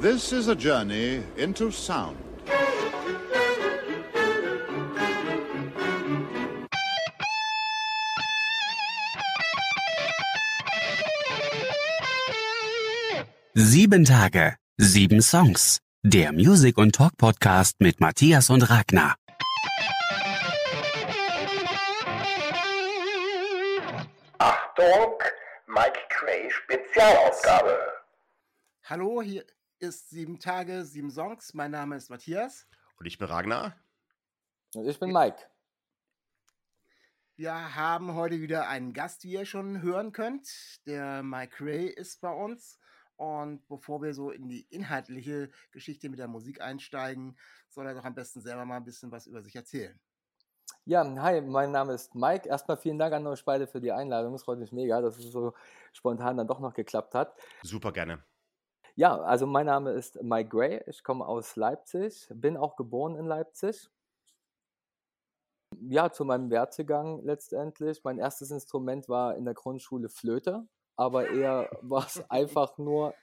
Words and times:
This 0.00 0.32
is 0.32 0.48
a 0.48 0.54
journey 0.54 1.22
into 1.36 1.70
sound. 1.70 2.16
Sieben 13.52 14.06
Tage, 14.06 14.56
sieben 14.78 15.20
Songs. 15.20 15.80
Der 16.02 16.32
Music- 16.32 16.78
und 16.78 16.94
Talk-Podcast 16.94 17.78
mit 17.80 18.00
Matthias 18.00 18.48
und 18.48 18.62
Ragnar. 18.70 19.16
Achtung, 24.38 25.22
Mike 25.66 26.00
Cray 26.08 26.50
Spezialausgabe. 26.50 27.78
Hallo, 28.84 29.20
hier 29.20 29.44
ist 29.80 30.10
sieben 30.10 30.38
Tage, 30.38 30.84
sieben 30.84 31.10
Songs. 31.10 31.54
Mein 31.54 31.70
Name 31.70 31.96
ist 31.96 32.10
Matthias. 32.10 32.66
Und 32.98 33.06
ich 33.06 33.16
bin 33.16 33.28
Ragnar. 33.28 33.74
Und 34.74 34.86
ich 34.86 35.00
bin 35.00 35.10
Mike. 35.10 35.38
Wir 37.34 37.74
haben 37.74 38.14
heute 38.14 38.42
wieder 38.42 38.68
einen 38.68 38.92
Gast, 38.92 39.24
wie 39.24 39.32
ihr 39.32 39.46
schon 39.46 39.80
hören 39.80 40.12
könnt. 40.12 40.46
Der 40.84 41.22
Mike 41.22 41.64
Ray 41.64 41.86
ist 41.86 42.20
bei 42.20 42.30
uns. 42.30 42.78
Und 43.16 43.66
bevor 43.68 44.02
wir 44.02 44.12
so 44.12 44.30
in 44.30 44.48
die 44.48 44.66
inhaltliche 44.68 45.50
Geschichte 45.72 46.10
mit 46.10 46.18
der 46.18 46.28
Musik 46.28 46.60
einsteigen, 46.60 47.38
soll 47.70 47.86
er 47.86 47.94
doch 47.94 48.04
am 48.04 48.14
besten 48.14 48.42
selber 48.42 48.66
mal 48.66 48.76
ein 48.76 48.84
bisschen 48.84 49.10
was 49.10 49.26
über 49.26 49.42
sich 49.42 49.56
erzählen. 49.56 49.98
Ja, 50.84 51.04
hi, 51.22 51.40
mein 51.40 51.72
Name 51.72 51.94
ist 51.94 52.14
Mike. 52.14 52.46
Erstmal 52.46 52.76
vielen 52.76 52.98
Dank 52.98 53.14
an 53.14 53.26
euch 53.26 53.44
beide 53.46 53.66
für 53.66 53.80
die 53.80 53.92
Einladung. 53.92 54.34
Es 54.34 54.42
freut 54.42 54.58
mich 54.58 54.72
mega, 54.72 55.00
dass 55.00 55.18
es 55.18 55.32
so 55.32 55.54
spontan 55.94 56.36
dann 56.36 56.46
doch 56.46 56.60
noch 56.60 56.74
geklappt 56.74 57.14
hat. 57.14 57.34
Super 57.62 57.92
gerne. 57.92 58.22
Ja, 59.00 59.18
also 59.18 59.46
mein 59.46 59.64
Name 59.64 59.92
ist 59.92 60.22
Mike 60.22 60.50
Gray. 60.50 60.82
Ich 60.86 61.02
komme 61.02 61.24
aus 61.24 61.56
Leipzig, 61.56 62.28
bin 62.34 62.58
auch 62.58 62.76
geboren 62.76 63.16
in 63.16 63.24
Leipzig. 63.24 63.88
Ja, 65.78 66.12
zu 66.12 66.26
meinem 66.26 66.50
Wertegang 66.50 67.22
letztendlich. 67.22 68.04
Mein 68.04 68.18
erstes 68.18 68.50
Instrument 68.50 69.08
war 69.08 69.36
in 69.36 69.46
der 69.46 69.54
Grundschule 69.54 70.10
Flöte, 70.10 70.68
aber 70.96 71.30
eher 71.30 71.70
war 71.80 72.04
es 72.04 72.22
einfach 72.30 72.76
nur 72.76 73.14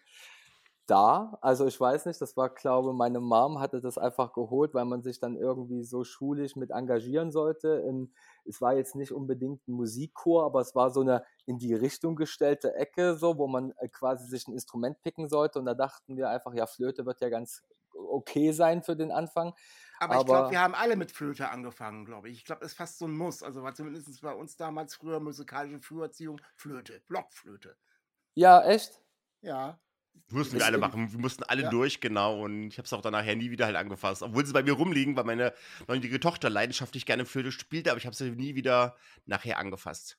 da. 0.87 1.37
Also 1.41 1.67
ich 1.67 1.79
weiß 1.79 2.05
nicht, 2.05 2.19
das 2.21 2.35
war, 2.37 2.49
glaube 2.49 2.93
meine 2.93 3.19
Mom 3.19 3.59
hatte 3.59 3.81
das 3.81 3.97
einfach 3.97 4.33
geholt, 4.33 4.73
weil 4.73 4.85
man 4.85 5.03
sich 5.03 5.19
dann 5.19 5.35
irgendwie 5.35 5.83
so 5.83 6.03
schulisch 6.03 6.55
mit 6.55 6.71
engagieren 6.71 7.31
sollte. 7.31 7.83
In, 7.87 8.13
es 8.45 8.61
war 8.61 8.73
jetzt 8.75 8.95
nicht 8.95 9.11
unbedingt 9.11 9.67
ein 9.67 9.73
Musikchor, 9.73 10.45
aber 10.45 10.61
es 10.61 10.73
war 10.75 10.89
so 10.89 11.01
eine 11.01 11.23
in 11.45 11.59
die 11.59 11.73
Richtung 11.73 12.15
gestellte 12.15 12.73
Ecke, 12.75 13.15
so, 13.15 13.37
wo 13.37 13.47
man 13.47 13.73
äh, 13.77 13.89
quasi 13.89 14.27
sich 14.27 14.47
ein 14.47 14.53
Instrument 14.53 15.01
picken 15.01 15.27
sollte. 15.27 15.59
Und 15.59 15.65
da 15.65 15.73
dachten 15.73 16.17
wir 16.17 16.29
einfach, 16.29 16.53
ja, 16.53 16.65
Flöte 16.65 17.05
wird 17.05 17.21
ja 17.21 17.29
ganz 17.29 17.63
okay 17.93 18.51
sein 18.51 18.83
für 18.83 18.95
den 18.95 19.11
Anfang. 19.11 19.53
Aber, 19.99 20.15
aber 20.15 20.21
ich 20.21 20.25
glaube, 20.27 20.51
wir 20.51 20.61
haben 20.61 20.75
alle 20.75 20.95
mit 20.95 21.11
Flöte 21.11 21.49
angefangen, 21.49 22.05
glaube 22.05 22.29
ich. 22.29 22.37
Ich 22.37 22.45
glaube, 22.45 22.63
es 22.63 22.71
ist 22.71 22.77
fast 22.77 22.99
so 22.99 23.05
ein 23.05 23.17
Muss. 23.17 23.43
Also 23.43 23.63
war 23.63 23.73
zumindest 23.73 24.21
bei 24.21 24.33
uns 24.33 24.55
damals 24.55 24.95
früher 24.95 25.19
musikalische 25.19 25.81
Früherziehung 25.81 26.39
Flöte, 26.55 27.01
Blockflöte. 27.07 27.77
Ja, 28.35 28.63
echt? 28.63 29.01
Ja. 29.41 29.79
Mussten 30.29 30.57
wir 30.57 30.65
alle 30.65 30.77
machen. 30.77 31.11
Wir 31.11 31.19
mussten 31.19 31.43
alle 31.43 31.63
ja. 31.63 31.69
durch, 31.69 32.01
genau. 32.01 32.41
Und 32.41 32.67
ich 32.67 32.77
habe 32.77 32.85
es 32.85 32.93
auch 32.93 33.01
dann 33.01 33.13
nachher 33.13 33.35
nie 33.35 33.51
wieder 33.51 33.65
halt 33.65 33.75
angefasst. 33.75 34.23
Obwohl 34.23 34.45
sie 34.45 34.53
bei 34.53 34.63
mir 34.63 34.73
rumliegen, 34.73 35.15
weil 35.15 35.23
meine 35.23 35.53
neunjährige 35.87 36.19
Tochter 36.19 36.49
leidenschaftlich 36.49 37.05
gerne 37.05 37.25
Flöte 37.25 37.51
spielte, 37.51 37.91
aber 37.91 37.97
ich 37.97 38.05
habe 38.05 38.15
sie 38.15 38.31
nie 38.31 38.55
wieder 38.55 38.95
nachher 39.25 39.57
angefasst. 39.57 40.17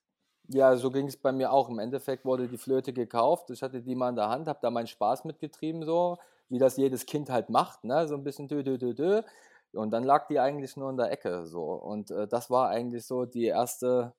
Ja, 0.49 0.77
so 0.77 0.91
ging 0.91 1.07
es 1.07 1.17
bei 1.17 1.31
mir 1.31 1.53
auch. 1.53 1.69
Im 1.69 1.79
Endeffekt 1.79 2.25
wurde 2.25 2.49
die 2.49 2.57
Flöte 2.57 2.95
gekauft. 2.95 3.51
Ich 3.51 3.63
hatte 3.63 3.83
die 3.83 3.95
mal 3.95 4.09
in 4.09 4.17
der 4.17 4.31
Hand, 4.31 4.49
habe 4.49 4.61
da 4.63 4.71
meinen 4.71 4.87
Spaß 4.87 5.25
mitgetrieben, 5.25 5.85
so 5.85 6.19
wie 6.49 6.59
das 6.59 6.79
jedes 6.79 7.05
Kind 7.05 7.29
halt 7.29 7.51
macht, 7.51 7.85
ne? 7.85 8.09
So 8.09 8.15
ein 8.15 8.25
bisschen 8.25 8.49
dö, 8.49 8.63
dö, 8.63 8.79
dö, 8.79 8.95
dö. 8.95 9.23
Und 9.73 9.91
dann 9.91 10.05
lag 10.05 10.27
die 10.29 10.41
eigentlich 10.41 10.77
nur 10.77 10.89
in 10.91 10.97
der 10.97 11.11
Ecke, 11.13 11.47
so. 11.47 11.65
Und 11.65 12.11
äh, 12.11 12.27
das 12.27 12.49
war 12.49 12.71
eigentlich 12.71 13.07
so 13.07 13.27
die 13.27 13.45
erste, 13.45 14.15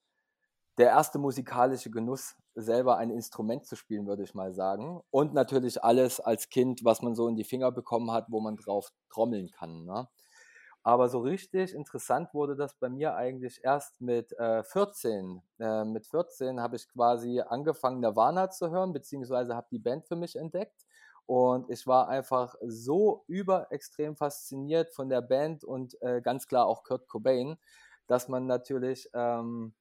der 0.79 0.87
erste 0.87 1.19
musikalische 1.19 1.91
Genuss, 1.91 2.37
selber 2.55 2.97
ein 2.97 3.11
Instrument 3.11 3.65
zu 3.65 3.75
spielen, 3.75 4.07
würde 4.07 4.23
ich 4.23 4.33
mal 4.33 4.53
sagen. 4.53 5.01
Und 5.11 5.33
natürlich 5.33 5.83
alles 5.83 6.21
als 6.21 6.49
Kind, 6.49 6.85
was 6.85 7.01
man 7.01 7.15
so 7.15 7.27
in 7.27 7.35
die 7.35 7.43
Finger 7.43 7.71
bekommen 7.71 8.11
hat, 8.11 8.27
wo 8.29 8.39
man 8.39 8.55
drauf 8.55 8.91
trommeln 9.09 9.51
kann. 9.51 9.83
Ne? 9.83 10.07
Aber 10.81 11.09
so 11.09 11.19
richtig 11.19 11.73
interessant 11.73 12.33
wurde 12.33 12.55
das 12.55 12.75
bei 12.75 12.87
mir 12.87 13.15
eigentlich 13.15 13.59
erst 13.63 13.99
mit 13.99 14.31
äh, 14.39 14.63
14. 14.63 15.41
Äh, 15.59 15.83
mit 15.83 16.07
14 16.07 16.61
habe 16.61 16.77
ich 16.77 16.87
quasi 16.87 17.41
angefangen, 17.41 17.99
Nirvana 17.99 18.49
zu 18.49 18.71
hören, 18.71 18.93
beziehungsweise 18.93 19.55
habe 19.55 19.67
die 19.71 19.79
Band 19.79 20.07
für 20.07 20.15
mich 20.15 20.37
entdeckt. 20.37 20.85
Und 21.25 21.69
ich 21.69 21.85
war 21.85 22.07
einfach 22.07 22.55
so 22.61 23.25
überextrem 23.27 24.15
fasziniert 24.15 24.93
von 24.93 25.09
der 25.09 25.21
Band 25.21 25.63
und 25.65 26.01
äh, 26.01 26.21
ganz 26.21 26.47
klar 26.47 26.65
auch 26.65 26.83
Kurt 26.83 27.07
Cobain, 27.09 27.57
dass 28.07 28.29
man 28.29 28.47
natürlich 28.47 29.09
ähm, 29.13 29.73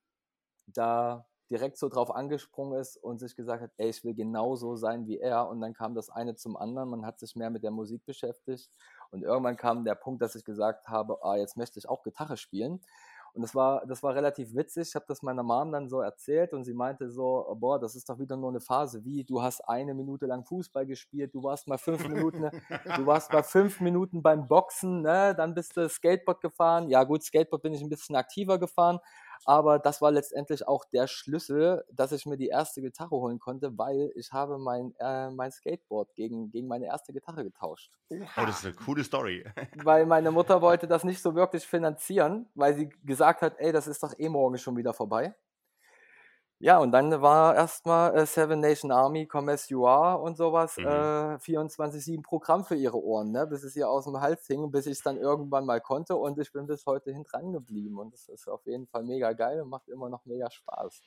da 0.76 1.26
direkt 1.50 1.78
so 1.78 1.88
drauf 1.88 2.14
angesprungen 2.14 2.78
ist 2.78 2.96
und 2.96 3.18
sich 3.20 3.34
gesagt 3.34 3.62
hat, 3.62 3.70
ey, 3.78 3.88
ich 3.88 4.04
will 4.04 4.14
genauso 4.14 4.76
sein 4.76 5.06
wie 5.06 5.18
er. 5.18 5.48
Und 5.48 5.60
dann 5.60 5.72
kam 5.72 5.94
das 5.94 6.10
eine 6.10 6.34
zum 6.34 6.56
anderen. 6.56 6.90
Man 6.90 7.06
hat 7.06 7.18
sich 7.18 7.36
mehr 7.36 7.50
mit 7.50 7.62
der 7.62 7.70
Musik 7.70 8.04
beschäftigt. 8.04 8.70
Und 9.10 9.22
irgendwann 9.22 9.56
kam 9.56 9.84
der 9.84 9.94
Punkt, 9.94 10.20
dass 10.20 10.34
ich 10.34 10.44
gesagt 10.44 10.88
habe, 10.88 11.22
ah, 11.22 11.36
jetzt 11.36 11.56
möchte 11.56 11.78
ich 11.78 11.88
auch 11.88 12.02
Gitarre 12.02 12.36
spielen. 12.36 12.80
Und 13.34 13.42
das 13.42 13.54
war, 13.54 13.86
das 13.86 14.02
war 14.02 14.14
relativ 14.14 14.54
witzig. 14.54 14.88
Ich 14.88 14.94
habe 14.94 15.04
das 15.06 15.22
meiner 15.22 15.42
Mom 15.42 15.70
dann 15.70 15.88
so 15.88 16.00
erzählt 16.00 16.52
und 16.52 16.64
sie 16.64 16.74
meinte 16.74 17.08
so, 17.08 17.46
boah, 17.60 17.78
das 17.78 17.94
ist 17.94 18.08
doch 18.08 18.18
wieder 18.18 18.36
nur 18.36 18.50
eine 18.50 18.60
Phase. 18.60 19.04
Wie, 19.04 19.24
du 19.24 19.42
hast 19.42 19.60
eine 19.68 19.94
Minute 19.94 20.26
lang 20.26 20.44
Fußball 20.44 20.86
gespielt, 20.86 21.34
du 21.34 21.42
warst 21.42 21.68
mal 21.68 21.78
fünf 21.78 22.08
Minuten, 22.08 22.50
du 22.96 23.06
warst 23.06 23.32
mal 23.32 23.42
fünf 23.42 23.80
Minuten 23.80 24.22
beim 24.22 24.48
Boxen, 24.48 25.02
ne? 25.02 25.34
dann 25.36 25.54
bist 25.54 25.76
du 25.76 25.88
Skateboard 25.88 26.40
gefahren. 26.40 26.88
Ja 26.88 27.04
gut, 27.04 27.22
Skateboard 27.22 27.62
bin 27.62 27.74
ich 27.74 27.82
ein 27.82 27.88
bisschen 27.88 28.16
aktiver 28.16 28.58
gefahren, 28.58 28.98
aber 29.44 29.78
das 29.78 30.00
war 30.00 30.10
letztendlich 30.10 30.66
auch 30.66 30.84
der 30.84 31.06
Schlüssel, 31.06 31.84
dass 31.92 32.12
ich 32.12 32.26
mir 32.26 32.36
die 32.36 32.48
erste 32.48 32.80
Gitarre 32.80 33.10
holen 33.10 33.38
konnte, 33.38 33.76
weil 33.76 34.12
ich 34.14 34.32
habe 34.32 34.58
mein, 34.58 34.94
äh, 34.98 35.30
mein 35.30 35.50
Skateboard 35.50 36.14
gegen, 36.14 36.50
gegen 36.50 36.68
meine 36.68 36.86
erste 36.86 37.12
Gitarre 37.12 37.44
getauscht. 37.44 37.92
Oh, 38.10 38.16
das 38.36 38.60
ist 38.60 38.66
eine 38.66 38.74
coole 38.74 39.04
Story. 39.04 39.44
weil 39.84 40.06
meine 40.06 40.30
Mutter 40.30 40.60
wollte 40.62 40.86
das 40.86 41.04
nicht 41.04 41.20
so 41.20 41.34
wirklich 41.34 41.66
finanzieren, 41.66 42.48
weil 42.54 42.74
sie 42.74 42.88
gesagt 43.04 43.42
hat, 43.42 43.54
ey, 43.58 43.72
das 43.72 43.86
ist 43.86 44.02
doch 44.02 44.14
eh 44.18 44.28
morgen 44.28 44.58
schon 44.58 44.76
wieder 44.76 44.92
vorbei. 44.94 45.34
Ja, 46.60 46.78
und 46.78 46.90
dann 46.90 47.22
war 47.22 47.54
erstmal 47.54 48.16
äh, 48.16 48.26
Seven 48.26 48.58
Nation 48.58 48.90
Army, 48.90 49.26
Come 49.26 49.52
As 49.52 49.68
You 49.68 49.86
Are 49.86 50.18
und 50.18 50.36
sowas, 50.36 50.76
mhm. 50.76 50.86
äh, 50.86 51.36
24-7 51.36 52.22
Programm 52.22 52.64
für 52.64 52.74
ihre 52.74 53.00
Ohren, 53.00 53.30
ne? 53.30 53.46
bis 53.46 53.62
es 53.62 53.76
ihr 53.76 53.88
aus 53.88 54.06
dem 54.06 54.20
Hals 54.20 54.44
hing, 54.48 54.72
bis 54.72 54.86
ich 54.86 54.92
es 54.92 55.02
dann 55.02 55.18
irgendwann 55.18 55.64
mal 55.64 55.80
konnte 55.80 56.16
und 56.16 56.36
ich 56.40 56.50
bin 56.52 56.66
bis 56.66 56.84
heute 56.84 57.12
hin 57.12 57.22
dran 57.22 57.52
geblieben 57.52 57.98
und 57.98 58.12
das 58.12 58.28
ist 58.28 58.48
auf 58.48 58.66
jeden 58.66 58.88
Fall 58.88 59.04
mega 59.04 59.32
geil 59.34 59.60
und 59.60 59.68
macht 59.68 59.88
immer 59.88 60.08
noch 60.08 60.24
mega 60.24 60.50
Spaß. 60.50 61.00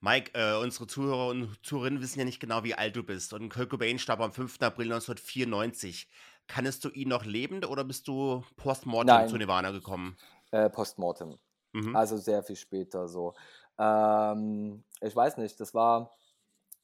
Mike, 0.00 0.32
äh, 0.34 0.60
unsere 0.62 0.86
Zuhörer 0.86 1.28
und 1.28 1.58
Zuhörerinnen 1.64 2.02
wissen 2.02 2.18
ja 2.18 2.26
nicht 2.26 2.40
genau, 2.40 2.62
wie 2.64 2.74
alt 2.74 2.94
du 2.94 3.02
bist 3.02 3.32
und 3.32 3.48
Kurt 3.48 3.70
Cobain 3.70 3.98
starb 3.98 4.20
am 4.20 4.32
5. 4.32 4.60
April 4.60 4.92
1994. 4.92 6.06
Kannst 6.48 6.84
du 6.84 6.90
ihn 6.90 7.08
noch 7.08 7.24
lebend 7.24 7.66
oder 7.66 7.84
bist 7.84 8.08
du 8.08 8.42
postmortem 8.56 9.28
zu 9.28 9.36
Nirvana 9.36 9.70
gekommen? 9.70 10.18
Äh, 10.50 10.68
postmortem. 10.68 11.38
Mhm. 11.72 11.94
Also 11.94 12.16
sehr 12.16 12.42
viel 12.42 12.56
später 12.56 13.08
so. 13.08 13.34
Ähm, 13.78 14.84
ich 15.00 15.14
weiß 15.14 15.36
nicht, 15.38 15.58
das 15.60 15.74
war, 15.74 16.12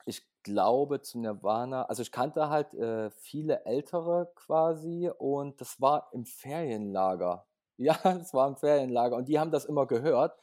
ich 0.06 0.22
glaube 0.43 1.03
zu 1.03 1.19
Nirvana, 1.19 1.84
also 1.87 2.03
ich 2.03 2.12
kannte 2.12 2.49
halt 2.50 2.75
äh, 2.75 3.10
viele 3.10 3.65
Ältere 3.66 4.32
quasi 4.37 5.10
und 5.19 5.60
das 5.60 5.81
war 5.81 6.10
im 6.12 6.27
Ferienlager. 6.27 7.47
Ja, 7.77 7.99
es 8.21 8.33
war 8.33 8.47
im 8.49 8.56
Ferienlager 8.56 9.16
und 9.16 9.28
die 9.28 9.41
haben 9.41 9.50
das 9.50 9.65
immer 9.65 9.87
gehört. 9.87 10.38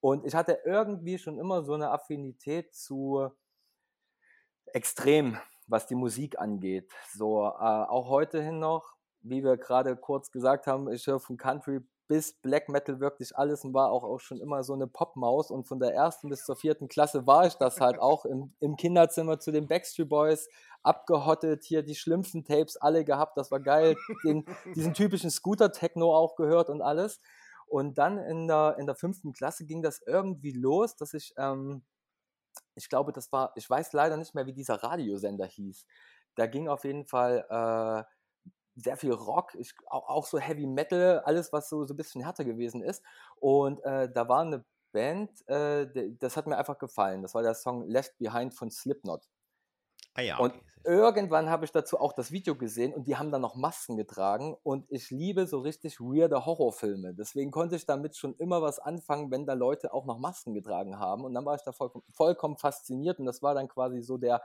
Und 0.00 0.24
ich 0.24 0.34
hatte 0.36 0.60
irgendwie 0.64 1.18
schon 1.18 1.38
immer 1.38 1.64
so 1.64 1.74
eine 1.74 1.90
Affinität 1.90 2.74
zu 2.74 3.30
extrem, 4.72 5.36
was 5.66 5.86
die 5.86 5.94
Musik 5.94 6.38
angeht. 6.38 6.90
So, 7.14 7.44
äh, 7.44 7.50
auch 7.50 8.08
heute 8.08 8.42
hin 8.42 8.58
noch, 8.58 8.94
wie 9.20 9.42
wir 9.44 9.56
gerade 9.56 9.96
kurz 9.96 10.30
gesagt 10.30 10.66
haben, 10.66 10.90
ich 10.90 11.06
höre 11.06 11.20
von 11.20 11.36
Country 11.36 11.80
bis 12.10 12.32
Black 12.32 12.68
Metal 12.68 12.98
wirklich 12.98 13.38
alles 13.38 13.64
und 13.64 13.72
war 13.72 13.92
auch, 13.92 14.02
auch 14.02 14.18
schon 14.18 14.40
immer 14.40 14.64
so 14.64 14.72
eine 14.72 14.88
Popmaus 14.88 15.52
und 15.52 15.68
von 15.68 15.78
der 15.78 15.94
ersten 15.94 16.28
bis 16.28 16.44
zur 16.44 16.56
vierten 16.56 16.88
Klasse 16.88 17.24
war 17.24 17.46
ich 17.46 17.54
das 17.54 17.80
halt 17.80 18.00
auch 18.00 18.24
im, 18.24 18.52
im 18.58 18.74
Kinderzimmer 18.74 19.38
zu 19.38 19.52
den 19.52 19.68
Backstreet 19.68 20.08
Boys 20.08 20.48
abgehottet, 20.82 21.62
hier 21.62 21.84
die 21.84 21.94
schlimmsten 21.94 22.42
Tapes 22.42 22.76
alle 22.76 23.04
gehabt, 23.04 23.38
das 23.38 23.52
war 23.52 23.60
geil, 23.60 23.94
den, 24.24 24.44
diesen 24.74 24.92
typischen 24.92 25.30
Scooter-Techno 25.30 26.12
auch 26.12 26.34
gehört 26.34 26.68
und 26.68 26.82
alles. 26.82 27.20
Und 27.68 27.96
dann 27.98 28.18
in 28.18 28.48
der, 28.48 28.74
in 28.80 28.86
der 28.86 28.96
fünften 28.96 29.32
Klasse 29.32 29.64
ging 29.64 29.80
das 29.80 30.02
irgendwie 30.04 30.50
los, 30.50 30.96
dass 30.96 31.14
ich, 31.14 31.32
ähm, 31.38 31.84
ich 32.74 32.88
glaube, 32.88 33.12
das 33.12 33.30
war, 33.30 33.52
ich 33.54 33.70
weiß 33.70 33.92
leider 33.92 34.16
nicht 34.16 34.34
mehr, 34.34 34.46
wie 34.46 34.52
dieser 34.52 34.82
Radiosender 34.82 35.46
hieß. 35.46 35.86
Da 36.34 36.48
ging 36.48 36.66
auf 36.66 36.82
jeden 36.82 37.06
Fall 37.06 37.46
äh, 37.48 38.02
sehr 38.76 38.96
viel 38.96 39.12
Rock, 39.12 39.54
ich, 39.54 39.74
auch, 39.86 40.08
auch, 40.08 40.26
so 40.26 40.38
Heavy 40.38 40.66
Metal, 40.66 41.20
alles, 41.20 41.52
was 41.52 41.68
so, 41.68 41.84
so 41.84 41.94
ein 41.94 41.96
bisschen 41.96 42.22
härter 42.22 42.44
gewesen 42.44 42.82
ist. 42.82 43.02
Und 43.36 43.82
äh, 43.84 44.10
da 44.10 44.28
war 44.28 44.40
eine 44.40 44.64
Band, 44.92 45.30
äh, 45.48 45.86
das 46.18 46.36
hat 46.36 46.46
mir 46.46 46.56
einfach 46.56 46.78
gefallen. 46.78 47.22
Das 47.22 47.34
war 47.34 47.42
der 47.42 47.54
Song 47.54 47.86
Left 47.86 48.16
Behind 48.18 48.54
von 48.54 48.70
Slipknot. 48.70 49.28
Ah 50.14 50.22
ja, 50.22 50.38
und 50.38 50.54
irgendwann 50.84 51.50
habe 51.50 51.64
ich 51.64 51.72
dazu 51.72 51.98
auch 51.98 52.12
das 52.12 52.32
Video 52.32 52.56
gesehen 52.56 52.94
und 52.94 53.06
die 53.06 53.16
haben 53.16 53.30
dann 53.30 53.42
noch 53.42 53.54
Masken 53.54 53.96
getragen 53.96 54.56
und 54.62 54.86
ich 54.88 55.10
liebe 55.10 55.46
so 55.46 55.60
richtig 55.60 56.00
weirde 56.00 56.46
Horrorfilme. 56.46 57.14
Deswegen 57.14 57.50
konnte 57.50 57.76
ich 57.76 57.86
damit 57.86 58.16
schon 58.16 58.34
immer 58.36 58.62
was 58.62 58.78
anfangen, 58.78 59.30
wenn 59.30 59.46
da 59.46 59.52
Leute 59.52 59.92
auch 59.92 60.06
noch 60.06 60.18
Masken 60.18 60.54
getragen 60.54 60.98
haben. 60.98 61.24
Und 61.24 61.34
dann 61.34 61.44
war 61.44 61.54
ich 61.54 61.62
da 61.62 61.72
vollkommen, 61.72 62.04
vollkommen 62.12 62.56
fasziniert 62.56 63.18
und 63.18 63.26
das 63.26 63.42
war 63.42 63.54
dann 63.54 63.68
quasi 63.68 64.00
so 64.02 64.16
der, 64.16 64.42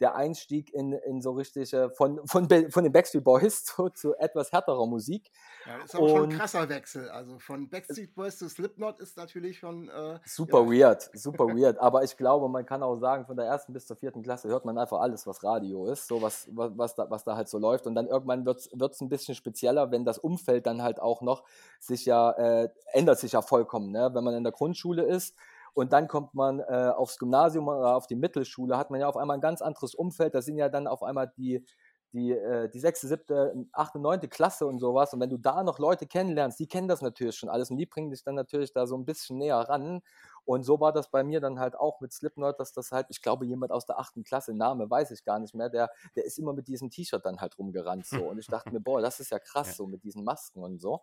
der 0.00 0.16
Einstieg 0.16 0.72
in, 0.74 0.92
in 0.92 1.20
so 1.20 1.32
richtig 1.32 1.72
äh, 1.72 1.90
von, 1.90 2.20
von, 2.26 2.48
von 2.48 2.84
den 2.84 2.92
Backstreet 2.92 3.24
Boys 3.24 3.64
zu, 3.64 3.88
zu 3.90 4.14
etwas 4.16 4.52
härterer 4.52 4.86
Musik. 4.86 5.30
Ja, 5.66 5.78
das 5.78 5.94
ist 5.94 5.96
auch 5.96 6.08
schon 6.08 6.30
ein 6.30 6.36
krasser 6.36 6.68
Wechsel. 6.68 7.08
Also 7.08 7.38
von 7.38 7.68
Backstreet 7.68 8.14
Boys 8.14 8.38
zu 8.38 8.48
Slipknot 8.48 9.00
ist 9.00 9.16
natürlich 9.16 9.58
schon. 9.58 9.88
Äh, 9.88 10.18
super 10.24 10.64
ja. 10.72 10.88
weird, 10.88 11.10
super 11.14 11.46
weird. 11.56 11.78
Aber 11.78 12.02
ich 12.02 12.16
glaube, 12.16 12.48
man 12.48 12.66
kann 12.66 12.82
auch 12.82 12.96
sagen, 12.96 13.26
von 13.26 13.36
der 13.36 13.46
ersten 13.46 13.72
bis 13.72 13.86
zur 13.86 13.96
vierten 13.96 14.22
Klasse 14.22 14.48
hört 14.48 14.64
man 14.64 14.76
einfach 14.78 15.00
alles, 15.00 15.26
was 15.26 15.44
Radio 15.44 15.86
ist, 15.86 16.08
so 16.08 16.20
was, 16.20 16.48
was, 16.52 16.72
was, 16.76 16.94
da, 16.94 17.10
was 17.10 17.24
da 17.24 17.36
halt 17.36 17.48
so 17.48 17.58
läuft. 17.58 17.86
Und 17.86 17.94
dann 17.94 18.08
irgendwann 18.08 18.44
wird 18.44 18.66
es 18.66 19.00
ein 19.00 19.08
bisschen 19.08 19.34
spezieller, 19.34 19.90
wenn 19.90 20.04
das 20.04 20.18
Umfeld 20.18 20.66
dann 20.66 20.82
halt 20.82 21.00
auch 21.00 21.22
noch 21.22 21.44
sich 21.78 22.04
ja, 22.04 22.32
äh, 22.32 22.68
ändert 22.92 23.18
sich 23.18 23.32
ja 23.32 23.42
vollkommen. 23.42 23.92
Ne? 23.92 24.10
Wenn 24.12 24.24
man 24.24 24.34
in 24.34 24.44
der 24.44 24.52
Grundschule 24.52 25.02
ist, 25.02 25.34
und 25.74 25.92
dann 25.92 26.08
kommt 26.08 26.34
man 26.34 26.60
äh, 26.60 26.92
aufs 26.96 27.18
Gymnasium 27.18 27.68
oder 27.68 27.96
auf 27.96 28.06
die 28.06 28.16
Mittelschule, 28.16 28.78
hat 28.78 28.90
man 28.90 29.00
ja 29.00 29.08
auf 29.08 29.16
einmal 29.16 29.36
ein 29.36 29.40
ganz 29.40 29.60
anderes 29.62 29.94
Umfeld. 29.94 30.34
Da 30.34 30.42
sind 30.42 30.56
ja 30.56 30.68
dann 30.68 30.86
auf 30.86 31.02
einmal 31.02 31.32
die, 31.36 31.64
die, 32.12 32.30
äh, 32.32 32.68
die 32.68 32.78
sechste, 32.78 33.08
siebte, 33.08 33.52
achte, 33.72 33.98
neunte 33.98 34.28
Klasse 34.28 34.66
und 34.66 34.78
sowas. 34.78 35.12
Und 35.12 35.20
wenn 35.20 35.30
du 35.30 35.36
da 35.36 35.64
noch 35.64 35.80
Leute 35.80 36.06
kennenlernst, 36.06 36.60
die 36.60 36.68
kennen 36.68 36.86
das 36.86 37.02
natürlich 37.02 37.34
schon 37.36 37.48
alles 37.48 37.70
und 37.70 37.76
die 37.76 37.86
bringen 37.86 38.10
dich 38.10 38.22
dann 38.22 38.36
natürlich 38.36 38.72
da 38.72 38.86
so 38.86 38.96
ein 38.96 39.04
bisschen 39.04 39.38
näher 39.38 39.56
ran. 39.58 40.00
Und 40.44 40.62
so 40.62 40.78
war 40.78 40.92
das 40.92 41.10
bei 41.10 41.24
mir 41.24 41.40
dann 41.40 41.58
halt 41.58 41.74
auch 41.74 42.00
mit 42.00 42.12
Slipknot, 42.12 42.60
dass 42.60 42.72
das 42.72 42.92
halt, 42.92 43.06
ich 43.08 43.20
glaube, 43.22 43.46
jemand 43.46 43.72
aus 43.72 43.86
der 43.86 43.98
achten 43.98 44.22
Klasse, 44.22 44.54
Name 44.54 44.88
weiß 44.90 45.10
ich 45.10 45.24
gar 45.24 45.38
nicht 45.40 45.54
mehr, 45.54 45.70
der, 45.70 45.90
der 46.14 46.24
ist 46.24 46.38
immer 46.38 46.52
mit 46.52 46.68
diesem 46.68 46.90
T-Shirt 46.90 47.24
dann 47.24 47.40
halt 47.40 47.58
rumgerannt 47.58 48.06
so. 48.06 48.28
Und 48.28 48.38
ich 48.38 48.48
dachte 48.48 48.72
mir, 48.72 48.80
boah, 48.80 49.00
das 49.00 49.18
ist 49.20 49.30
ja 49.30 49.38
krass 49.40 49.74
so 49.76 49.86
mit 49.86 50.04
diesen 50.04 50.22
Masken 50.22 50.62
und 50.62 50.80
so. 50.80 51.00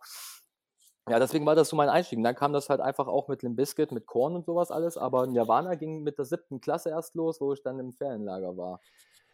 Ja, 1.08 1.18
deswegen 1.18 1.44
war 1.46 1.56
das 1.56 1.68
so 1.68 1.76
mein 1.76 1.88
Einstieg. 1.88 2.18
Und 2.18 2.24
dann 2.24 2.36
kam 2.36 2.52
das 2.52 2.68
halt 2.68 2.80
einfach 2.80 3.08
auch 3.08 3.26
mit 3.28 3.42
Limp 3.42 3.56
Bizkit, 3.56 3.90
mit 3.90 4.06
Korn 4.06 4.36
und 4.36 4.46
sowas 4.46 4.70
alles. 4.70 4.96
Aber 4.96 5.26
Nirvana 5.26 5.74
ging 5.74 6.02
mit 6.02 6.18
der 6.18 6.24
siebten 6.24 6.60
Klasse 6.60 6.90
erst 6.90 7.14
los, 7.14 7.40
wo 7.40 7.52
ich 7.52 7.62
dann 7.62 7.78
im 7.80 7.92
Ferienlager 7.92 8.56
war. 8.56 8.80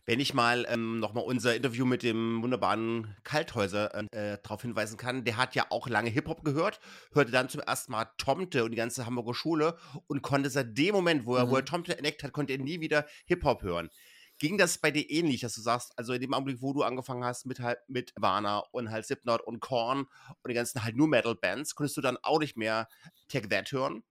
Wenn 0.09 0.20
ich 0.20 0.32
mal 0.32 0.65
ähm, 0.70 1.00
nochmal 1.00 1.25
unser 1.25 1.55
Interview 1.55 1.85
mit 1.85 2.03
dem 2.03 2.43
wunderbaren 2.43 3.15
Kalthäuser 3.25 3.94
äh, 3.94 4.38
darauf 4.43 4.62
hinweisen 4.62 4.97
kann, 4.97 5.25
der 5.25 5.37
hat 5.37 5.55
ja 5.55 5.67
auch 5.69 5.87
lange 5.87 6.09
Hip-Hop 6.09 6.44
gehört, 6.44 6.81
hörte 7.12 7.31
dann 7.31 7.50
zum 7.50 7.61
ersten 7.61 7.93
Mal 7.93 8.06
Tomte 8.17 8.64
und 8.64 8.71
die 8.71 8.79
ganze 8.79 9.05
Hamburger 9.05 9.35
Schule 9.35 9.76
und 10.06 10.23
konnte 10.23 10.49
seit 10.49 10.79
dem 10.79 10.94
Moment, 10.94 11.26
wo 11.26 11.37
er, 11.37 11.44
mhm. 11.44 11.50
wo 11.50 11.56
er 11.56 11.64
Tomte 11.67 11.94
entdeckt 11.94 12.23
hat, 12.23 12.32
konnte 12.32 12.55
er 12.55 12.59
nie 12.59 12.81
wieder 12.81 13.05
Hip-Hop 13.26 13.62
hören. 13.62 13.91
Ging 14.38 14.56
das 14.56 14.79
bei 14.79 14.90
dir 14.90 15.08
ähnlich, 15.11 15.40
dass 15.40 15.55
du 15.55 15.61
sagst, 15.61 15.93
also 15.96 16.12
in 16.12 16.20
dem 16.20 16.32
Augenblick, 16.32 16.62
wo 16.62 16.73
du 16.73 16.82
angefangen 16.82 17.25
hast 17.25 17.44
mit 17.46 17.61
halt 17.61 17.79
mit 17.88 18.12
Warner 18.17 18.64
und 18.73 18.90
halt 18.90 19.05
Slipknot 19.05 19.40
und 19.43 19.61
Korn 19.61 20.00
und 20.00 20.49
die 20.49 20.55
ganzen 20.55 20.85
halt 20.85 20.96
nur 20.96 21.08
Metal 21.08 21.35
Bands, 21.35 21.75
konntest 21.75 21.96
du 21.96 22.00
dann 22.00 22.19
auch 22.23 22.38
nicht 22.38 22.56
mehr 22.56 22.88
Take 23.29 23.49
That 23.49 23.73
hören? 23.73 24.05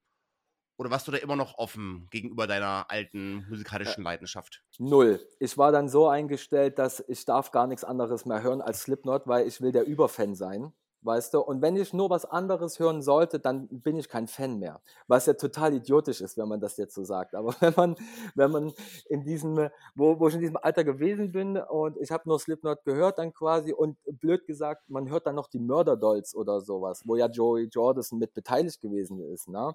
Oder 0.78 0.92
warst 0.92 1.08
du 1.08 1.12
da 1.12 1.18
immer 1.18 1.36
noch 1.36 1.58
offen 1.58 2.08
gegenüber 2.12 2.46
deiner 2.46 2.86
alten 2.90 3.48
musikalischen 3.50 4.04
Leidenschaft? 4.04 4.64
Null. 4.80 5.26
Ich 5.40 5.58
war 5.58 5.72
dann 5.72 5.90
so 5.90 6.08
eingestellt, 6.08 6.78
dass 6.78 7.04
ich 7.08 7.26
darf 7.26 7.52
gar 7.52 7.66
nichts 7.68 7.84
anderes 7.84 8.26
mehr 8.26 8.44
hören 8.44 8.62
als 8.62 8.82
Slipknot, 8.82 9.28
weil 9.28 9.48
ich 9.48 9.62
will 9.62 9.72
der 9.72 9.86
Überfan 9.86 10.36
sein 10.36 10.74
weißt 11.02 11.34
du? 11.34 11.42
Und 11.42 11.62
wenn 11.62 11.76
ich 11.76 11.94
nur 11.94 12.10
was 12.10 12.26
anderes 12.26 12.80
hören 12.80 13.02
sollte, 13.02 13.40
dann 13.40 13.68
bin 13.68 13.98
ich 13.98 14.10
kein 14.10 14.28
Fan 14.28 14.60
mehr. 14.60 14.82
Was 15.08 15.26
ja 15.26 15.34
total 15.34 15.74
idiotisch 15.74 16.22
ist, 16.22 16.38
wenn 16.38 16.48
man 16.48 16.60
das 16.60 16.78
jetzt 16.78 16.96
so 16.96 17.04
sagt. 17.04 17.36
Aber 17.36 17.56
wenn 17.62 17.74
man, 17.76 17.96
wenn 18.36 18.52
man 18.52 18.74
in 19.10 19.24
diesem, 19.24 19.70
wo, 19.96 20.20
wo 20.20 20.28
ich 20.28 20.36
in 20.36 20.42
diesem 20.42 20.58
Alter 20.58 20.84
gewesen 20.84 21.32
bin 21.32 21.58
und 21.58 21.98
ich 21.98 22.12
habe 22.12 22.28
nur 22.28 22.40
Slipknot 22.40 22.84
gehört 22.86 23.20
dann 23.20 23.34
quasi 23.34 23.74
und 23.74 23.98
blöd 24.20 24.46
gesagt, 24.46 24.90
man 24.90 25.10
hört 25.10 25.28
dann 25.28 25.36
noch 25.36 25.48
die 25.48 25.60
Murder-Dolls 25.60 26.36
oder 26.36 26.62
sowas, 26.62 27.04
wo 27.06 27.16
ja 27.16 27.28
Joey 27.28 27.70
Jordison 27.72 28.20
mit 28.20 28.34
beteiligt 28.34 28.82
gewesen 28.82 29.22
ist, 29.22 29.48
ne? 29.48 29.74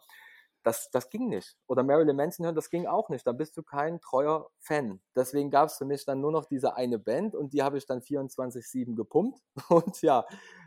Das, 0.64 0.90
das 0.90 1.10
ging 1.10 1.28
nicht. 1.28 1.56
Oder 1.66 1.82
Marilyn 1.82 2.14
Manson 2.16 2.46
hören, 2.46 2.54
das 2.54 2.70
ging 2.70 2.86
auch 2.86 3.08
nicht. 3.08 3.26
Da 3.26 3.32
bist 3.32 3.56
du 3.56 3.62
kein 3.64 4.00
treuer 4.00 4.48
Fan. 4.58 5.00
Deswegen 5.16 5.50
gab 5.50 5.68
es 5.68 5.76
für 5.76 5.84
mich 5.84 6.04
dann 6.04 6.20
nur 6.20 6.30
noch 6.30 6.44
diese 6.44 6.76
eine 6.76 6.98
Band 7.00 7.34
und 7.34 7.52
die 7.52 7.62
habe 7.62 7.78
ich 7.78 7.86
dann 7.86 8.00
24-7 8.00 8.94
gepumpt. 8.94 9.40
Und 9.68 10.00
ja, 10.02 10.24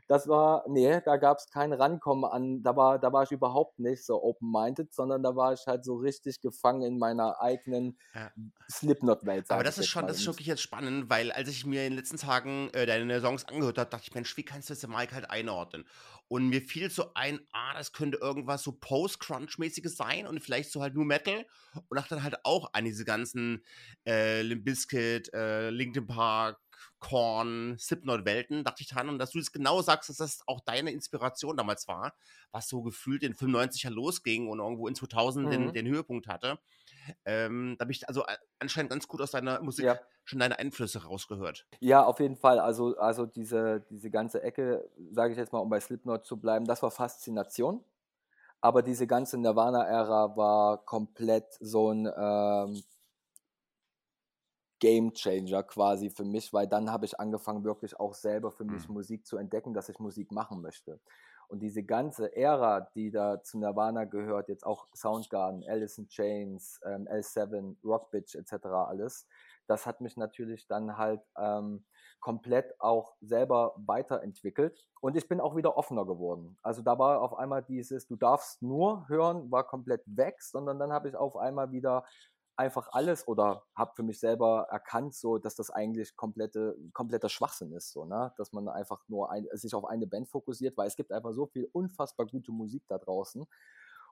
das 0.07 0.27
war, 0.27 0.63
nee, 0.67 1.01
da 1.03 1.17
gab 1.17 1.37
es 1.37 1.49
kein 1.49 1.73
Rankommen 1.73 2.25
an, 2.25 2.61
da 2.61 2.75
war, 2.75 2.99
da 2.99 3.11
war 3.11 3.23
ich 3.23 3.31
überhaupt 3.31 3.79
nicht 3.79 4.05
so 4.05 4.21
open-minded, 4.21 4.93
sondern 4.93 5.23
da 5.23 5.35
war 5.35 5.53
ich 5.53 5.65
halt 5.65 5.83
so 5.83 5.95
richtig 5.95 6.41
gefangen 6.41 6.83
in 6.83 6.99
meiner 6.99 7.41
eigenen 7.41 7.97
ja. 8.13 8.31
Slipknot-Welt. 8.69 9.49
Aber 9.49 9.63
das 9.63 9.77
ist 9.77 9.87
schon, 9.87 10.05
das 10.05 10.17
ist 10.17 10.27
wirklich 10.27 10.47
jetzt 10.47 10.61
spannend, 10.61 11.09
weil 11.09 11.31
als 11.31 11.49
ich 11.49 11.65
mir 11.65 11.85
in 11.85 11.91
den 11.91 11.97
letzten 11.97 12.17
Tagen 12.17 12.69
äh, 12.73 12.85
deine 12.85 13.19
Songs 13.19 13.45
angehört 13.45 13.77
habe, 13.77 13.89
dachte 13.89 14.05
ich, 14.07 14.13
Mensch, 14.13 14.37
wie 14.37 14.43
kannst 14.43 14.69
du 14.69 14.73
das 14.73 14.87
Mike 14.87 15.15
halt 15.15 15.29
einordnen? 15.29 15.85
Und 16.27 16.49
mir 16.49 16.61
fiel 16.61 16.89
so 16.89 17.11
ein, 17.13 17.39
ah, 17.51 17.73
das 17.75 17.93
könnte 17.93 18.17
irgendwas 18.17 18.63
so 18.63 18.71
Post-Crunch-mäßiges 18.71 19.95
sein 19.95 20.25
und 20.25 20.39
vielleicht 20.39 20.71
so 20.71 20.81
halt 20.81 20.95
nur 20.95 21.05
Metal. 21.05 21.45
Und 21.87 21.97
dachte 21.97 22.15
dann 22.15 22.23
halt 22.23 22.37
auch 22.43 22.69
an 22.73 22.85
diese 22.85 23.05
ganzen 23.05 23.63
äh, 24.07 24.41
Limp 24.41 24.65
Bizkit, 24.65 25.31
äh, 25.33 25.69
Linkin 25.69 26.07
Park, 26.07 26.59
Korn, 26.99 27.77
Slipknot-Welten, 27.79 28.63
dachte 28.63 28.81
ich 28.81 28.89
dran. 28.89 29.09
Und 29.09 29.19
dass 29.19 29.31
du 29.31 29.39
es 29.39 29.51
genau 29.51 29.81
sagst, 29.81 30.09
dass 30.09 30.17
das 30.17 30.41
auch 30.47 30.59
deine 30.61 30.91
Inspiration 30.91 31.57
damals 31.57 31.87
war, 31.87 32.13
was 32.51 32.67
so 32.67 32.81
gefühlt 32.81 33.23
in 33.23 33.33
95er 33.33 33.89
losging 33.89 34.47
und 34.47 34.59
irgendwo 34.59 34.87
in 34.87 34.95
2000 34.95 35.45
mhm. 35.45 35.51
den, 35.51 35.73
den, 35.73 35.87
Höhepunkt 35.87 36.27
hatte. 36.27 36.59
Ähm, 37.25 37.75
da 37.77 37.83
habe 37.83 37.91
ich 37.91 38.07
also 38.07 38.23
anscheinend 38.59 38.91
ganz 38.91 39.07
gut 39.07 39.21
aus 39.21 39.31
deiner 39.31 39.61
Musik 39.61 39.85
ja. 39.85 39.99
schon 40.23 40.39
deine 40.39 40.57
Einflüsse 40.57 41.03
rausgehört. 41.03 41.67
Ja, 41.79 42.03
auf 42.03 42.19
jeden 42.19 42.35
Fall. 42.35 42.59
Also, 42.59 42.97
also 42.97 43.25
diese, 43.25 43.85
diese 43.89 44.09
ganze 44.09 44.41
Ecke, 44.41 44.89
sage 45.11 45.33
ich 45.33 45.37
jetzt 45.37 45.53
mal, 45.53 45.59
um 45.59 45.69
bei 45.69 45.79
Slipknot 45.79 46.25
zu 46.25 46.37
bleiben, 46.37 46.65
das 46.65 46.81
war 46.81 46.91
Faszination. 46.91 47.83
Aber 48.61 48.81
diese 48.81 49.05
ganze 49.05 49.37
Nirvana-Ära 49.37 50.35
war 50.35 50.83
komplett 50.85 51.53
so 51.59 51.91
ein 51.91 52.07
ähm, 52.17 52.83
Game 54.79 55.13
Changer 55.13 55.63
quasi 55.63 56.09
für 56.09 56.25
mich, 56.25 56.53
weil 56.53 56.67
dann 56.67 56.91
habe 56.91 57.05
ich 57.05 57.19
angefangen, 57.19 57.63
wirklich 57.63 57.99
auch 57.99 58.13
selber 58.13 58.51
für 58.51 58.65
mich 58.65 58.87
mhm. 58.87 58.95
Musik 58.95 59.25
zu 59.25 59.37
entdecken, 59.37 59.73
dass 59.73 59.89
ich 59.89 59.99
Musik 59.99 60.31
machen 60.31 60.61
möchte. 60.61 60.99
Und 61.47 61.59
diese 61.59 61.83
ganze 61.83 62.35
Ära, 62.35 62.81
die 62.95 63.11
da 63.11 63.41
zu 63.41 63.59
Nirvana 63.59 64.05
gehört, 64.05 64.49
jetzt 64.49 64.65
auch 64.65 64.87
Soundgarden, 64.95 65.63
Alice 65.67 65.97
in 65.97 66.07
Chains, 66.07 66.79
ähm, 66.83 67.07
L7, 67.07 67.75
Rockbitch 67.83 68.35
etc. 68.35 68.65
alles, 68.65 69.27
das 69.67 69.85
hat 69.85 70.01
mich 70.01 70.17
natürlich 70.17 70.67
dann 70.67 70.97
halt 70.97 71.21
ähm, 71.37 71.85
komplett 72.19 72.79
auch 72.79 73.15
selber 73.21 73.73
weiterentwickelt. 73.77 74.87
Und 75.01 75.15
ich 75.15 75.27
bin 75.27 75.39
auch 75.39 75.55
wieder 75.55 75.77
offener 75.77 76.05
geworden. 76.05 76.57
Also 76.63 76.81
da 76.81 76.97
war 76.97 77.21
auf 77.21 77.35
einmal 77.35 77.63
dieses, 77.63 78.07
du 78.07 78.15
darfst 78.15 78.61
nur 78.61 79.07
hören, 79.07 79.51
war 79.51 79.67
komplett 79.67 80.01
weg, 80.05 80.41
sondern 80.41 80.79
dann 80.79 80.91
habe 80.91 81.09
ich 81.09 81.15
auf 81.15 81.37
einmal 81.37 81.71
wieder 81.71 82.05
einfach 82.57 82.89
alles 82.91 83.27
oder 83.27 83.65
habe 83.75 83.93
für 83.95 84.03
mich 84.03 84.19
selber 84.19 84.67
erkannt, 84.69 85.15
so 85.15 85.37
dass 85.37 85.55
das 85.55 85.69
eigentlich 85.69 86.15
komplette, 86.15 86.77
kompletter 86.93 87.29
Schwachsinn 87.29 87.73
ist, 87.73 87.91
so, 87.91 88.05
ne? 88.05 88.33
dass 88.37 88.53
man 88.53 88.67
einfach 88.69 89.03
nur 89.07 89.31
ein, 89.31 89.47
sich 89.53 89.73
auf 89.73 89.85
eine 89.85 90.07
Band 90.07 90.29
fokussiert, 90.29 90.77
weil 90.77 90.87
es 90.87 90.95
gibt 90.95 91.11
einfach 91.11 91.33
so 91.33 91.47
viel 91.47 91.69
unfassbar 91.73 92.25
gute 92.25 92.51
Musik 92.51 92.83
da 92.87 92.97
draußen. 92.97 93.45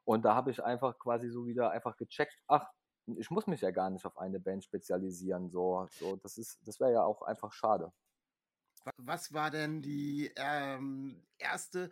Und 0.05 0.25
da 0.25 0.35
habe 0.35 0.51
ich 0.51 0.61
einfach 0.61 0.99
quasi 0.99 1.29
so 1.29 1.45
wieder 1.45 1.71
einfach 1.71 1.95
gecheckt, 1.95 2.37
ach, 2.47 2.69
ich 3.05 3.29
muss 3.29 3.47
mich 3.47 3.61
ja 3.61 3.71
gar 3.71 3.89
nicht 3.89 4.05
auf 4.05 4.17
eine 4.17 4.39
Band 4.39 4.63
spezialisieren. 4.63 5.49
So, 5.49 5.87
so 5.91 6.15
das 6.17 6.37
ist, 6.37 6.59
das 6.65 6.79
wäre 6.79 6.93
ja 6.93 7.03
auch 7.03 7.21
einfach 7.21 7.53
schade. 7.53 7.91
Was 8.97 9.33
war 9.33 9.49
denn 9.49 9.81
die 9.81 10.31
ähm, 10.35 11.23
erste 11.37 11.89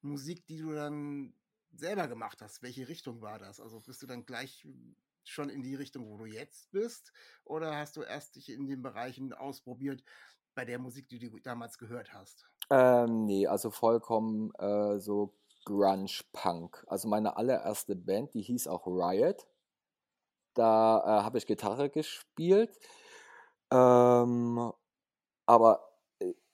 Musik, 0.00 0.46
die 0.46 0.58
du 0.58 0.72
dann 0.72 1.34
selber 1.72 2.08
gemacht 2.08 2.40
hast? 2.40 2.62
Welche 2.62 2.88
Richtung 2.88 3.20
war 3.20 3.38
das? 3.38 3.60
Also 3.60 3.80
bist 3.80 4.02
du 4.02 4.06
dann 4.06 4.24
gleich 4.24 4.66
schon 5.30 5.48
in 5.48 5.62
die 5.62 5.74
Richtung, 5.74 6.08
wo 6.08 6.16
du 6.16 6.26
jetzt 6.26 6.70
bist? 6.72 7.12
Oder 7.44 7.76
hast 7.76 7.96
du 7.96 8.02
erst 8.02 8.36
dich 8.36 8.50
in 8.50 8.66
den 8.66 8.82
Bereichen 8.82 9.32
ausprobiert 9.32 10.02
bei 10.54 10.64
der 10.64 10.78
Musik, 10.78 11.08
die 11.08 11.18
du 11.18 11.38
damals 11.38 11.78
gehört 11.78 12.12
hast? 12.12 12.48
Ähm, 12.70 13.24
nee, 13.24 13.46
also 13.46 13.70
vollkommen 13.70 14.52
äh, 14.58 14.98
so 14.98 15.34
Grunge-Punk. 15.64 16.84
Also 16.86 17.08
meine 17.08 17.36
allererste 17.36 17.94
Band, 17.96 18.34
die 18.34 18.42
hieß 18.42 18.66
auch 18.68 18.86
Riot. 18.86 19.46
Da 20.54 20.98
äh, 20.98 21.22
habe 21.22 21.38
ich 21.38 21.46
Gitarre 21.46 21.90
gespielt. 21.90 22.76
Ähm, 23.72 24.72
aber 25.46 25.89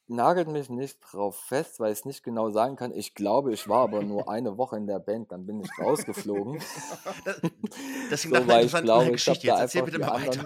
nagelt 0.08 0.48
mich 0.48 0.70
nicht 0.70 0.98
drauf 1.00 1.36
fest, 1.36 1.80
weil 1.80 1.92
ich 1.92 2.00
es 2.00 2.04
nicht 2.04 2.22
genau 2.22 2.50
sagen 2.50 2.76
kann. 2.76 2.92
Ich 2.92 3.14
glaube, 3.14 3.52
ich 3.52 3.68
war 3.68 3.82
aber 3.82 4.02
nur 4.02 4.28
eine 4.28 4.56
Woche 4.56 4.76
in 4.76 4.86
der 4.86 4.98
Band, 4.98 5.32
dann 5.32 5.46
bin 5.46 5.60
ich 5.60 5.70
rausgeflogen. 5.78 6.60
das, 8.10 8.22
so, 8.22 8.34
einer 8.34 8.42
interessanten 8.42 8.84
glaube, 8.84 9.10
Geschichte. 9.12 9.46
Jetzt 9.46 9.60
erzähl 9.60 9.82
bitte 9.82 9.98
mal 9.98 10.26
weiter. 10.26 10.44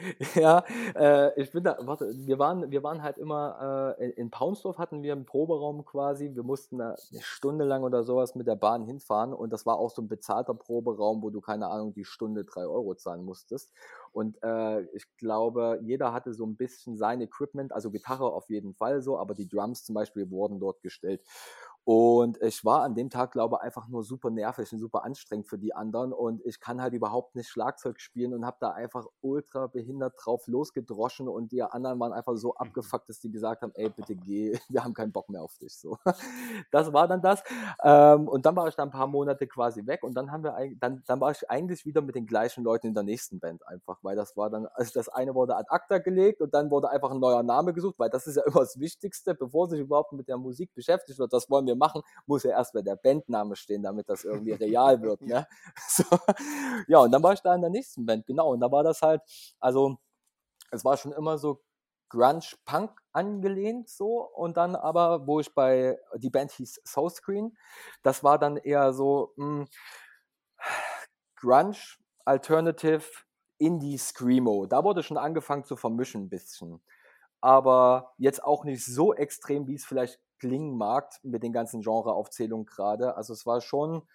Ja, 0.34 0.64
äh, 0.94 1.40
ich 1.40 1.50
bin 1.52 1.64
da, 1.64 1.76
warte, 1.80 2.10
wir 2.14 2.38
waren, 2.38 2.70
wir 2.70 2.82
waren 2.82 3.02
halt 3.02 3.18
immer, 3.18 3.96
äh, 3.98 4.04
in, 4.06 4.10
in 4.12 4.30
Paunsdorf 4.30 4.78
hatten 4.78 5.02
wir 5.02 5.12
einen 5.12 5.26
Proberaum 5.26 5.84
quasi. 5.84 6.34
Wir 6.34 6.42
mussten 6.42 6.78
da 6.78 6.96
eine 7.10 7.20
Stunde 7.20 7.64
lang 7.64 7.82
oder 7.82 8.02
sowas 8.02 8.34
mit 8.34 8.46
der 8.46 8.56
Bahn 8.56 8.84
hinfahren 8.84 9.34
und 9.34 9.52
das 9.52 9.66
war 9.66 9.78
auch 9.78 9.90
so 9.90 10.02
ein 10.02 10.08
bezahlter 10.08 10.54
Proberaum, 10.54 11.22
wo 11.22 11.30
du, 11.30 11.40
keine 11.40 11.68
Ahnung, 11.68 11.92
die 11.92 12.04
Stunde 12.04 12.44
drei 12.44 12.62
Euro 12.62 12.94
zahlen 12.94 13.24
musstest. 13.24 13.70
Und 14.12 14.42
äh, 14.42 14.82
ich 14.94 15.06
glaube, 15.16 15.80
jeder 15.82 16.12
hatte 16.12 16.32
so 16.34 16.44
ein 16.46 16.56
bisschen 16.56 16.96
sein 16.96 17.20
Equipment, 17.20 17.72
also 17.72 17.90
Gitarre 17.90 18.32
auf 18.32 18.50
jeden 18.50 18.74
Fall 18.74 19.02
so, 19.02 19.18
aber 19.18 19.34
die 19.34 19.48
Drums 19.48 19.84
zum 19.84 19.94
Beispiel 19.94 20.30
wurden 20.30 20.60
dort 20.60 20.82
gestellt. 20.82 21.22
Und 21.84 22.40
ich 22.42 22.64
war 22.64 22.82
an 22.82 22.94
dem 22.94 23.08
Tag, 23.10 23.32
glaube 23.32 23.56
ich, 23.56 23.62
einfach 23.62 23.88
nur 23.88 24.04
super 24.04 24.30
nervig 24.30 24.70
und 24.72 24.78
super 24.78 25.02
anstrengend 25.02 25.48
für 25.48 25.58
die 25.58 25.74
anderen. 25.74 26.12
Und 26.12 26.44
ich 26.44 26.60
kann 26.60 26.80
halt 26.80 26.92
überhaupt 26.92 27.34
nicht 27.34 27.48
Schlagzeug 27.48 28.00
spielen 28.00 28.34
und 28.34 28.44
habe 28.44 28.58
da 28.60 28.70
einfach 28.72 29.06
ultra 29.22 29.66
behindert 29.66 30.14
drauf 30.22 30.46
losgedroschen. 30.46 31.26
Und 31.26 31.52
die 31.52 31.62
anderen 31.62 31.98
waren 31.98 32.12
einfach 32.12 32.36
so 32.36 32.54
Mhm. 32.62 32.74
abgefuckt, 32.74 33.08
dass 33.08 33.18
die 33.20 33.30
gesagt 33.30 33.62
haben, 33.62 33.72
ey, 33.74 33.88
bitte 33.90 34.14
geh, 34.14 34.52
wir 34.68 34.84
haben 34.84 34.94
keinen 34.94 35.10
Bock 35.12 35.30
mehr 35.30 35.42
auf 35.42 35.56
dich. 35.58 35.74
So. 35.76 35.98
Das 36.70 36.92
war 36.92 37.08
dann 37.08 37.22
das. 37.22 37.42
Ähm, 37.82 38.28
und 38.28 38.46
dann 38.46 38.54
war 38.56 38.68
ich 38.68 38.74
da 38.76 38.82
ein 38.82 38.90
paar 38.90 39.06
Monate 39.06 39.46
quasi 39.46 39.86
weg. 39.86 40.02
Und 40.02 40.14
dann 40.14 40.30
haben 40.30 40.44
wir 40.44 40.56
dann, 40.78 41.02
dann 41.06 41.20
war 41.20 41.30
ich 41.30 41.48
eigentlich 41.50 41.86
wieder 41.86 42.02
mit 42.02 42.14
den 42.14 42.26
gleichen 42.26 42.62
Leuten 42.62 42.88
in 42.88 42.94
der 42.94 43.02
nächsten 43.02 43.40
Band 43.40 43.66
einfach, 43.66 43.98
weil 44.02 44.16
das 44.16 44.36
war 44.36 44.50
dann, 44.50 44.66
also 44.74 44.92
das 44.94 45.08
eine 45.08 45.34
wurde 45.34 45.56
ad 45.56 45.68
acta 45.70 45.98
gelegt 45.98 46.40
und 46.40 46.54
dann 46.54 46.70
wurde 46.70 46.90
einfach 46.90 47.10
ein 47.10 47.20
neuer 47.20 47.42
Name 47.42 47.72
gesucht, 47.72 47.98
weil 47.98 48.10
das 48.10 48.26
ist 48.26 48.36
ja 48.36 48.42
immer 48.46 48.60
das 48.60 48.78
Wichtigste, 48.78 49.34
bevor 49.34 49.68
sich 49.68 49.80
überhaupt 49.80 50.12
mit 50.12 50.28
der 50.28 50.38
Musik 50.38 50.74
beschäftigt 50.74 51.18
wird, 51.18 51.32
das 51.32 51.50
wollen 51.50 51.66
wir 51.66 51.76
machen, 51.76 52.02
muss 52.26 52.42
ja 52.42 52.50
erst 52.50 52.74
mal 52.74 52.82
der 52.82 52.96
Bandname 52.96 53.56
stehen, 53.56 53.82
damit 53.82 54.08
das 54.08 54.24
irgendwie 54.24 54.52
real 54.52 55.00
wird. 55.02 55.22
Ne? 55.22 55.46
So. 55.88 56.04
Ja, 56.88 57.00
und 57.00 57.10
dann 57.12 57.22
war 57.22 57.32
ich 57.32 57.40
da 57.40 57.54
in 57.54 57.60
der 57.62 57.70
nächsten 57.70 58.06
Band, 58.06 58.26
genau. 58.26 58.52
Und 58.52 58.60
da 58.60 58.70
war 58.70 58.84
das 58.84 59.02
halt, 59.02 59.22
also 59.58 59.96
es 60.70 60.84
war 60.84 60.96
schon 60.96 61.12
immer 61.12 61.38
so 61.38 61.62
Grunge-Punk 62.10 63.00
angelehnt 63.12 63.88
so 63.88 64.20
und 64.34 64.56
dann 64.56 64.76
aber, 64.76 65.26
wo 65.26 65.40
ich 65.40 65.54
bei, 65.54 65.98
die 66.16 66.30
Band 66.30 66.52
hieß 66.52 66.82
Soulscreen, 66.84 67.56
das 68.02 68.22
war 68.22 68.38
dann 68.38 68.56
eher 68.56 68.92
so 68.92 69.32
mh, 69.36 69.66
Grunge, 71.36 71.78
Alternative, 72.24 73.04
Indie, 73.60 73.98
Screamo. 73.98 74.66
Da 74.66 74.84
wurde 74.84 75.02
schon 75.02 75.18
angefangen 75.18 75.64
zu 75.64 75.76
vermischen 75.76 76.24
ein 76.24 76.30
bisschen. 76.30 76.80
Aber 77.40 78.14
jetzt 78.18 78.42
auch 78.44 78.64
nicht 78.64 78.84
so 78.84 79.14
extrem, 79.14 79.66
wie 79.68 79.74
es 79.76 79.84
vielleicht 79.86 80.20
klingen 80.38 80.76
mag 80.76 81.12
mit 81.22 81.42
den 81.42 81.52
ganzen 81.52 81.82
Genreaufzählungen 81.82 82.66
gerade. 82.66 83.16
Also 83.16 83.32
es 83.34 83.46
war 83.46 83.60
schon, 83.60 84.08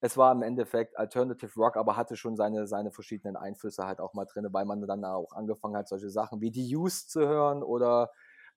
es 0.00 0.16
war 0.16 0.32
im 0.32 0.42
Endeffekt 0.42 0.98
Alternative 0.98 1.52
Rock, 1.56 1.76
aber 1.76 1.96
hatte 1.96 2.16
schon 2.16 2.36
seine, 2.36 2.66
seine 2.66 2.92
verschiedenen 2.92 3.36
Einflüsse 3.36 3.86
halt 3.86 4.00
auch 4.00 4.14
mal 4.14 4.26
drin, 4.26 4.48
weil 4.52 4.64
man 4.64 4.86
dann 4.86 5.04
auch 5.04 5.32
angefangen 5.32 5.76
hat, 5.76 5.88
solche 5.88 6.10
Sachen 6.10 6.40
wie 6.40 6.50
die 6.50 6.76
Used 6.76 7.10
zu 7.10 7.26
hören 7.26 7.62
oder 7.62 8.10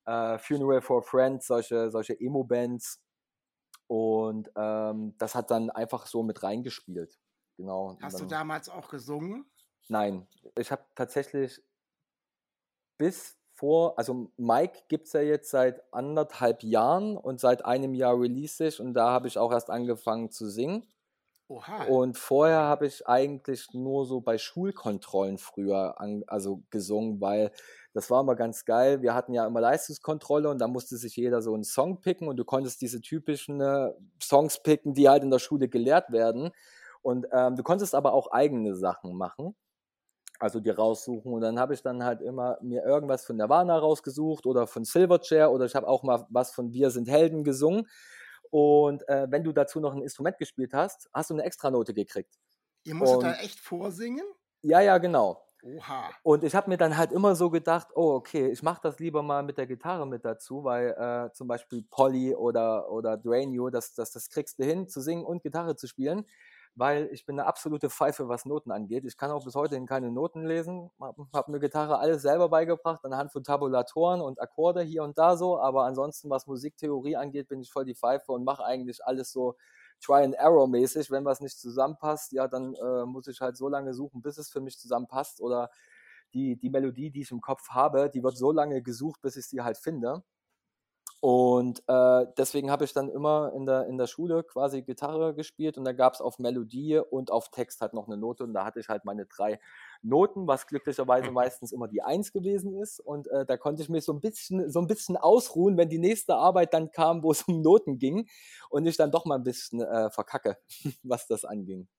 äh, 0.06 0.38
Funeral 0.38 0.82
for 0.82 1.00
a 1.00 1.02
Friend, 1.02 1.42
solche, 1.44 1.90
solche 1.92 2.20
Emo-Bands. 2.20 3.02
Und 3.88 4.52
ähm, 4.56 5.16
das 5.18 5.34
hat 5.34 5.50
dann 5.52 5.72
einfach 5.72 6.06
so 6.06 6.22
mit 6.24 6.44
reingespielt. 6.44 7.20
Genau. 7.58 7.98
Hast 8.02 8.22
du 8.22 8.26
damals 8.26 8.70
auch 8.70 8.90
gesungen? 8.90 9.50
Nein, 9.90 10.28
ich 10.56 10.72
habe 10.72 10.84
tatsächlich 10.96 11.62
bis 12.98 13.38
vor, 13.54 13.98
also 13.98 14.32
Mike 14.38 14.84
gibt 14.88 15.08
es 15.08 15.14
ja 15.14 15.22
jetzt 15.22 15.50
seit 15.50 15.82
anderthalb 15.92 16.64
Jahren 16.64 17.18
und 17.18 17.40
seit 17.40 17.66
einem 17.66 17.94
Jahr 17.94 18.18
release 18.20 18.66
ich 18.66 18.80
und 18.80 18.94
da 18.94 19.10
habe 19.10 19.28
ich 19.28 19.38
auch 19.38 19.52
erst 19.52 19.70
angefangen 19.70 20.30
zu 20.32 20.48
singen. 20.48 20.86
Oha. 21.48 21.86
Und 21.86 22.16
vorher 22.18 22.60
habe 22.60 22.86
ich 22.86 23.08
eigentlich 23.08 23.74
nur 23.74 24.06
so 24.06 24.22
bei 24.22 24.38
Schulkontrollen 24.38 25.40
früher 25.40 26.00
an, 26.00 26.24
also 26.28 26.62
gesungen, 26.70 27.20
weil 27.20 27.52
das 27.94 28.12
war 28.12 28.22
immer 28.22 28.36
ganz 28.36 28.66
geil. 28.66 29.02
Wir 29.02 29.16
hatten 29.16 29.34
ja 29.34 29.48
immer 29.48 29.60
Leistungskontrolle 29.60 30.48
und 30.50 30.60
da 30.60 30.68
musste 30.68 30.96
sich 30.98 31.16
jeder 31.16 31.42
so 31.42 31.56
einen 31.56 31.64
Song 31.64 32.02
picken 32.02 32.28
und 32.28 32.38
du 32.38 32.46
konntest 32.46 32.82
diese 32.82 33.02
typischen 33.02 33.60
äh, 33.62 33.92
Songs 34.22 34.62
picken, 34.62 34.94
die 34.94 35.10
halt 35.10 35.24
in 35.24 35.32
der 35.32 35.40
Schule 35.40 35.68
gelehrt 35.68 36.12
werden. 36.12 36.52
Und 37.02 37.26
ähm, 37.32 37.56
du 37.56 37.64
konntest 37.64 37.96
aber 37.96 38.14
auch 38.14 38.32
eigene 38.32 38.76
Sachen 38.76 39.16
machen, 39.16 39.56
also 40.40 40.60
dir 40.60 40.78
raussuchen. 40.78 41.34
Und 41.34 41.42
dann 41.42 41.60
habe 41.60 41.74
ich 41.74 41.84
dann 41.84 42.04
halt 42.04 42.22
immer 42.22 42.58
mir 42.62 42.84
irgendwas 42.84 43.26
von 43.26 43.36
Nirvana 43.36 43.78
rausgesucht 43.78 44.46
oder 44.46 44.66
von 44.66 44.86
Silverchair 44.86 45.52
oder 45.52 45.66
ich 45.66 45.76
habe 45.76 45.88
auch 45.88 46.04
mal 46.04 46.26
was 46.30 46.52
von 46.52 46.72
Wir 46.72 46.90
sind 46.90 47.10
Helden 47.10 47.44
gesungen. 47.44 47.88
Und 48.50 49.08
äh, 49.08 49.28
wenn 49.30 49.44
du 49.44 49.52
dazu 49.52 49.80
noch 49.80 49.94
ein 49.94 50.02
Instrument 50.02 50.38
gespielt 50.38 50.74
hast, 50.74 51.10
hast 51.14 51.30
du 51.30 51.36
eine 51.36 51.44
Extranote 51.44 51.94
gekriegt. 51.94 52.40
Ihr 52.84 52.96
musstet 52.96 53.24
da 53.24 53.34
echt 53.36 53.60
vorsingen? 53.60 54.26
Ja, 54.62 54.82
ja, 54.82 54.98
genau. 54.98 55.44
Oha. 55.62 56.10
Und 56.24 56.44
ich 56.46 56.56
habe 56.56 56.70
mir 56.70 56.78
dann 56.78 56.98
halt 56.98 57.12
immer 57.12 57.36
so 57.36 57.50
gedacht, 57.50 57.90
oh, 57.94 58.14
okay, 58.14 58.48
ich 58.48 58.64
mache 58.64 58.80
das 58.82 59.00
lieber 59.00 59.22
mal 59.22 59.44
mit 59.44 59.58
der 59.58 59.68
Gitarre 59.68 60.08
mit 60.08 60.24
dazu, 60.24 60.64
weil 60.64 60.92
äh, 60.92 61.34
zum 61.34 61.48
Beispiel 61.48 61.84
Polly 61.90 62.34
oder, 62.34 62.90
oder 62.90 63.18
Drain 63.18 63.52
You, 63.52 63.70
das, 63.70 63.94
das, 63.94 64.12
das 64.12 64.30
kriegst 64.30 64.58
du 64.60 64.64
hin, 64.64 64.88
zu 64.88 65.02
singen 65.02 65.26
und 65.26 65.44
Gitarre 65.44 65.76
zu 65.76 65.88
spielen, 65.88 66.26
weil 66.76 67.10
ich 67.12 67.26
bin 67.26 67.40
eine 67.40 67.48
absolute 67.48 67.90
Pfeife, 67.90 68.30
was 68.30 68.46
Noten 68.46 68.72
angeht. 68.72 69.06
Ich 69.06 69.18
kann 69.18 69.32
auch 69.32 69.44
bis 69.44 69.56
heute 69.56 69.84
keine 69.86 70.12
Noten 70.12 70.46
lesen, 70.46 70.92
habe 71.00 71.28
hab 71.34 71.48
mir 71.50 71.60
Gitarre 71.60 72.00
alles 72.00 72.22
selber 72.22 72.50
beigebracht, 72.50 73.04
anhand 73.04 73.32
von 73.32 73.44
Tabulatoren 73.44 74.22
und 74.22 74.42
Akkorde 74.42 74.82
hier 74.82 75.04
und 75.04 75.18
da 75.18 75.36
so, 75.38 75.60
aber 75.60 75.86
ansonsten, 75.86 76.30
was 76.30 76.48
Musiktheorie 76.48 77.16
angeht, 77.18 77.50
bin 77.50 77.62
ich 77.62 77.72
voll 77.72 77.86
die 77.86 77.96
Pfeife 77.96 78.32
und 78.32 78.44
mache 78.44 78.64
eigentlich 78.64 79.04
alles 79.06 79.32
so 79.32 79.56
Try 80.02 80.24
and 80.24 80.40
Arrow 80.40 80.68
mäßig. 80.68 81.12
Wenn 81.12 81.26
was 81.26 81.42
nicht 81.42 81.60
zusammenpasst, 81.60 82.32
ja, 82.32 82.48
dann 82.48 82.74
äh, 82.76 83.06
muss 83.06 83.28
ich 83.28 83.42
halt 83.42 83.58
so 83.58 83.68
lange 83.68 83.94
suchen, 83.94 84.22
bis 84.22 84.38
es 84.38 84.50
für 84.50 84.62
mich 84.62 84.80
zusammenpasst. 84.80 85.42
Oder 85.42 85.70
die, 86.34 86.58
die 86.58 86.70
Melodie, 86.70 87.12
die 87.12 87.22
ich 87.22 87.32
im 87.32 87.42
Kopf 87.42 87.70
habe, 87.70 88.10
die 88.10 88.24
wird 88.24 88.38
so 88.38 88.52
lange 88.52 88.82
gesucht, 88.82 89.22
bis 89.22 89.36
ich 89.36 89.48
sie 89.48 89.62
halt 89.62 89.78
finde. 89.78 90.24
Und 91.22 91.84
äh, 91.88 92.26
deswegen 92.38 92.72
habe 92.72 92.86
ich 92.86 92.94
dann 92.94 93.10
immer 93.10 93.52
in 93.54 93.66
der, 93.66 93.88
in 93.88 93.98
der 93.98 94.08
Schule 94.08 94.42
quasi 94.44 94.84
Gitarre 94.84 95.34
gespielt 95.34 95.78
und 95.78 95.84
da 95.84 95.92
gab 95.92 96.14
es 96.14 96.22
auf 96.22 96.40
Melodie 96.40 96.98
und 96.98 97.30
auf 97.30 97.50
Text 97.50 97.82
halt 97.82 97.94
noch 97.94 98.08
eine 98.08 98.16
Note 98.16 98.46
und 98.46 98.54
da 98.54 98.64
hatte 98.64 98.80
ich 98.80 98.88
halt 98.88 99.04
meine 99.04 99.26
drei 99.26 99.60
Noten, 100.02 100.48
was 100.48 100.66
glücklicherweise 100.66 101.30
meistens 101.32 101.74
immer 101.74 101.90
die 101.90 102.02
Eins 102.02 102.32
gewesen 102.32 102.74
ist 102.80 103.02
und 103.02 103.28
äh, 103.28 103.46
da 103.46 103.58
konnte 103.58 103.82
ich 103.82 103.90
mich 103.90 104.06
so 104.06 104.14
ein 104.14 104.22
bisschen 104.22 104.72
so 104.72 104.80
ein 104.80 104.88
bisschen 104.88 105.18
ausruhen, 105.18 105.76
wenn 105.76 105.90
die 105.90 105.98
nächste 106.00 106.36
Arbeit 106.36 106.74
dann 106.74 106.90
kam, 106.92 107.22
wo 107.22 107.32
es 107.32 107.42
um 107.48 107.62
Noten 107.62 107.98
ging 107.98 108.30
und 108.70 108.86
ich 108.86 108.96
dann 108.96 109.12
doch 109.12 109.26
mal 109.26 109.36
ein 109.36 109.44
bisschen 109.44 109.82
äh, 109.82 110.10
verkacke, 110.12 110.58
was 111.04 111.28
das 111.28 111.44
anging. 111.44 111.90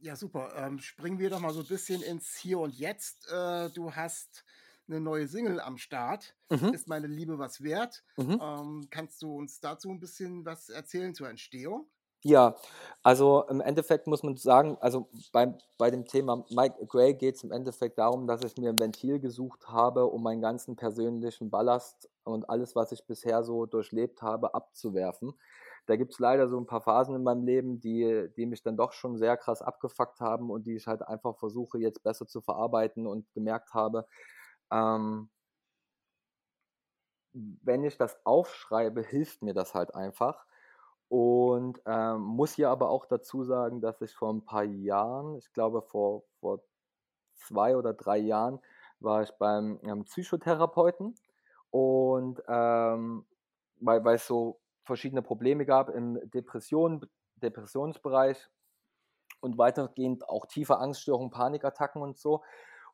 Ja, 0.00 0.16
super. 0.16 0.52
Ähm, 0.56 0.80
springen 0.80 1.18
wir 1.18 1.30
doch 1.30 1.40
mal 1.40 1.54
so 1.54 1.60
ein 1.60 1.66
bisschen 1.66 2.02
ins 2.02 2.36
Hier 2.36 2.58
und 2.58 2.74
Jetzt. 2.74 3.26
Äh, 3.32 3.70
du 3.70 3.94
hast 3.94 4.44
eine 4.88 5.00
neue 5.00 5.28
Single 5.28 5.60
am 5.60 5.78
Start. 5.78 6.36
Mhm. 6.50 6.74
Ist 6.74 6.88
meine 6.88 7.06
Liebe 7.06 7.38
was 7.38 7.62
wert? 7.62 8.04
Mhm. 8.16 8.40
Ähm, 8.40 8.86
kannst 8.90 9.22
du 9.22 9.36
uns 9.36 9.60
dazu 9.60 9.90
ein 9.90 10.00
bisschen 10.00 10.44
was 10.44 10.68
erzählen 10.68 11.14
zur 11.14 11.28
Entstehung? 11.28 11.88
Ja, 12.26 12.54
also 13.02 13.44
im 13.50 13.60
Endeffekt 13.60 14.06
muss 14.06 14.22
man 14.22 14.36
sagen, 14.38 14.78
also 14.80 15.10
bei, 15.30 15.54
bei 15.76 15.90
dem 15.90 16.06
Thema 16.06 16.42
Mike 16.48 16.86
Gray 16.86 17.12
geht 17.12 17.34
es 17.36 17.44
im 17.44 17.52
Endeffekt 17.52 17.98
darum, 17.98 18.26
dass 18.26 18.42
ich 18.42 18.56
mir 18.56 18.70
ein 18.70 18.78
Ventil 18.80 19.20
gesucht 19.20 19.68
habe, 19.68 20.06
um 20.06 20.22
meinen 20.22 20.40
ganzen 20.40 20.74
persönlichen 20.74 21.50
Ballast 21.50 22.08
und 22.24 22.48
alles, 22.48 22.74
was 22.74 22.92
ich 22.92 23.06
bisher 23.06 23.44
so 23.44 23.66
durchlebt 23.66 24.22
habe, 24.22 24.54
abzuwerfen. 24.54 25.34
Da 25.84 25.96
gibt 25.96 26.14
es 26.14 26.18
leider 26.18 26.48
so 26.48 26.56
ein 26.58 26.64
paar 26.66 26.80
Phasen 26.80 27.14
in 27.14 27.22
meinem 27.24 27.44
Leben, 27.44 27.78
die, 27.78 28.28
die 28.38 28.46
mich 28.46 28.62
dann 28.62 28.78
doch 28.78 28.94
schon 28.94 29.18
sehr 29.18 29.36
krass 29.36 29.60
abgefuckt 29.60 30.20
haben 30.20 30.50
und 30.50 30.66
die 30.66 30.76
ich 30.76 30.86
halt 30.86 31.02
einfach 31.02 31.36
versuche 31.36 31.78
jetzt 31.78 32.02
besser 32.02 32.26
zu 32.26 32.40
verarbeiten 32.40 33.06
und 33.06 33.30
gemerkt 33.34 33.74
habe, 33.74 34.06
ähm, 34.70 35.30
wenn 37.32 37.84
ich 37.84 37.96
das 37.96 38.18
aufschreibe, 38.24 39.02
hilft 39.02 39.42
mir 39.42 39.54
das 39.54 39.74
halt 39.74 39.94
einfach. 39.94 40.46
Und 41.08 41.80
ähm, 41.86 42.20
muss 42.22 42.54
hier 42.54 42.70
aber 42.70 42.88
auch 42.90 43.06
dazu 43.06 43.44
sagen, 43.44 43.80
dass 43.80 44.00
ich 44.00 44.14
vor 44.14 44.32
ein 44.32 44.44
paar 44.44 44.64
Jahren, 44.64 45.36
ich 45.36 45.52
glaube 45.52 45.82
vor, 45.82 46.24
vor 46.40 46.60
zwei 47.36 47.76
oder 47.76 47.92
drei 47.92 48.18
Jahren, 48.18 48.60
war 49.00 49.22
ich 49.22 49.30
beim 49.32 49.80
ähm, 49.82 50.04
Psychotherapeuten 50.04 51.14
und 51.70 52.42
ähm, 52.48 53.26
weil, 53.80 54.04
weil 54.04 54.16
es 54.16 54.26
so 54.26 54.60
verschiedene 54.84 55.22
Probleme 55.22 55.66
gab 55.66 55.90
im 55.90 56.18
Depression, 56.30 57.06
Depressionsbereich 57.36 58.48
und 59.40 59.58
weitergehend 59.58 60.28
auch 60.28 60.46
tiefe 60.46 60.78
Angststörungen, 60.78 61.30
Panikattacken 61.30 62.02
und 62.02 62.16
so. 62.16 62.42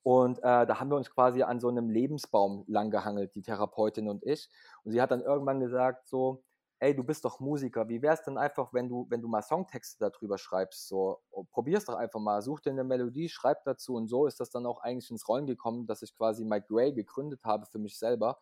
Und 0.02 0.38
äh, 0.38 0.66
da 0.66 0.80
haben 0.80 0.90
wir 0.90 0.96
uns 0.96 1.10
quasi 1.10 1.42
an 1.42 1.60
so 1.60 1.68
einem 1.68 1.90
Lebensbaum 1.90 2.64
langgehangelt, 2.66 3.34
die 3.34 3.42
Therapeutin 3.42 4.08
und 4.08 4.24
ich. 4.24 4.48
Und 4.82 4.92
sie 4.92 5.00
hat 5.00 5.10
dann 5.10 5.20
irgendwann 5.20 5.60
gesagt 5.60 6.08
so, 6.08 6.42
ey, 6.80 6.94
du 6.94 7.04
bist 7.04 7.24
doch 7.26 7.40
Musiker, 7.40 7.88
wie 7.88 8.00
wäre 8.00 8.14
es 8.14 8.22
denn 8.22 8.38
einfach, 8.38 8.72
wenn 8.72 8.88
du, 8.88 9.06
wenn 9.10 9.20
du 9.20 9.28
mal 9.28 9.42
Songtexte 9.42 10.10
darüber 10.10 10.38
schreibst, 10.38 10.88
so, 10.88 11.20
oh, 11.30 11.44
probier's 11.44 11.84
doch 11.84 11.94
einfach 11.94 12.20
mal, 12.20 12.40
such 12.40 12.60
dir 12.60 12.70
eine 12.70 12.84
Melodie, 12.84 13.28
schreib 13.28 13.64
dazu. 13.64 13.94
Und 13.94 14.08
so 14.08 14.26
ist 14.26 14.40
das 14.40 14.50
dann 14.50 14.64
auch 14.64 14.80
eigentlich 14.80 15.10
ins 15.10 15.28
Rollen 15.28 15.46
gekommen, 15.46 15.86
dass 15.86 16.00
ich 16.00 16.14
quasi 16.16 16.44
Mike 16.44 16.66
Gray 16.68 16.92
gegründet 16.94 17.44
habe 17.44 17.66
für 17.66 17.78
mich 17.78 17.98
selber, 17.98 18.38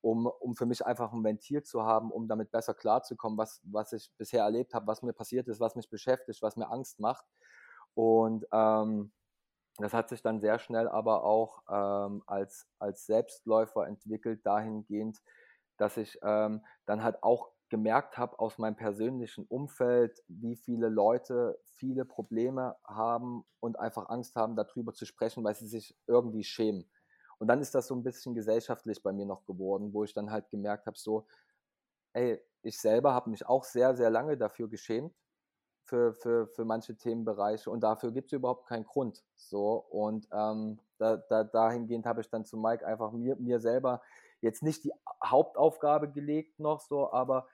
um, 0.00 0.26
um 0.26 0.54
für 0.54 0.64
mich 0.64 0.84
einfach 0.86 1.12
ein 1.12 1.22
Ventil 1.22 1.62
zu 1.62 1.82
haben, 1.82 2.10
um 2.10 2.26
damit 2.28 2.50
besser 2.50 2.72
klarzukommen, 2.72 3.36
was, 3.36 3.60
was 3.64 3.92
ich 3.92 4.10
bisher 4.16 4.42
erlebt 4.42 4.72
habe, 4.72 4.86
was 4.86 5.02
mir 5.02 5.12
passiert 5.12 5.46
ist, 5.48 5.60
was 5.60 5.76
mich 5.76 5.90
beschäftigt, 5.90 6.40
was 6.40 6.56
mir 6.56 6.70
Angst 6.70 6.98
macht. 6.98 7.26
Und 7.94 8.46
ähm, 8.52 9.12
Das 9.78 9.94
hat 9.94 10.08
sich 10.10 10.22
dann 10.22 10.40
sehr 10.40 10.58
schnell 10.58 10.88
aber 10.88 11.24
auch 11.24 11.62
ähm, 11.70 12.22
als, 12.26 12.68
als 12.78 13.06
Selbstläufer 13.06 13.86
entwickelt, 13.86 14.44
dahingehend, 14.44 15.22
dass 15.78 15.96
ich 15.96 16.18
ähm, 16.22 16.64
dann 16.84 17.02
halt 17.02 17.22
auch 17.22 17.50
gemerkt 17.70 18.18
habe 18.18 18.38
aus 18.38 18.58
meinem 18.58 18.76
persönlichen 18.76 19.46
Umfeld, 19.46 20.22
wie 20.28 20.56
viele 20.56 20.90
Leute 20.90 21.58
viele 21.64 22.04
Probleme 22.04 22.76
haben 22.84 23.44
und 23.60 23.78
einfach 23.78 24.10
Angst 24.10 24.36
haben, 24.36 24.56
darüber 24.56 24.92
zu 24.92 25.06
sprechen, 25.06 25.42
weil 25.42 25.54
sie 25.54 25.66
sich 25.66 25.96
irgendwie 26.06 26.44
schämen. 26.44 26.90
Und 27.38 27.48
dann 27.48 27.62
ist 27.62 27.74
das 27.74 27.86
so 27.86 27.94
ein 27.94 28.02
bisschen 28.04 28.34
gesellschaftlich 28.34 29.02
bei 29.02 29.12
mir 29.12 29.24
noch 29.24 29.46
geworden, 29.46 29.94
wo 29.94 30.04
ich 30.04 30.12
dann 30.12 30.30
halt 30.30 30.50
gemerkt 30.50 30.86
habe, 30.86 30.98
so, 30.98 31.26
ey, 32.12 32.40
ich 32.62 32.78
selber 32.78 33.14
habe 33.14 33.30
mich 33.30 33.46
auch 33.46 33.64
sehr, 33.64 33.96
sehr 33.96 34.10
lange 34.10 34.36
dafür 34.36 34.68
geschämt, 34.68 35.14
für, 35.84 36.14
für, 36.14 36.46
für 36.48 36.64
manche 36.64 36.96
Themenbereiche 36.96 37.70
und 37.70 37.80
dafür 37.80 38.12
gibt 38.12 38.32
es 38.32 38.36
überhaupt 38.36 38.66
keinen 38.66 38.84
Grund. 38.84 39.22
So, 39.34 39.84
und 39.90 40.28
ähm, 40.32 40.78
da, 40.98 41.16
da, 41.16 41.44
dahingehend 41.44 42.06
habe 42.06 42.20
ich 42.20 42.30
dann 42.30 42.44
zu 42.44 42.56
Mike 42.56 42.86
einfach 42.86 43.12
mir, 43.12 43.36
mir 43.36 43.60
selber 43.60 44.00
jetzt 44.40 44.62
nicht 44.62 44.84
die 44.84 44.92
Hauptaufgabe 45.24 46.10
gelegt 46.10 46.58
noch 46.58 46.80
so, 46.80 47.12
aber 47.12 47.46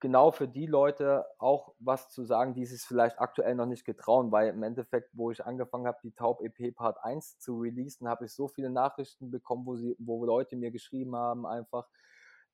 genau 0.00 0.30
für 0.30 0.46
die 0.46 0.66
Leute 0.66 1.26
auch 1.38 1.74
was 1.78 2.10
zu 2.10 2.24
sagen, 2.24 2.54
die 2.54 2.66
sich 2.66 2.82
vielleicht 2.82 3.18
aktuell 3.18 3.54
noch 3.54 3.66
nicht 3.66 3.84
getrauen, 3.84 4.30
weil 4.30 4.48
im 4.48 4.62
Endeffekt, 4.62 5.10
wo 5.12 5.30
ich 5.30 5.44
angefangen 5.44 5.86
habe, 5.86 5.98
die 6.02 6.12
Taub 6.12 6.40
EP 6.40 6.74
Part 6.74 7.02
1 7.02 7.38
zu 7.38 7.58
releasen, 7.58 8.08
habe 8.08 8.26
ich 8.26 8.32
so 8.32 8.48
viele 8.48 8.70
Nachrichten 8.70 9.30
bekommen, 9.30 9.66
wo 9.66 9.76
sie, 9.76 9.96
wo 9.98 10.24
Leute 10.24 10.56
mir 10.56 10.70
geschrieben 10.70 11.16
haben, 11.16 11.46
einfach, 11.46 11.88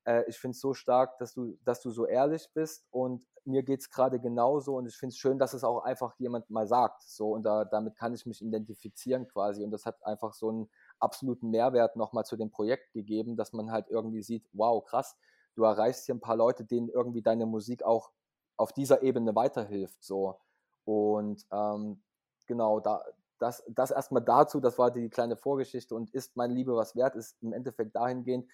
äh, 0.05 0.23
ich 0.27 0.37
finde 0.37 0.55
es 0.55 0.61
so 0.61 0.73
stark, 0.73 1.17
dass 1.17 1.33
du, 1.33 1.57
dass 1.65 1.81
du 1.81 1.91
so 1.91 2.05
ehrlich 2.05 2.49
bist 2.53 2.85
und 2.91 3.25
mir 3.43 3.63
geht 3.63 3.81
es 3.81 3.89
gerade 3.89 4.19
genauso 4.19 4.75
und 4.77 4.87
ich 4.87 4.95
finde 4.95 5.13
es 5.13 5.17
schön, 5.17 5.37
dass 5.37 5.53
es 5.53 5.63
auch 5.63 5.83
einfach 5.83 6.15
jemand 6.17 6.49
mal 6.49 6.67
sagt. 6.67 7.03
So, 7.03 7.31
und 7.31 7.43
da, 7.43 7.65
damit 7.65 7.95
kann 7.95 8.13
ich 8.13 8.25
mich 8.25 8.41
identifizieren 8.41 9.27
quasi. 9.27 9.63
Und 9.63 9.71
das 9.71 9.85
hat 9.85 10.03
einfach 10.03 10.33
so 10.33 10.49
einen 10.49 10.69
absoluten 10.99 11.49
Mehrwert 11.49 11.95
nochmal 11.95 12.25
zu 12.25 12.37
dem 12.37 12.49
Projekt 12.49 12.93
gegeben, 12.93 13.35
dass 13.35 13.53
man 13.53 13.71
halt 13.71 13.87
irgendwie 13.89 14.23
sieht, 14.23 14.47
wow, 14.53 14.83
krass, 14.83 15.15
du 15.55 15.63
erreichst 15.63 16.05
hier 16.05 16.15
ein 16.15 16.21
paar 16.21 16.35
Leute, 16.37 16.65
denen 16.65 16.89
irgendwie 16.89 17.21
deine 17.21 17.45
Musik 17.45 17.83
auch 17.83 18.11
auf 18.57 18.73
dieser 18.73 19.03
Ebene 19.03 19.35
weiterhilft. 19.35 20.03
So. 20.03 20.39
Und 20.85 21.45
ähm, 21.51 22.01
genau, 22.47 22.79
da, 22.79 23.03
das, 23.39 23.63
das 23.67 23.91
erstmal 23.91 24.23
dazu, 24.23 24.59
das 24.59 24.77
war 24.77 24.91
die 24.91 25.09
kleine 25.09 25.35
Vorgeschichte 25.35 25.93
und 25.93 26.09
ist 26.11 26.35
meine 26.35 26.53
Liebe 26.53 26.75
was 26.75 26.95
wert, 26.95 27.15
ist 27.15 27.37
im 27.41 27.53
Endeffekt 27.53 27.95
dahingehend, 27.95 28.49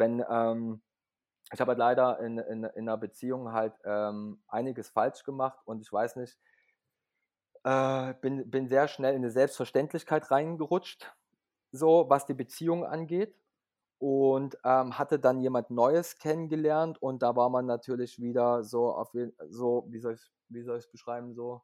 wenn 0.00 0.24
ähm, 0.28 0.82
ich 1.52 1.60
habe 1.60 1.70
halt 1.70 1.78
leider 1.78 2.20
in, 2.20 2.38
in, 2.38 2.64
in 2.64 2.88
einer 2.88 2.96
Beziehung 2.96 3.52
halt 3.52 3.74
ähm, 3.84 4.42
einiges 4.48 4.90
falsch 4.90 5.24
gemacht 5.24 5.60
und 5.64 5.80
ich 5.82 5.92
weiß 5.92 6.16
nicht, 6.16 6.38
äh, 7.64 8.14
bin, 8.20 8.50
bin 8.50 8.68
sehr 8.68 8.88
schnell 8.88 9.12
in 9.14 9.22
eine 9.22 9.30
Selbstverständlichkeit 9.30 10.30
reingerutscht, 10.30 11.14
so 11.72 12.06
was 12.08 12.26
die 12.26 12.34
Beziehung 12.34 12.84
angeht 12.84 13.36
und 13.98 14.58
ähm, 14.64 14.98
hatte 14.98 15.18
dann 15.18 15.40
jemand 15.40 15.70
Neues 15.70 16.18
kennengelernt 16.18 17.02
und 17.02 17.22
da 17.22 17.36
war 17.36 17.50
man 17.50 17.66
natürlich 17.66 18.18
wieder 18.20 18.64
so 18.64 18.92
auf 18.92 19.12
so 19.48 19.86
wie 19.90 20.00
soll 20.00 20.14
ich 20.14 20.32
wie 20.48 20.62
soll 20.62 20.78
ich 20.78 20.84
es 20.86 20.90
beschreiben 20.90 21.34
so 21.34 21.62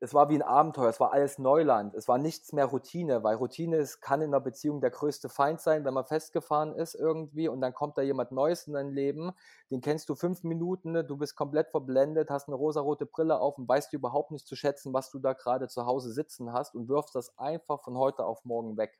es 0.00 0.14
war 0.14 0.28
wie 0.28 0.36
ein 0.36 0.42
Abenteuer, 0.42 0.88
es 0.88 1.00
war 1.00 1.12
alles 1.12 1.38
Neuland, 1.38 1.94
es 1.94 2.06
war 2.06 2.18
nichts 2.18 2.52
mehr 2.52 2.66
Routine, 2.66 3.24
weil 3.24 3.34
Routine 3.36 3.76
ist, 3.78 4.00
kann 4.00 4.20
in 4.20 4.28
einer 4.28 4.40
Beziehung 4.40 4.80
der 4.80 4.90
größte 4.90 5.28
Feind 5.28 5.60
sein, 5.60 5.84
wenn 5.84 5.94
man 5.94 6.04
festgefahren 6.04 6.74
ist 6.74 6.94
irgendwie 6.94 7.48
und 7.48 7.60
dann 7.60 7.74
kommt 7.74 7.98
da 7.98 8.02
jemand 8.02 8.30
Neues 8.30 8.68
in 8.68 8.74
dein 8.74 8.90
Leben, 8.90 9.32
den 9.70 9.80
kennst 9.80 10.08
du 10.08 10.14
fünf 10.14 10.44
Minuten, 10.44 10.92
ne, 10.92 11.04
du 11.04 11.16
bist 11.16 11.34
komplett 11.34 11.70
verblendet, 11.70 12.30
hast 12.30 12.46
eine 12.46 12.56
rosarote 12.56 13.06
Brille 13.06 13.40
auf 13.40 13.58
und 13.58 13.68
weißt 13.68 13.92
überhaupt 13.92 14.30
nicht 14.30 14.46
zu 14.46 14.54
schätzen, 14.54 14.92
was 14.94 15.10
du 15.10 15.18
da 15.18 15.32
gerade 15.32 15.66
zu 15.66 15.84
Hause 15.84 16.12
sitzen 16.12 16.52
hast 16.52 16.76
und 16.76 16.88
wirfst 16.88 17.16
das 17.16 17.36
einfach 17.36 17.82
von 17.82 17.98
heute 17.98 18.24
auf 18.24 18.44
morgen 18.44 18.76
weg. 18.76 18.98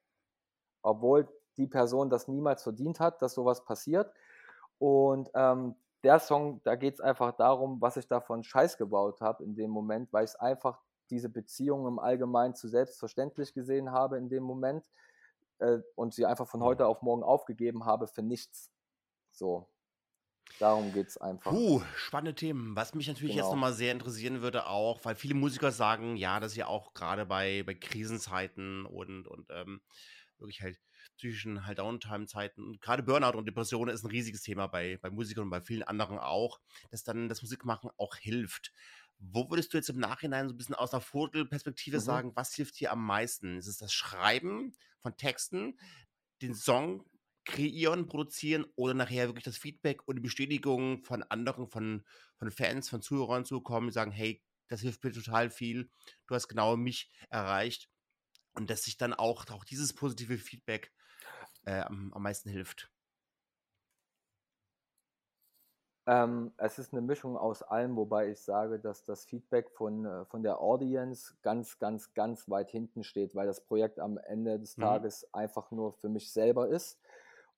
Obwohl 0.83 1.28
die 1.57 1.69
Person 1.69 2.11
das 2.11 2.26
niemals 2.26 2.62
verdient 2.62 2.99
hat, 2.99 3.23
dass 3.23 3.35
sowas 3.35 3.64
passiert. 3.64 4.12
Und 4.78 5.31
ähm, 5.35 5.76
der 6.05 6.21
Song, 6.21 6.61
da 6.64 6.76
geht 6.76 6.95
es 6.95 7.00
einfach 7.00 7.33
darum, 7.33 7.81
was 7.81 7.97
ich 7.97 8.07
davon 8.07 8.45
Scheiß 8.45 8.78
gebaut 8.78 9.21
habe 9.21 9.45
in 9.45 9.57
dem 9.57 9.71
Moment, 9.71 10.12
weil 10.12 10.25
ich 10.25 10.31
es 10.31 10.37
einfach 10.37 10.81
diese 11.11 11.29
Beziehung 11.29 11.87
im 11.87 11.99
Allgemeinen 11.99 12.55
zu 12.55 12.69
selbstverständlich 12.69 13.55
gesehen 13.55 13.91
habe 13.91 14.19
in 14.19 14.29
dem 14.29 14.43
Moment 14.43 14.85
äh, 15.59 15.79
und 15.95 16.15
sie 16.15 16.27
einfach 16.27 16.49
von 16.49 16.62
heute 16.62 16.87
auf 16.87 17.03
morgen 17.03 17.23
aufgegeben 17.23 17.85
habe 17.85 18.07
für 18.07 18.23
nichts. 18.23 18.71
So. 19.31 19.68
Darum 20.59 20.92
geht 20.92 21.09
es 21.09 21.18
einfach. 21.18 21.51
Puh, 21.51 21.83
spannende 21.94 22.35
Themen. 22.35 22.75
Was 22.75 22.94
mich 22.94 23.07
natürlich 23.07 23.35
genau. 23.35 23.47
jetzt 23.47 23.53
nochmal 23.53 23.75
sehr 23.75 23.92
interessieren 23.92 24.40
würde, 24.40 24.66
auch, 24.66 25.05
weil 25.05 25.14
viele 25.14 25.35
Musiker 25.35 25.71
sagen, 25.73 26.16
ja, 26.16 26.40
dass 26.40 26.53
sie 26.53 26.64
auch 26.64 26.94
gerade 26.94 27.27
bei, 27.27 27.62
bei 27.64 27.75
Krisenzeiten 27.75 28.87
und, 28.87 29.29
und 29.29 29.51
ähm, 29.51 29.83
wirklich 30.38 30.62
halt 30.62 30.79
psychischen 31.18 31.66
halt 31.66 31.81
Downtime-Zeiten, 31.81 32.79
gerade 32.81 33.03
Burnout 33.03 33.37
und 33.37 33.47
Depressionen 33.47 33.94
ist 33.94 34.05
ein 34.05 34.11
riesiges 34.11 34.42
Thema 34.42 34.68
bei, 34.68 34.99
bei 35.03 35.11
Musikern 35.11 35.44
und 35.44 35.51
bei 35.51 35.61
vielen 35.61 35.83
anderen 35.83 36.18
auch, 36.18 36.61
dass 36.90 37.03
dann 37.03 37.29
das 37.29 37.42
Musikmachen 37.42 37.90
auch 37.97 38.16
hilft. 38.16 38.73
Wo 39.18 39.50
würdest 39.50 39.72
du 39.72 39.76
jetzt 39.76 39.90
im 39.90 39.98
Nachhinein 39.98 40.48
so 40.48 40.54
ein 40.54 40.57
bisschen 40.57 40.74
aus 40.74 40.92
einer 40.92 41.00
Vogelperspektive 41.00 41.96
mhm. 41.96 42.02
sagen, 42.02 42.33
was 42.37 42.54
hilft 42.54 42.78
dir 42.78 42.92
am 42.92 43.04
meisten? 43.04 43.59
Ist 43.59 43.66
es 43.66 43.78
das 43.78 43.92
Schreiben 43.92 44.76
von 45.00 45.16
Texten, 45.16 45.78
den 46.40 46.54
Song 46.54 47.04
kreieren, 47.44 48.07
produzieren 48.07 48.66
oder 48.76 48.94
nachher 48.94 49.28
wirklich 49.28 49.44
das 49.44 49.57
Feedback 49.57 50.07
und 50.07 50.16
die 50.16 50.22
Bestätigung 50.22 51.02
von 51.02 51.22
anderen, 51.24 51.68
von, 51.68 52.04
von 52.37 52.50
Fans, 52.50 52.90
von 52.90 53.00
Zuhörern 53.00 53.44
zu 53.44 53.57
bekommen, 53.57 53.88
die 53.88 53.94
sagen, 53.94 54.12
hey, 54.12 54.42
das 54.68 54.83
hilft 54.83 55.02
mir 55.02 55.12
total 55.12 55.50
viel, 55.50 55.90
du 56.26 56.35
hast 56.35 56.48
genau 56.48 56.76
mich 56.76 57.11
erreicht 57.31 57.90
und 58.52 58.68
dass 58.68 58.83
sich 58.83 58.98
dann 58.98 59.14
auch, 59.14 59.48
auch 59.48 59.64
dieses 59.64 59.94
positive 59.94 60.37
Feedback 60.37 60.92
äh, 61.64 61.81
am, 61.81 62.12
am 62.12 62.22
meisten 62.22 62.50
hilft. 62.50 62.90
Ähm, 66.09 66.53
es 66.57 66.79
ist 66.79 66.94
eine 66.94 67.03
Mischung 67.03 67.37
aus 67.37 67.62
allem, 67.62 67.94
wobei 67.94 68.31
ich 68.31 68.40
sage, 68.40 68.79
dass 68.79 69.05
das 69.05 69.27
Feedback 69.27 69.68
von, 69.68 70.07
äh, 70.07 70.25
von 70.25 70.42
der 70.42 70.59
Audience 70.59 71.35
ganz, 71.42 71.79
ganz, 71.79 72.14
ganz 72.14 72.49
weit 72.49 72.71
hinten 72.71 73.05
steht, 73.05 73.35
weil 73.35 73.47
das 73.47 73.61
Projekt 73.61 74.01
am 74.01 74.16
Ende 74.16 74.59
des 74.59 74.79
mhm. 74.79 74.83
Tages 74.83 75.29
einfach 75.35 75.71
nur 75.71 75.92
für 75.92 76.09
mich 76.09 76.33
selber 76.33 76.68
ist. 76.68 76.99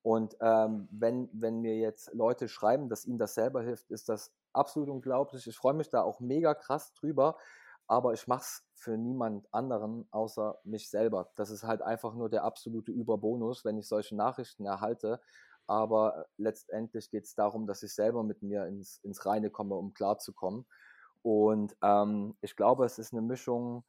Und 0.03 0.35
ähm, 0.41 0.89
wenn, 0.91 1.29
wenn 1.31 1.61
mir 1.61 1.77
jetzt 1.77 2.13
Leute 2.13 2.49
schreiben, 2.49 2.89
dass 2.89 3.05
ihnen 3.05 3.19
das 3.19 3.35
selber 3.35 3.61
hilft, 3.61 3.89
ist 3.89 4.09
das 4.09 4.33
absolut 4.51 4.89
unglaublich. 4.89 5.47
Ich 5.47 5.55
freue 5.55 5.73
mich 5.73 5.89
da 5.89 6.01
auch 6.01 6.19
mega 6.19 6.53
krass 6.53 6.91
drüber, 6.91 7.37
aber 7.87 8.11
ich 8.11 8.27
mache 8.27 8.41
es 8.41 8.65
für 8.73 8.97
niemand 8.97 9.47
anderen 9.53 10.09
außer 10.11 10.59
mich 10.65 10.89
selber. 10.89 11.31
Das 11.37 11.51
ist 11.51 11.63
halt 11.63 11.81
einfach 11.81 12.15
nur 12.15 12.27
der 12.27 12.43
absolute 12.43 12.91
Überbonus, 12.91 13.63
wenn 13.63 13.77
ich 13.77 13.87
solche 13.87 14.17
Nachrichten 14.17 14.65
erhalte 14.65 15.21
aber 15.71 16.25
letztendlich 16.35 17.09
geht 17.11 17.23
es 17.23 17.33
darum, 17.33 17.65
dass 17.65 17.81
ich 17.81 17.93
selber 17.95 18.23
mit 18.23 18.41
mir 18.41 18.65
ins, 18.65 18.99
ins 19.03 19.25
Reine 19.25 19.49
komme, 19.49 19.75
um 19.75 19.93
klarzukommen. 19.93 20.65
Und 21.21 21.77
ähm, 21.81 22.35
ich 22.41 22.57
glaube, 22.57 22.83
es 22.83 22.99
ist 22.99 23.13
eine 23.13 23.21
Mischung, 23.21 23.85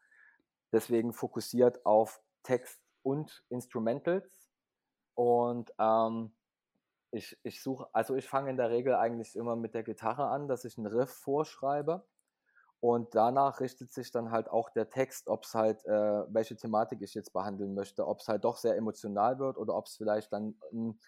deswegen 0.70 1.12
fokussiert 1.12 1.84
auf 1.84 2.22
Text 2.44 2.78
und 3.02 3.44
Instrumentals. 3.48 4.30
Und 5.14 5.74
ähm, 5.80 6.32
ich, 7.10 7.36
ich 7.42 7.60
suche, 7.60 7.88
also 7.92 8.14
ich 8.14 8.28
fange 8.28 8.50
in 8.50 8.56
der 8.56 8.70
Regel 8.70 8.94
eigentlich 8.94 9.34
immer 9.34 9.56
mit 9.56 9.74
der 9.74 9.82
Gitarre 9.82 10.28
an, 10.28 10.46
dass 10.46 10.64
ich 10.64 10.78
einen 10.78 10.86
Riff 10.86 11.10
vorschreibe. 11.10 12.06
Und 12.78 13.12
danach 13.16 13.58
richtet 13.58 13.92
sich 13.92 14.12
dann 14.12 14.30
halt 14.30 14.48
auch 14.48 14.70
der 14.70 14.88
Text, 14.88 15.26
ob 15.26 15.42
es 15.42 15.54
halt, 15.54 15.84
äh, 15.84 16.24
welche 16.32 16.54
Thematik 16.54 17.02
ich 17.02 17.14
jetzt 17.14 17.32
behandeln 17.32 17.74
möchte, 17.74 18.06
ob 18.06 18.20
es 18.20 18.28
halt 18.28 18.44
doch 18.44 18.56
sehr 18.56 18.76
emotional 18.76 19.40
wird 19.40 19.58
oder 19.58 19.74
ob 19.74 19.86
es 19.86 19.96
vielleicht 19.96 20.32
dann 20.32 20.56
ein 20.72 21.00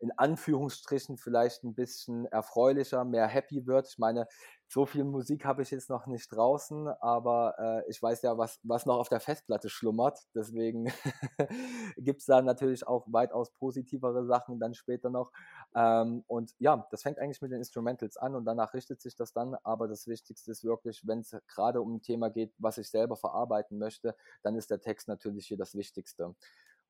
in 0.00 0.12
Anführungsstrichen 0.16 1.16
vielleicht 1.18 1.64
ein 1.64 1.74
bisschen 1.74 2.26
erfreulicher, 2.26 3.04
mehr 3.04 3.26
happy 3.26 3.66
wird. 3.66 3.88
Ich 3.88 3.98
meine, 3.98 4.26
so 4.68 4.84
viel 4.84 5.04
Musik 5.04 5.44
habe 5.44 5.62
ich 5.62 5.70
jetzt 5.70 5.90
noch 5.90 6.06
nicht 6.06 6.28
draußen, 6.32 6.88
aber 6.88 7.54
äh, 7.58 7.90
ich 7.90 8.02
weiß 8.02 8.22
ja, 8.22 8.36
was, 8.36 8.58
was 8.64 8.84
noch 8.84 8.98
auf 8.98 9.08
der 9.08 9.20
Festplatte 9.20 9.68
schlummert. 9.68 10.18
Deswegen 10.34 10.86
gibt 11.96 12.20
es 12.20 12.26
da 12.26 12.42
natürlich 12.42 12.86
auch 12.86 13.06
weitaus 13.08 13.52
positivere 13.52 14.26
Sachen 14.26 14.58
dann 14.58 14.74
später 14.74 15.08
noch. 15.08 15.30
Ähm, 15.74 16.24
und 16.26 16.52
ja, 16.58 16.86
das 16.90 17.02
fängt 17.02 17.18
eigentlich 17.18 17.42
mit 17.42 17.52
den 17.52 17.58
Instrumentals 17.58 18.16
an 18.16 18.34
und 18.34 18.44
danach 18.44 18.74
richtet 18.74 19.00
sich 19.00 19.14
das 19.14 19.32
dann. 19.32 19.54
Aber 19.62 19.86
das 19.86 20.08
Wichtigste 20.08 20.50
ist 20.50 20.64
wirklich, 20.64 21.06
wenn 21.06 21.20
es 21.20 21.36
gerade 21.46 21.80
um 21.80 21.96
ein 21.96 22.02
Thema 22.02 22.28
geht, 22.28 22.52
was 22.58 22.78
ich 22.78 22.90
selber 22.90 23.16
verarbeiten 23.16 23.78
möchte, 23.78 24.16
dann 24.42 24.56
ist 24.56 24.70
der 24.70 24.80
Text 24.80 25.06
natürlich 25.06 25.46
hier 25.46 25.58
das 25.58 25.76
Wichtigste. 25.76 26.34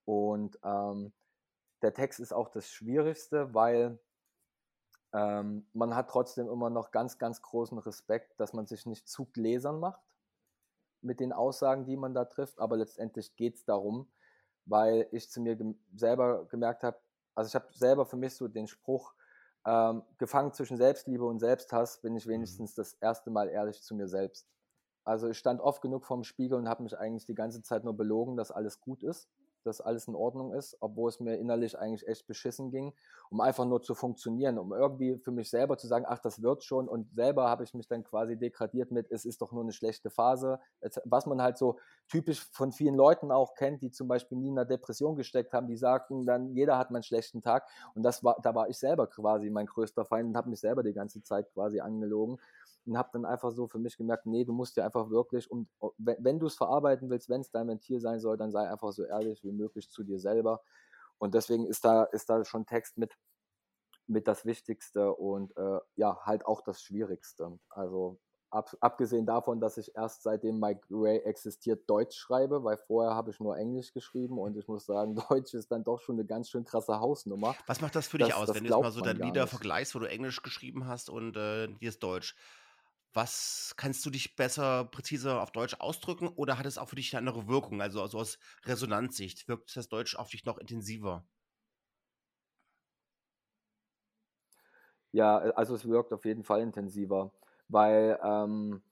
Und 0.07 0.59
ähm, 0.64 1.12
der 1.87 1.94
Text 1.94 2.18
ist 2.18 2.33
auch 2.33 2.49
das 2.49 2.68
Schwierigste, 2.68 3.55
weil 3.55 4.01
ähm, 5.12 5.68
man 5.72 5.94
hat 5.94 6.11
trotzdem 6.11 6.49
immer 6.49 6.68
noch 6.68 6.90
ganz, 6.90 7.16
ganz 7.16 7.40
großen 7.42 7.79
Respekt, 7.79 8.40
dass 8.40 8.53
man 8.53 8.66
sich 8.66 8.87
nicht 8.87 9.09
zu 9.09 9.27
gläsern 9.27 9.79
macht 9.79 10.03
mit 11.01 11.20
den 11.20 11.33
Aussagen, 11.33 11.87
die 11.87 11.96
man 11.96 12.12
da 12.12 12.25
trifft. 12.25 12.59
Aber 12.59 12.77
letztendlich 12.77 13.37
geht 13.37 13.55
es 13.55 13.64
darum, 13.64 14.11
weil 14.64 15.07
ich 15.12 15.31
zu 15.31 15.40
mir 15.40 15.55
gem 15.55 15.79
selber 15.94 16.46
gemerkt 16.46 16.83
habe, 16.83 16.99
also 17.37 17.46
ich 17.46 17.55
habe 17.55 17.72
selber 17.72 18.05
für 18.05 18.16
mich 18.16 18.35
so 18.35 18.49
den 18.49 18.66
Spruch, 18.66 19.14
ähm, 19.64 20.03
gefangen 20.18 20.53
zwischen 20.53 20.79
Selbstliebe 20.79 21.25
und 21.25 21.38
Selbsthass, 21.38 22.01
bin 22.01 22.16
ich 22.16 22.27
mhm. 22.27 22.31
wenigstens 22.31 22.75
das 22.75 22.94
erste 22.94 23.31
Mal 23.31 23.49
ehrlich 23.49 23.81
zu 23.81 23.94
mir 23.94 24.09
selbst. 24.09 24.49
Also 25.05 25.29
ich 25.29 25.38
stand 25.38 25.61
oft 25.61 25.83
genug 25.83 26.05
vorm 26.05 26.25
Spiegel 26.25 26.59
und 26.59 26.68
habe 26.68 26.83
mich 26.83 26.99
eigentlich 26.99 27.27
die 27.27 27.37
ganze 27.37 27.62
Zeit 27.62 27.85
nur 27.85 27.96
belogen, 27.96 28.37
dass 28.37 28.51
alles 28.51 28.81
gut 28.81 29.05
ist 29.05 29.31
dass 29.66 29.81
alles 29.81 30.09
in 30.09 30.14
Ordnung 30.14 30.52
ist, 30.52 30.76
obwohl 30.81 31.09
es 31.09 31.20
mir 31.20 31.37
innerlich 31.37 31.79
eigentlich 31.79 32.07
echt 32.07 32.26
beschissen 32.26 32.70
ging, 32.70 32.92
um 33.31 33.40
einfach 33.40 33.64
nur 33.64 33.83
zu 33.83 33.94
funktionieren, 33.94 34.59
um 34.59 34.72
irgendwie 34.72 35.18
für 35.18 35.31
mich 35.31 35.50
selber 35.50 35.76
zu 35.76 35.87
sagen, 35.87 36.05
ach, 36.09 36.18
das 36.18 36.42
wird 36.42 36.64
schon 36.64 36.88
und 36.88 37.12
selber 37.14 37.48
habe 37.48 37.64
ich 37.64 37.74
mich 37.74 37.88
dann 37.88 38.05
quasi 38.05 38.37
degradiert 38.37 38.90
mit, 38.90 39.11
es 39.11 39.24
ist 39.24 39.42
doch 39.42 39.52
nur 39.52 39.62
eine 39.62 39.72
schlechte 39.72 40.11
Phase, 40.11 40.61
was 41.05 41.26
man 41.26 41.42
halt 41.42 41.59
so 41.59 41.79
typisch 42.09 42.46
von 42.52 42.72
vielen 42.72 42.94
Leuten 42.94 43.31
auch 43.31 43.55
kennt, 43.55 43.83
die 43.83 43.90
zum 43.90 44.09
Beispiel 44.09 44.38
nie 44.38 44.48
in 44.48 44.59
einer 44.59 44.64
Depression 44.64 45.16
gesteckt 45.16 45.52
haben, 45.52 45.66
die 45.66 45.76
sagten 45.76 46.26
dann, 46.26 46.55
jeder 46.55 46.79
hat 46.79 46.90
mal 46.90 46.98
einen 46.98 47.02
schlechten 47.02 47.42
Tag 47.42 47.66
und 47.94 48.02
das 48.02 48.22
war, 48.22 48.37
da 48.42 48.55
war 48.55 48.68
ich 48.68 48.79
selber 48.79 49.07
quasi 49.07 49.50
mein 49.50 49.66
größter 49.66 50.05
Feind 50.05 50.29
und 50.29 50.37
habe 50.37 50.50
mich 50.50 50.61
selber 50.61 50.83
die 50.83 50.92
ganze 50.92 51.22
Zeit 51.22 51.52
quasi 51.52 51.81
angelogen 51.81 52.38
und 52.87 52.96
habe 52.96 53.11
dann 53.12 53.24
einfach 53.24 53.50
so 53.50 53.66
für 53.66 53.79
mich 53.79 53.96
gemerkt, 53.96 54.26
nee, 54.26 54.44
du 54.44 54.52
musst 54.52 54.76
dir 54.76 54.85
einfach 54.85 55.11
wirklich, 55.11 55.50
um, 55.50 55.66
wenn, 55.98 56.16
wenn 56.20 56.38
du 56.38 56.46
es 56.46 56.55
verarbeiten 56.55 57.11
willst, 57.11 57.29
wenn 57.29 57.40
es 57.40 57.50
dein 57.50 57.68
Ventil 57.68 58.00
sein 58.00 58.20
soll, 58.20 58.37
dann 58.37 58.50
sei 58.52 58.68
einfach 58.68 58.92
so 58.92 59.05
ehrlich 59.05 59.42
wie 59.42 59.52
möglich 59.57 59.90
zu 59.90 60.05
dir 60.05 60.19
selber. 60.19 60.62
Und 61.19 61.35
deswegen 61.35 61.66
ist 61.66 61.85
da, 61.85 62.05
ist 62.05 62.29
da 62.29 62.45
schon 62.45 62.66
Text 62.66 62.99
mit, 62.99 63.16
mit 64.07 64.29
das 64.29 64.45
Wichtigste 64.45 65.12
und 65.14 65.57
äh, 65.57 65.81
ja, 65.97 66.19
halt 66.25 66.47
auch 66.47 66.61
das 66.62 66.83
Schwierigste. 66.83 67.59
Also 67.71 68.19
ab, 68.51 68.77
abgesehen 68.81 69.27
davon, 69.27 69.61
dass 69.61 69.79
ich 69.79 69.95
erst 69.95 70.23
seitdem 70.23 70.59
Mike 70.59 70.87
Ray 70.90 71.19
existiert 71.19 71.88
Deutsch 71.88 72.16
schreibe, 72.16 72.64
weil 72.64 72.77
vorher 72.77 73.14
habe 73.14 73.31
ich 73.31 73.40
nur 73.40 73.57
Englisch 73.57 73.92
geschrieben 73.92 74.38
und 74.38 74.57
ich 74.57 74.69
muss 74.69 74.87
sagen, 74.87 75.16
Deutsch 75.29 75.55
ist 75.55 75.71
dann 75.71 75.85
doch 75.85 76.01
schon 76.01 76.16
eine 76.16 76.25
ganz 76.25 76.51
schön 76.51 76.64
krasse 76.64 77.01
Hausnummer. 77.01 77.55
Was 77.66 77.81
macht 77.81 77.97
das 77.97 78.09
für 78.09 78.19
dich 78.19 78.29
das, 78.29 78.37
aus, 78.37 78.47
das 78.47 78.57
wenn 78.57 78.64
du 78.64 78.71
jetzt 78.71 78.83
mal 78.83 78.90
so 78.90 79.01
deine 79.01 79.25
Lieder 79.25 79.47
vergleichst, 79.47 79.95
wo 79.95 79.99
du 79.99 80.09
Englisch 80.09 80.42
geschrieben 80.42 80.87
hast 80.87 81.11
und 81.11 81.37
äh, 81.37 81.69
hier 81.79 81.88
ist 81.88 82.03
Deutsch? 82.03 82.35
Was 83.16 83.74
kannst 83.76 84.05
du 84.07 84.11
dich 84.11 84.37
besser, 84.37 84.85
präziser 84.85 85.42
auf 85.42 85.50
Deutsch 85.50 85.74
ausdrücken 85.81 86.29
oder 86.29 86.57
hat 86.59 86.66
es 86.66 86.79
auch 86.79 86.88
für 86.90 86.96
dich 86.96 87.16
eine 87.16 87.26
andere 87.29 87.48
Wirkung? 87.48 87.81
Also, 87.83 88.00
also 88.02 88.18
aus 88.18 88.38
Resonanzsicht, 88.64 89.48
wirkt 89.48 89.74
das 89.76 89.88
Deutsch 89.88 90.14
auf 90.16 90.29
dich 90.31 90.44
noch 90.44 90.59
intensiver? 90.59 91.26
Ja, 95.12 95.44
äh, 95.46 95.52
also 95.55 95.74
es 95.74 95.88
wirkt 95.88 96.12
auf 96.12 96.24
jeden 96.24 96.44
Fall 96.44 96.61
intensiver, 96.61 97.33
weil 97.68 98.18
ähm, 98.22 98.83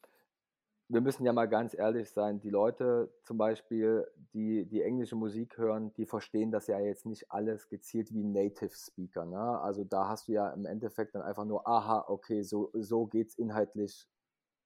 wir 0.88 1.00
müssen 1.00 1.24
ja 1.24 1.32
mal 1.32 1.46
ganz 1.48 1.74
ehrlich 1.74 2.10
sein, 2.10 2.40
die 2.40 2.50
Leute 2.50 3.12
zum 3.24 3.38
Beispiel, 3.38 4.06
die 4.34 4.66
die 4.66 4.82
englische 4.82 5.16
Musik 5.16 5.58
hören, 5.58 5.94
die 5.94 6.06
verstehen 6.06 6.50
das 6.52 6.66
ja 6.66 6.78
jetzt 6.80 7.06
nicht 7.06 7.30
alles 7.32 7.68
gezielt 7.68 8.12
wie 8.12 8.24
Native 8.24 8.70
Speaker. 8.76 9.24
Ne? 9.26 9.38
Also 9.60 9.84
da 9.84 10.08
hast 10.08 10.28
du 10.28 10.32
ja 10.32 10.50
im 10.50 10.66
Endeffekt 10.66 11.14
dann 11.14 11.22
einfach 11.22 11.46
nur, 11.46 11.66
aha, 11.68 12.04
okay, 12.08 12.42
so, 12.42 12.70
so 12.74 13.06
geht 13.06 13.28
es 13.28 13.34
inhaltlich 13.36 14.08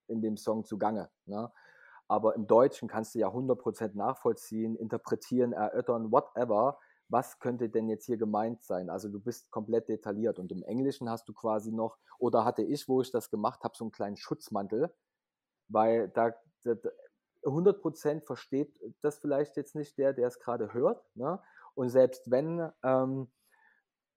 in 0.08 0.20
dem 0.22 0.36
Song 0.36 0.64
zugange. 0.64 1.10
Ne? 1.26 1.50
Aber 2.08 2.34
im 2.34 2.46
Deutschen 2.46 2.88
kannst 2.88 3.14
du 3.14 3.18
ja 3.18 3.28
100% 3.28 3.94
nachvollziehen, 3.94 4.76
interpretieren, 4.76 5.52
erörtern, 5.52 6.10
whatever. 6.10 6.78
Was 7.10 7.38
könnte 7.38 7.68
denn 7.68 7.88
jetzt 7.88 8.06
hier 8.06 8.16
gemeint 8.16 8.62
sein? 8.62 8.90
Also 8.90 9.08
du 9.08 9.20
bist 9.20 9.50
komplett 9.50 9.88
detailliert. 9.88 10.38
Und 10.38 10.50
im 10.52 10.62
Englischen 10.62 11.08
hast 11.08 11.28
du 11.28 11.32
quasi 11.32 11.72
noch, 11.72 11.98
oder 12.18 12.44
hatte 12.44 12.62
ich, 12.62 12.88
wo 12.88 13.00
ich 13.00 13.10
das 13.10 13.30
gemacht 13.30 13.62
habe, 13.62 13.76
so 13.76 13.84
einen 13.84 13.92
kleinen 13.92 14.16
Schutzmantel, 14.16 14.92
weil 15.68 16.08
da, 16.08 16.34
da 16.64 16.74
100% 17.44 18.24
versteht 18.24 18.78
das 19.02 19.18
vielleicht 19.18 19.56
jetzt 19.56 19.74
nicht 19.74 19.96
der, 19.98 20.12
der 20.12 20.28
es 20.28 20.38
gerade 20.38 20.72
hört. 20.72 21.04
Ne? 21.14 21.40
Und 21.74 21.90
selbst 21.90 22.30
wenn, 22.30 22.70
ähm, 22.82 23.28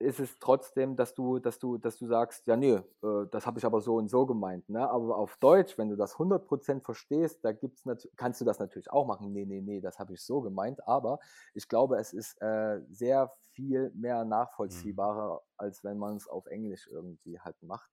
ist 0.02 0.20
es 0.20 0.38
trotzdem, 0.38 0.96
dass 0.96 1.14
du, 1.14 1.38
dass 1.38 1.58
du, 1.58 1.78
dass 1.78 1.96
du 1.96 2.06
sagst, 2.06 2.46
ja, 2.46 2.56
nee, 2.56 2.74
äh, 2.74 3.26
das 3.30 3.46
habe 3.46 3.58
ich 3.58 3.64
aber 3.64 3.80
so 3.80 3.96
und 3.96 4.08
so 4.08 4.26
gemeint. 4.26 4.68
Ne? 4.68 4.88
Aber 4.88 5.16
auf 5.16 5.36
Deutsch, 5.38 5.78
wenn 5.78 5.88
du 5.88 5.96
das 5.96 6.16
100% 6.16 6.82
verstehst, 6.82 7.44
da 7.44 7.52
gibt's 7.52 7.84
kannst 8.16 8.40
du 8.40 8.44
das 8.44 8.58
natürlich 8.58 8.90
auch 8.90 9.06
machen. 9.06 9.32
Nee, 9.32 9.44
nee, 9.44 9.60
nee, 9.60 9.80
das 9.80 9.98
habe 9.98 10.12
ich 10.14 10.22
so 10.22 10.40
gemeint. 10.40 10.86
Aber 10.86 11.18
ich 11.54 11.68
glaube, 11.68 11.98
es 11.98 12.12
ist 12.12 12.40
äh, 12.42 12.80
sehr 12.90 13.32
viel 13.52 13.90
mehr 13.94 14.24
mhm. 14.24 14.30
nachvollziehbarer, 14.30 15.42
als 15.56 15.82
wenn 15.84 15.98
man 15.98 16.16
es 16.16 16.28
auf 16.28 16.46
Englisch 16.46 16.88
irgendwie 16.90 17.40
halt 17.40 17.62
macht. 17.62 17.90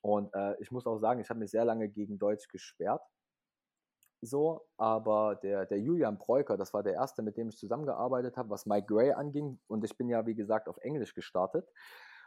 Und 0.00 0.32
äh, 0.34 0.56
ich 0.60 0.70
muss 0.70 0.86
auch 0.86 0.98
sagen, 0.98 1.20
ich 1.20 1.28
habe 1.30 1.40
mich 1.40 1.50
sehr 1.50 1.64
lange 1.64 1.88
gegen 1.88 2.18
Deutsch 2.18 2.48
gesperrt 2.48 3.02
so, 4.22 4.66
aber 4.76 5.36
der, 5.36 5.66
der 5.66 5.80
Julian 5.80 6.16
Breuker, 6.16 6.56
das 6.56 6.72
war 6.72 6.82
der 6.82 6.94
erste, 6.94 7.22
mit 7.22 7.36
dem 7.36 7.48
ich 7.48 7.58
zusammengearbeitet 7.58 8.36
habe, 8.36 8.50
was 8.50 8.66
Mike 8.66 8.86
Gray 8.86 9.12
anging. 9.12 9.60
Und 9.66 9.84
ich 9.84 9.96
bin 9.96 10.08
ja, 10.08 10.24
wie 10.26 10.34
gesagt, 10.34 10.68
auf 10.68 10.78
Englisch 10.78 11.14
gestartet. 11.14 11.68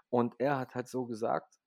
Und 0.09 0.35
er 0.39 0.59
hat 0.59 0.75
halt 0.75 0.87
so 0.89 1.05
gesagt, 1.05 1.57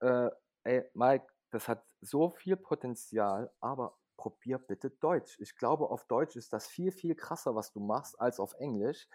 äh, 0.00 0.30
ey, 0.64 0.84
Mike, 0.94 1.26
das 1.50 1.68
hat 1.68 1.82
so 2.00 2.30
viel 2.30 2.56
Potenzial, 2.56 3.50
aber 3.60 3.96
probier 4.18 4.58
bitte 4.58 4.90
Deutsch. 4.90 5.38
Ich 5.40 5.56
glaube, 5.56 5.88
auf 5.88 6.04
Deutsch 6.04 6.36
ist 6.36 6.52
das 6.52 6.66
viel, 6.66 6.92
viel 6.92 7.14
krasser, 7.14 7.54
was 7.54 7.72
du 7.72 7.80
machst, 7.80 8.20
als 8.20 8.38
auf 8.40 8.54
Englisch. 8.58 9.08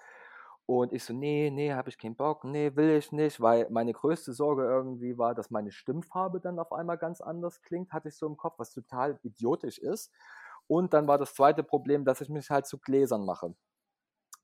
Und 0.66 0.94
ich 0.94 1.04
so, 1.04 1.14
nee, 1.14 1.52
nee, 1.52 1.74
habe 1.74 1.90
ich 1.90 1.98
keinen 1.98 2.16
Bock, 2.16 2.46
nee, 2.46 2.74
will 2.76 2.92
ich 2.92 3.12
nicht, 3.12 3.42
weil 3.42 3.70
meine 3.70 3.92
größte 3.92 4.32
Sorge 4.32 4.64
irgendwie 4.64 5.18
war, 5.18 5.36
dass 5.36 5.52
meine 5.52 5.72
Stimmfarbe 5.72 6.40
dann 6.40 6.58
auf 6.58 6.72
einmal 6.72 6.98
ganz 6.98 7.20
anders 7.20 7.62
klingt, 7.62 7.92
hatte 7.92 8.08
ich 8.08 8.16
so 8.16 8.26
im 8.28 8.38
Kopf, 8.38 8.58
was 8.58 8.72
total 8.72 9.20
idiotisch 9.24 9.78
ist. 9.78 10.12
Und 10.74 10.92
dann 10.96 11.08
war 11.08 11.20
das 11.20 11.36
zweite 11.36 11.62
Problem, 11.62 12.04
dass 12.04 12.20
ich 12.20 12.30
mich 12.30 12.50
halt 12.50 12.66
zu 12.66 12.80
Gläsern 12.80 13.26
mache. 13.26 13.54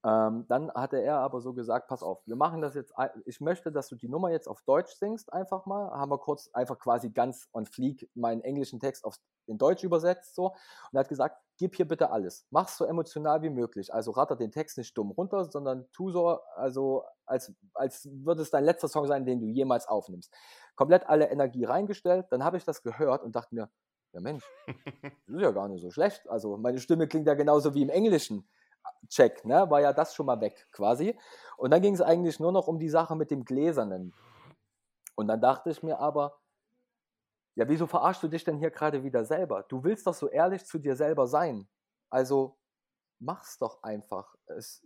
Ähm, 0.06 0.46
dann 0.48 0.72
hatte 0.72 1.02
er 1.02 1.18
aber 1.18 1.42
so 1.42 1.54
gesagt, 1.54 1.88
pass 1.88 2.04
auf, 2.04 2.22
wir 2.28 2.36
machen 2.36 2.62
das 2.62 2.76
jetzt, 2.76 2.94
ich 3.26 3.42
möchte, 3.42 3.72
dass 3.72 3.90
du 3.90 3.96
die 3.96 4.08
Nummer 4.08 4.30
jetzt 4.30 4.48
auf 4.48 4.62
Deutsch 4.62 4.94
singst, 4.94 5.34
einfach 5.34 5.66
mal. 5.66 5.90
Haben 5.90 6.12
wir 6.12 6.20
kurz 6.20 6.52
einfach 6.54 6.78
quasi 6.78 7.10
ganz 7.10 7.50
on 7.52 7.66
fleek 7.66 8.12
meinen 8.14 8.42
englischen 8.42 8.80
Text 8.80 9.06
auf, 9.06 9.16
in 9.48 9.58
Deutsch 9.58 9.84
übersetzt 9.84 10.36
so. 10.36 10.50
Und 10.50 10.94
er 10.94 11.00
hat 11.00 11.10
gesagt, 11.10 11.36
gib 11.58 11.76
hier 11.76 11.88
bitte 11.88 12.12
alles. 12.12 12.46
Mach 12.52 12.68
so 12.68 12.86
emotional 12.86 13.42
wie 13.42 13.50
möglich. 13.50 13.92
Also 13.92 14.12
ratter 14.12 14.36
den 14.36 14.52
Text 14.52 14.78
nicht 14.78 14.96
dumm 14.96 15.10
runter, 15.10 15.46
sondern 15.46 15.88
tu 15.94 16.12
so, 16.12 16.40
also 16.56 17.06
als, 17.26 17.52
als 17.74 18.08
würde 18.24 18.44
es 18.44 18.52
dein 18.52 18.66
letzter 18.66 18.88
Song 18.88 19.08
sein, 19.08 19.26
den 19.26 19.40
du 19.42 19.48
jemals 19.48 19.88
aufnimmst. 19.88 20.32
Komplett 20.76 21.10
alle 21.10 21.32
Energie 21.32 21.66
reingestellt. 21.66 22.28
Dann 22.30 22.44
habe 22.44 22.58
ich 22.58 22.66
das 22.66 22.84
gehört 22.84 23.24
und 23.24 23.36
dachte 23.36 23.56
mir, 23.56 23.70
ja 24.14 24.20
Mensch, 24.20 24.44
das 24.66 25.36
ist 25.36 25.42
ja 25.42 25.52
gar 25.52 25.68
nicht 25.68 25.82
so 25.82 25.92
schlecht. 25.92 26.28
Also 26.30 26.58
meine 26.58 26.80
Stimme 26.80 27.08
klingt 27.08 27.28
ja 27.28 27.34
genauso 27.34 27.74
wie 27.74 27.82
im 27.82 27.90
Englischen. 27.90 28.48
Check, 29.08 29.46
ne? 29.46 29.70
War 29.70 29.82
ja 29.82 29.94
das 29.94 30.16
schon 30.16 30.26
mal 30.26 30.40
weg 30.42 30.68
quasi. 30.72 31.18
Und 31.58 31.72
dann 31.72 31.82
ging 31.82 31.94
es 31.94 32.02
eigentlich 32.02 32.40
nur 32.40 32.52
noch 32.52 32.68
um 32.68 32.80
die 32.80 32.90
Sache 32.90 33.16
mit 33.16 33.32
dem 33.32 33.46
Gläsernen. 33.46 34.14
Und 35.16 35.28
dann 35.28 35.42
dachte 35.42 35.70
ich 35.70 35.84
mir 35.84 36.00
aber, 36.00 36.40
ja, 37.56 37.68
wieso 37.68 37.88
verarschst 37.88 38.24
du 38.24 38.28
dich 38.30 38.44
denn 38.44 38.58
hier 38.58 38.72
gerade 38.72 39.04
wieder 39.04 39.26
selber? 39.26 39.64
Du 39.64 39.84
willst 39.84 40.08
doch 40.08 40.14
so 40.14 40.30
ehrlich 40.30 40.66
zu 40.66 40.80
dir 40.80 40.96
selber 40.96 41.28
sein. 41.28 41.68
Also 42.10 42.58
mach's 43.20 43.58
doch 43.58 43.84
einfach. 43.84 44.34
Es, 44.46 44.82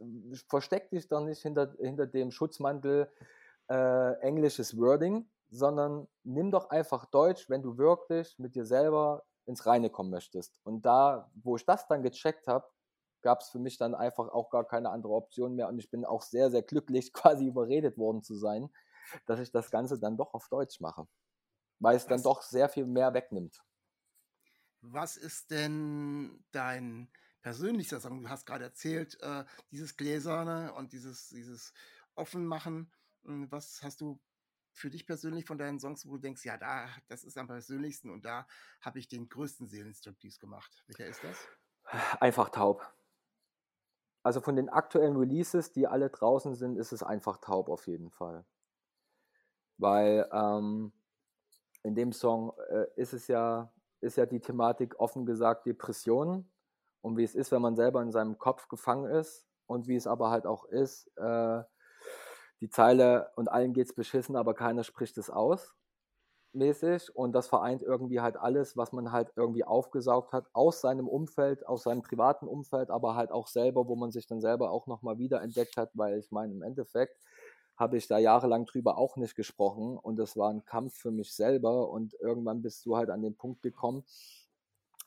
versteck 0.50 0.90
dich 0.90 1.08
doch 1.08 1.22
nicht 1.22 1.42
hinter, 1.42 1.76
hinter 1.80 2.08
dem 2.08 2.32
Schutzmantel 2.32 3.12
äh, 3.70 4.14
englisches 4.22 4.78
Wording, 4.78 5.30
sondern 5.54 6.08
nimm 6.24 6.50
doch 6.52 6.70
einfach 6.72 7.06
Deutsch, 7.06 7.48
wenn 7.50 7.62
du 7.62 7.78
wirklich 7.78 8.38
mit 8.40 8.56
dir 8.56 8.66
selber 8.66 9.24
ins 9.46 9.66
Reine 9.66 9.90
kommen 9.90 10.10
möchtest. 10.10 10.60
Und 10.64 10.84
da, 10.84 11.30
wo 11.36 11.56
ich 11.56 11.66
das 11.66 11.88
dann 11.88 12.02
gecheckt 12.02 12.48
habe, 12.48 12.68
gab 13.22 13.42
es 13.42 13.50
für 13.50 13.60
mich 13.60 13.78
dann 13.78 13.94
einfach 13.94 14.30
auch 14.30 14.50
gar 14.50 14.66
keine 14.66 14.90
andere 14.90 15.14
Option 15.14 15.56
mehr. 15.56 15.68
Und 15.70 15.78
ich 15.78 15.92
bin 15.92 16.06
auch 16.06 16.24
sehr, 16.24 16.50
sehr 16.50 16.64
glücklich, 16.64 17.14
quasi 17.14 17.46
überredet 17.46 17.98
worden 17.98 18.24
zu 18.24 18.36
sein, 18.36 18.70
dass 19.28 19.40
ich 19.40 19.52
das 19.52 19.70
Ganze 19.70 20.00
dann 20.00 20.18
doch 20.18 20.34
auf 20.34 20.50
Deutsch 20.50 20.80
mache. 20.80 21.08
Weil 21.80 21.98
es 21.98 22.04
was, 22.04 22.10
dann 22.10 22.24
doch 22.24 22.42
sehr 22.42 22.68
viel 22.68 22.86
mehr 22.86 23.14
wegnimmt. 23.14 23.64
Was 24.82 25.18
ist 25.18 25.52
denn 25.52 26.44
dein 26.52 27.12
persönlichster 27.42 28.02
Song? 28.02 28.24
Du 28.24 28.30
hast 28.30 28.46
gerade 28.46 28.64
erzählt, 28.64 29.22
äh, 29.22 29.46
dieses 29.70 29.98
Gläserne 29.98 30.74
und 30.74 30.94
dieses, 30.94 31.30
dieses 31.30 31.74
Offenmachen. 32.16 32.92
Hm, 33.24 33.52
was 33.52 33.84
hast 33.84 34.02
du 34.02 34.20
für 34.74 34.90
dich 34.90 35.06
persönlich 35.06 35.46
von 35.46 35.58
deinen 35.58 35.80
Songs, 35.80 36.08
wo 36.08 36.14
du 36.14 36.18
denkst, 36.18 36.44
ja, 36.46 36.58
da, 36.58 36.90
das 37.08 37.24
ist 37.24 37.38
am 37.38 37.48
persönlichsten 37.48 38.10
und 38.10 38.26
da 38.26 38.48
habe 38.82 39.00
ich 39.00 39.08
den 39.08 39.30
größten 39.30 39.68
Seelenstriptease 39.68 40.40
gemacht? 40.40 40.84
Welcher 40.88 41.06
ist 41.06 41.24
das? 41.24 41.48
Einfach 42.20 42.50
taub. 42.50 42.94
Also 44.24 44.42
von 44.42 44.56
den 44.56 44.70
aktuellen 44.70 45.18
Releases, 45.18 45.72
die 45.74 45.86
alle 45.86 46.10
draußen 46.10 46.56
sind, 46.56 46.78
ist 46.78 46.92
es 46.92 47.04
einfach 47.04 47.38
taub 47.38 47.70
auf 47.70 47.88
jeden 47.88 48.10
Fall. 48.10 48.46
Weil 49.78 50.30
ähm, 50.32 50.94
in 51.84 51.94
dem 51.94 52.14
Song 52.14 52.54
äh, 52.70 52.86
ist 52.96 53.14
es 53.14 53.28
ja, 53.28 53.72
ist 54.00 54.18
ja 54.18 54.26
die 54.26 54.40
Thematik 54.40 55.00
offen 55.00 55.26
gesagt 55.26 55.66
Depression 55.66 56.50
und 57.02 57.18
wie 57.18 57.24
es 57.24 57.36
ist, 57.36 57.52
wenn 57.52 57.62
man 57.62 57.76
selber 57.76 58.02
in 58.02 58.12
seinem 58.12 58.38
Kopf 58.38 58.70
gefangen 58.70 59.12
ist 59.12 59.46
und 59.66 59.88
wie 59.88 59.96
es 59.96 60.08
aber 60.08 60.30
halt 60.30 60.46
auch 60.46 60.66
ist, 60.66 61.08
äh, 61.18 61.64
die 62.64 62.70
Zeile 62.70 63.30
und 63.36 63.52
allen 63.52 63.74
geht's 63.74 63.94
beschissen, 63.94 64.38
aber 64.38 64.54
keiner 64.54 64.86
spricht 64.86 65.18
es 65.18 65.30
aus 65.30 65.76
mäßig 66.54 67.14
und 67.14 67.34
das 67.34 67.48
vereint 67.48 67.82
irgendwie 67.82 68.22
halt 68.22 68.38
alles, 68.38 68.78
was 68.78 68.94
man 68.94 69.12
halt 69.12 69.34
irgendwie 69.36 69.66
aufgesaugt 69.66 70.32
hat 70.32 70.46
aus 70.54 70.80
seinem 70.80 71.10
Umfeld, 71.10 71.68
aus 71.68 71.84
seinem 71.84 72.04
privaten 72.04 72.48
Umfeld, 72.48 72.90
aber 72.90 73.16
halt 73.16 73.32
auch 73.32 73.48
selber, 73.48 73.88
wo 73.90 73.98
man 73.98 74.12
sich 74.12 74.28
dann 74.28 74.40
selber 74.40 74.72
auch 74.72 74.88
nochmal 74.88 75.18
wiederentdeckt 75.18 75.76
hat, 75.76 75.90
weil 75.94 76.20
ich 76.20 76.32
meine, 76.32 76.54
im 76.54 76.62
Endeffekt 76.62 77.18
habe 77.76 77.98
ich 77.98 78.08
da 78.08 78.18
jahrelang 78.18 78.66
drüber 78.66 78.98
auch 78.98 79.18
nicht 79.18 79.36
gesprochen 79.36 79.98
und 79.98 80.16
das 80.18 80.38
war 80.38 80.50
ein 80.52 80.64
Kampf 80.64 80.96
für 80.96 81.12
mich 81.12 81.34
selber 81.36 81.90
und 81.90 82.14
irgendwann 82.22 82.62
bist 82.62 82.86
du 82.86 82.96
halt 82.96 83.10
an 83.10 83.24
den 83.24 83.36
Punkt 83.36 83.62
gekommen, 83.62 84.06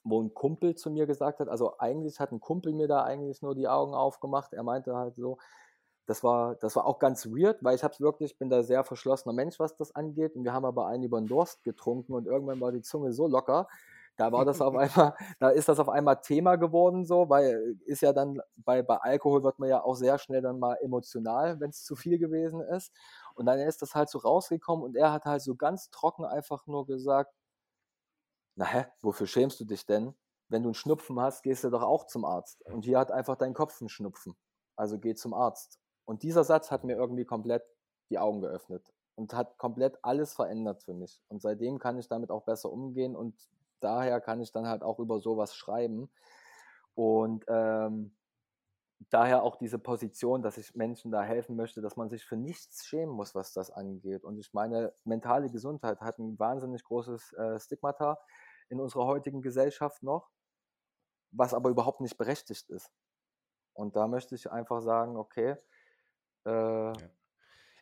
wo 0.02 0.20
ein 0.20 0.34
Kumpel 0.34 0.74
zu 0.74 0.90
mir 0.90 1.06
gesagt 1.06 1.40
hat, 1.40 1.48
also 1.48 1.78
eigentlich 1.78 2.20
hat 2.20 2.32
ein 2.32 2.40
Kumpel 2.40 2.72
mir 2.74 2.88
da 2.88 3.02
eigentlich 3.02 3.40
nur 3.40 3.54
die 3.54 3.68
Augen 3.68 3.94
aufgemacht. 3.94 4.52
Er 4.52 4.62
meinte 4.62 4.94
halt 4.94 5.16
so, 5.16 5.38
das 6.06 6.22
war, 6.22 6.54
das 6.56 6.76
war 6.76 6.86
auch 6.86 6.98
ganz 6.98 7.26
weird, 7.26 7.62
weil 7.62 7.74
ich 7.74 7.82
habe 7.84 7.98
wirklich, 7.98 8.38
bin 8.38 8.48
da 8.48 8.62
sehr 8.62 8.84
verschlossener 8.84 9.32
Mensch, 9.32 9.58
was 9.58 9.76
das 9.76 9.94
angeht. 9.94 10.36
Und 10.36 10.44
wir 10.44 10.52
haben 10.52 10.64
aber 10.64 10.86
einen 10.86 11.02
über 11.04 11.20
den 11.20 11.26
Durst 11.26 11.64
getrunken 11.64 12.14
und 12.14 12.26
irgendwann 12.26 12.60
war 12.60 12.72
die 12.72 12.82
Zunge 12.82 13.12
so 13.12 13.26
locker. 13.26 13.68
Da 14.16 14.32
war 14.32 14.44
das 14.44 14.60
auf 14.62 14.74
einmal, 14.76 15.14
da 15.40 15.50
ist 15.50 15.68
das 15.68 15.78
auf 15.80 15.88
einmal 15.88 16.20
Thema 16.20 16.56
geworden, 16.56 17.04
so, 17.04 17.28
weil 17.28 17.76
ist 17.86 18.02
ja 18.02 18.12
dann 18.12 18.40
bei, 18.56 18.82
bei 18.82 18.96
Alkohol 18.98 19.42
wird 19.42 19.58
man 19.58 19.68
ja 19.68 19.82
auch 19.82 19.94
sehr 19.94 20.18
schnell 20.18 20.42
dann 20.42 20.58
mal 20.58 20.76
emotional, 20.80 21.60
wenn 21.60 21.70
es 21.70 21.84
zu 21.84 21.96
viel 21.96 22.18
gewesen 22.18 22.60
ist. 22.60 22.92
Und 23.34 23.46
dann 23.46 23.58
ist 23.58 23.82
das 23.82 23.94
halt 23.94 24.08
so 24.08 24.18
rausgekommen 24.18 24.84
und 24.84 24.96
er 24.96 25.12
hat 25.12 25.24
halt 25.24 25.42
so 25.42 25.56
ganz 25.56 25.90
trocken 25.90 26.24
einfach 26.24 26.66
nur 26.66 26.86
gesagt, 26.86 27.34
na 28.56 28.64
hä, 28.64 28.86
wofür 29.02 29.26
schämst 29.26 29.60
du 29.60 29.64
dich 29.64 29.86
denn? 29.86 30.14
Wenn 30.48 30.62
du 30.62 30.68
einen 30.68 30.74
Schnupfen 30.74 31.20
hast, 31.20 31.42
gehst 31.42 31.64
du 31.64 31.70
doch 31.70 31.82
auch 31.82 32.06
zum 32.06 32.24
Arzt. 32.24 32.62
Und 32.66 32.84
hier 32.84 32.98
hat 32.98 33.10
einfach 33.10 33.36
dein 33.36 33.54
Kopf 33.54 33.80
einen 33.80 33.88
Schnupfen. 33.88 34.36
Also 34.76 34.98
geh 34.98 35.14
zum 35.14 35.34
Arzt. 35.34 35.80
Und 36.06 36.22
dieser 36.22 36.44
Satz 36.44 36.70
hat 36.70 36.84
mir 36.84 36.96
irgendwie 36.96 37.24
komplett 37.24 37.64
die 38.08 38.18
Augen 38.18 38.40
geöffnet 38.40 38.94
und 39.16 39.34
hat 39.34 39.58
komplett 39.58 39.98
alles 40.02 40.32
verändert 40.32 40.82
für 40.82 40.94
mich. 40.94 41.22
Und 41.28 41.42
seitdem 41.42 41.78
kann 41.78 41.98
ich 41.98 42.08
damit 42.08 42.30
auch 42.30 42.44
besser 42.44 42.72
umgehen 42.72 43.14
und 43.14 43.34
daher 43.80 44.20
kann 44.20 44.40
ich 44.40 44.52
dann 44.52 44.66
halt 44.66 44.82
auch 44.82 44.98
über 44.98 45.20
sowas 45.20 45.54
schreiben. 45.54 46.08
Und 46.94 47.44
ähm, 47.48 48.16
daher 49.10 49.42
auch 49.42 49.56
diese 49.56 49.78
Position, 49.78 50.42
dass 50.42 50.56
ich 50.58 50.74
Menschen 50.74 51.10
da 51.10 51.22
helfen 51.22 51.56
möchte, 51.56 51.80
dass 51.80 51.96
man 51.96 52.08
sich 52.08 52.24
für 52.24 52.36
nichts 52.36 52.86
schämen 52.86 53.14
muss, 53.14 53.34
was 53.34 53.52
das 53.52 53.70
angeht. 53.70 54.24
Und 54.24 54.38
ich 54.38 54.54
meine, 54.54 54.94
mentale 55.04 55.50
Gesundheit 55.50 56.00
hat 56.00 56.18
ein 56.18 56.38
wahnsinnig 56.38 56.84
großes 56.84 57.32
äh, 57.34 57.60
Stigmata 57.60 58.18
in 58.68 58.80
unserer 58.80 59.06
heutigen 59.06 59.42
Gesellschaft 59.42 60.02
noch, 60.02 60.30
was 61.30 61.52
aber 61.52 61.70
überhaupt 61.70 62.00
nicht 62.00 62.16
berechtigt 62.16 62.70
ist. 62.70 62.90
Und 63.74 63.96
da 63.96 64.08
möchte 64.08 64.34
ich 64.34 64.50
einfach 64.50 64.80
sagen, 64.80 65.16
okay, 65.16 65.56
äh, 66.46 66.50
ja. 66.50 66.92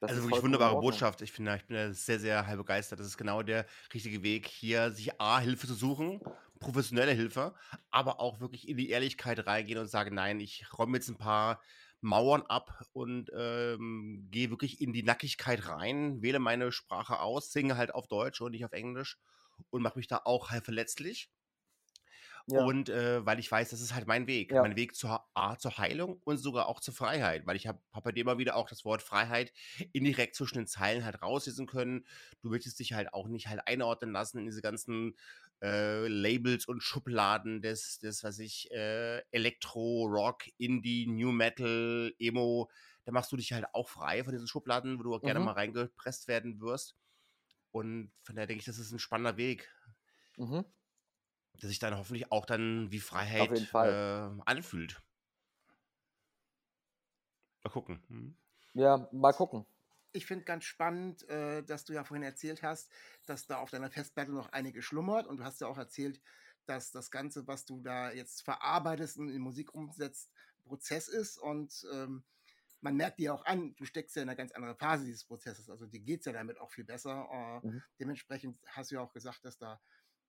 also 0.01 0.23
wirklich 0.23 0.43
wunderbare 0.43 0.81
Botschaft. 0.81 1.23
Ich 1.23 1.33
finde, 1.33 1.57
ich 1.57 1.65
bin 1.67 1.77
da 1.77 1.93
sehr, 1.93 2.19
sehr 2.19 2.47
halb 2.47 2.59
begeistert. 2.59 2.99
Das 2.99 3.07
ist 3.07 3.19
genau 3.19 3.43
der 3.43 3.67
richtige 3.93 4.23
Weg, 4.23 4.47
hier 4.47 4.91
sich 4.91 5.21
A, 5.21 5.39
Hilfe 5.39 5.67
zu 5.67 5.75
suchen, 5.75 6.21
professionelle 6.59 7.13
Hilfe, 7.13 7.55
aber 7.91 8.21
auch 8.21 8.41
wirklich 8.41 8.69
in 8.69 8.77
die 8.77 8.91
Ehrlichkeit 8.91 9.47
reingehen 9.47 9.79
und 9.79 9.89
sagen, 9.89 10.15
nein, 10.15 10.41
ich 10.41 10.67
räume 10.77 10.97
jetzt 10.97 11.09
ein 11.09 11.19
paar 11.19 11.61
Mauern 12.01 12.43
ab 12.43 12.85
und 12.93 13.31
ähm, 13.37 14.29
gehe 14.31 14.51
wirklich 14.51 14.81
in 14.81 14.93
die 14.93 15.03
Nackigkeit 15.03 15.69
rein, 15.69 16.21
wähle 16.23 16.39
meine 16.39 16.71
Sprache 16.71 17.21
aus, 17.21 17.51
singe 17.53 17.77
halt 17.77 17.95
auf 17.95 18.09
Deutsch 18.09 18.41
und 18.41 18.53
nicht 18.53 18.65
auf 18.65 18.73
Englisch 18.73 19.19
und 19.71 19.83
mache 19.83 19.99
mich 19.99 20.07
da 20.07 20.21
auch 20.25 20.51
halt 20.51 20.65
verletzlich. 20.65 21.31
Ja. 22.47 22.63
Und 22.63 22.91
äh, 22.91 23.25
weil 23.25 23.39
ich 23.39 23.51
weiß, 23.51 23.71
das 23.71 23.81
ist 23.81 23.95
halt 23.95 24.07
mein 24.07 24.27
Weg. 24.27 24.53
Ja. 24.53 24.61
Mein 24.61 24.77
Weg 24.77 24.95
zur, 24.95 25.25
A, 25.33 25.57
zur 25.57 25.79
Heilung 25.79 26.21
und 26.25 26.37
sogar 26.37 26.67
auch 26.67 26.81
zur 26.81 26.93
Freiheit. 26.93 27.47
Weil 27.47 27.57
ich 27.57 27.67
habe 27.67 27.81
hab 27.93 28.05
bei 28.05 28.13
dir 28.13 28.21
immer 28.21 28.37
wieder 28.37 28.57
auch 28.57 28.69
das 28.69 28.85
Wort 28.85 29.03
Freiheit 29.03 29.53
indirekt 29.93 30.35
zwischen 30.35 30.59
den 30.59 30.67
Zeilen 30.67 31.05
halt 31.05 31.23
rauslesen 31.23 31.67
können. 31.67 32.07
Du 32.43 32.51
möchtest 32.51 32.79
dich 32.81 32.93
halt 32.93 33.15
auch 33.15 33.29
nicht 33.29 33.49
halt 33.49 33.67
einordnen 33.67 34.13
lassen 34.13 34.39
in 34.39 34.45
diese 34.45 34.61
ganzen 34.61 35.17
äh, 35.63 36.07
Labels 36.07 36.67
und 36.67 36.83
Schubladen 36.83 37.63
des, 37.63 37.99
des 38.01 38.23
was 38.23 38.39
ich, 38.39 38.71
äh, 38.73 39.23
Elektro, 39.31 40.05
Rock, 40.05 40.45
Indie, 40.59 41.07
New 41.07 41.33
Metal, 41.33 42.13
Emo. 42.19 42.71
Da 43.07 43.13
machst 43.13 43.33
du 43.33 43.37
dich 43.37 43.55
halt 43.55 43.67
auch 43.73 43.89
frei 43.89 44.23
von 44.23 44.33
diesen 44.33 44.49
Schubladen, 44.49 44.99
wo 44.99 45.03
du 45.03 45.15
auch 45.15 45.23
mhm. 45.23 45.27
gerne 45.27 45.41
mal 45.41 45.53
reingepresst 45.53 46.29
werden 46.29 46.61
wirst. 46.61 46.95
Und 47.71 48.13
von 48.23 48.37
daher 48.37 48.47
denke 48.47 48.61
ich, 48.61 48.67
das 48.67 48.79
ist 48.79 48.93
ein 48.93 48.99
spannender 48.99 49.39
Weg. 49.39 49.73
Mhm 50.37 50.67
der 51.63 51.69
sich 51.69 51.79
dann 51.79 51.97
hoffentlich 51.97 52.33
auch 52.33 52.47
dann 52.47 52.91
wie 52.91 53.01
Freiheit 53.01 53.73
äh, 53.75 54.43
anfühlt. 54.45 55.01
Mal 57.63 57.71
gucken. 57.71 58.03
Hm. 58.09 58.37
Ja, 58.75 59.09
mal 59.13 59.33
gucken. 59.33 59.65
Ich 60.13 60.27
finde 60.27 60.45
ganz 60.45 60.65
spannend, 60.65 61.29
äh, 61.29 61.63
dass 61.63 61.85
du 61.85 61.93
ja 61.93 62.05
vorhin 62.05 62.23
erzählt 62.23 62.63
hast, 62.63 62.91
dass 63.27 63.47
da 63.47 63.59
auf 63.59 63.71
deiner 63.71 63.91
Festplatte 63.91 64.33
noch 64.33 64.53
einige 64.53 64.83
schlummert 64.83 65.27
und 65.27 65.39
du 65.39 65.45
hast 65.45 65.61
ja 65.61 65.67
auch 65.67 65.79
erzählt, 65.79 66.21
dass 66.67 66.91
das 66.91 67.11
Ganze, 67.11 67.47
was 67.47 67.65
du 67.65 67.81
da 67.81 68.13
jetzt 68.13 68.43
verarbeitest 68.43 69.17
und 69.17 69.29
in 69.29 69.41
Musik 69.41 69.75
umsetzt, 69.75 70.31
Prozess 70.65 71.09
ist 71.09 71.37
und 71.39 71.87
ähm, 71.93 72.25
man 72.81 72.97
merkt 72.97 73.19
dir 73.19 73.35
auch 73.35 73.45
an, 73.47 73.75
du 73.77 73.87
steckst 73.87 74.15
ja 74.15 74.23
in 74.23 74.29
einer 74.29 74.37
ganz 74.37 74.53
anderen 74.53 74.77
Phase 74.77 75.07
dieses 75.07 75.25
Prozesses, 75.25 75.71
also 75.71 75.87
dir 75.87 76.01
geht 76.01 76.21
es 76.21 76.27
ja 76.27 76.33
damit 76.33 76.61
auch 76.61 76.71
viel 76.71 76.85
besser. 76.85 77.27
Äh, 77.63 77.67
mhm. 77.67 77.83
Dementsprechend 77.99 78.59
hast 78.67 78.91
du 78.91 78.97
ja 78.97 79.01
auch 79.01 79.13
gesagt, 79.13 79.45
dass 79.45 79.57
da 79.57 79.81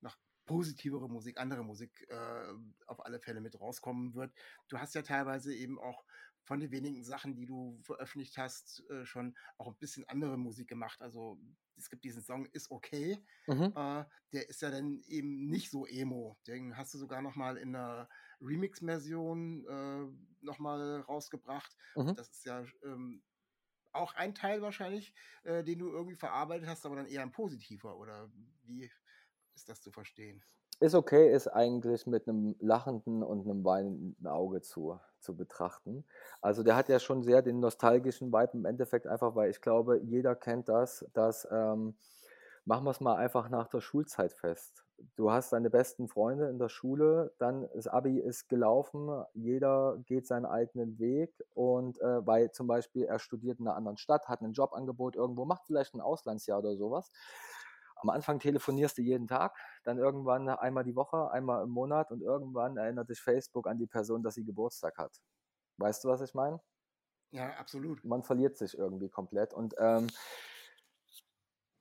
noch 0.01 0.17
positivere 0.45 1.09
Musik, 1.09 1.37
andere 1.39 1.63
Musik 1.63 2.05
äh, 2.09 2.53
auf 2.87 3.05
alle 3.05 3.19
Fälle 3.19 3.41
mit 3.41 3.59
rauskommen 3.59 4.13
wird. 4.15 4.33
Du 4.67 4.77
hast 4.77 4.95
ja 4.95 5.01
teilweise 5.01 5.53
eben 5.53 5.79
auch 5.79 6.03
von 6.43 6.59
den 6.59 6.71
wenigen 6.71 7.03
Sachen, 7.03 7.35
die 7.35 7.45
du 7.45 7.79
veröffentlicht 7.81 8.37
hast, 8.37 8.83
äh, 8.89 9.05
schon 9.05 9.35
auch 9.57 9.67
ein 9.67 9.77
bisschen 9.79 10.07
andere 10.07 10.37
Musik 10.37 10.67
gemacht. 10.67 11.01
Also 11.01 11.39
es 11.75 11.89
gibt 11.89 12.03
diesen 12.05 12.21
Song 12.21 12.45
Ist 12.45 12.71
okay, 12.71 13.17
mhm. 13.47 13.73
äh, 13.75 14.05
der 14.31 14.47
ist 14.49 14.61
ja 14.61 14.69
dann 14.69 15.01
eben 15.07 15.47
nicht 15.47 15.71
so 15.71 15.85
emo. 15.87 16.37
Den 16.47 16.77
hast 16.77 16.93
du 16.93 16.97
sogar 16.97 17.21
noch 17.21 17.35
mal 17.35 17.57
in 17.57 17.75
einer 17.75 18.07
Remix-Version 18.41 19.65
äh, 19.67 20.45
noch 20.45 20.59
mal 20.59 21.01
rausgebracht. 21.01 21.75
Mhm. 21.95 22.15
Das 22.15 22.29
ist 22.29 22.45
ja 22.45 22.63
ähm, 22.83 23.23
auch 23.91 24.13
ein 24.13 24.35
Teil 24.35 24.61
wahrscheinlich, 24.61 25.13
äh, 25.43 25.63
den 25.63 25.79
du 25.79 25.89
irgendwie 25.89 26.17
verarbeitet 26.17 26.67
hast, 26.67 26.85
aber 26.85 26.97
dann 26.97 27.07
eher 27.07 27.23
ein 27.23 27.31
positiver. 27.31 27.97
Oder 27.97 28.29
wie 28.63 28.91
ist 29.55 29.69
das 29.69 29.81
zu 29.81 29.91
verstehen? 29.91 30.43
Ist 30.81 30.95
okay, 30.95 31.31
ist 31.31 31.47
eigentlich 31.47 32.05
mit 32.05 32.27
einem 32.27 32.55
lachenden 32.59 33.23
und 33.23 33.45
einem 33.45 33.63
weinenden 33.63 34.27
Auge 34.27 34.61
zu, 34.61 34.99
zu 35.19 35.35
betrachten. 35.35 36.03
Also 36.41 36.63
der 36.63 36.75
hat 36.75 36.89
ja 36.89 36.99
schon 36.99 37.23
sehr 37.23 37.41
den 37.41 37.61
nostalgischen 37.61 38.33
Vibe 38.33 38.57
im 38.57 38.65
Endeffekt 38.65 39.07
einfach, 39.07 39.35
weil 39.35 39.49
ich 39.49 39.61
glaube, 39.61 39.99
jeder 40.03 40.35
kennt 40.35 40.67
das, 40.67 41.05
dass 41.13 41.47
ähm, 41.49 41.95
machen 42.65 42.83
wir 42.83 42.91
es 42.91 42.99
mal 42.99 43.15
einfach 43.15 43.47
nach 43.49 43.67
der 43.67 43.79
Schulzeit 43.79 44.33
fest. 44.33 44.83
Du 45.15 45.31
hast 45.31 45.53
deine 45.53 45.69
besten 45.69 46.07
Freunde 46.07 46.49
in 46.49 46.57
der 46.57 46.69
Schule, 46.69 47.33
dann 47.37 47.69
das 47.73 47.87
Abi 47.87 48.17
ist 48.19 48.49
gelaufen, 48.49 49.23
jeder 49.33 49.97
geht 50.05 50.25
seinen 50.25 50.45
eigenen 50.45 50.99
Weg 50.99 51.33
und 51.53 51.99
äh, 52.01 52.25
weil 52.25 52.51
zum 52.51 52.67
Beispiel 52.67 53.03
er 53.03 53.19
studiert 53.19 53.59
in 53.59 53.67
einer 53.67 53.77
anderen 53.77 53.97
Stadt, 53.97 54.27
hat 54.27 54.41
ein 54.41 54.53
Jobangebot 54.53 55.15
irgendwo, 55.15 55.45
macht 55.45 55.65
vielleicht 55.65 55.93
ein 55.93 56.01
Auslandsjahr 56.01 56.59
oder 56.59 56.75
sowas 56.75 57.11
am 58.05 58.11
Anfang 58.11 58.37
telefonierst 58.39 58.99
du 58.99 59.01
jeden 59.01 59.27
Tag, 59.27 59.57
dann 59.83 59.97
irgendwann 59.97 60.47
einmal 60.47 60.83
die 60.83 60.95
Woche, 60.95 61.31
einmal 61.31 61.63
im 61.63 61.71
Monat 61.71 62.11
und 62.11 62.21
irgendwann 62.21 62.77
erinnert 62.77 63.09
dich 63.09 63.19
Facebook 63.19 63.67
an 63.67 63.79
die 63.79 63.87
Person, 63.87 64.21
dass 64.21 64.35
sie 64.35 64.45
Geburtstag 64.45 64.95
hat. 64.99 65.19
Weißt 65.77 66.03
du, 66.03 66.09
was 66.09 66.21
ich 66.21 66.35
meine? 66.35 66.61
Ja, 67.31 67.49
absolut. 67.55 68.05
Man 68.05 68.21
verliert 68.21 68.57
sich 68.57 68.77
irgendwie 68.77 69.09
komplett. 69.09 69.55
Und 69.55 69.73
ähm, 69.79 70.07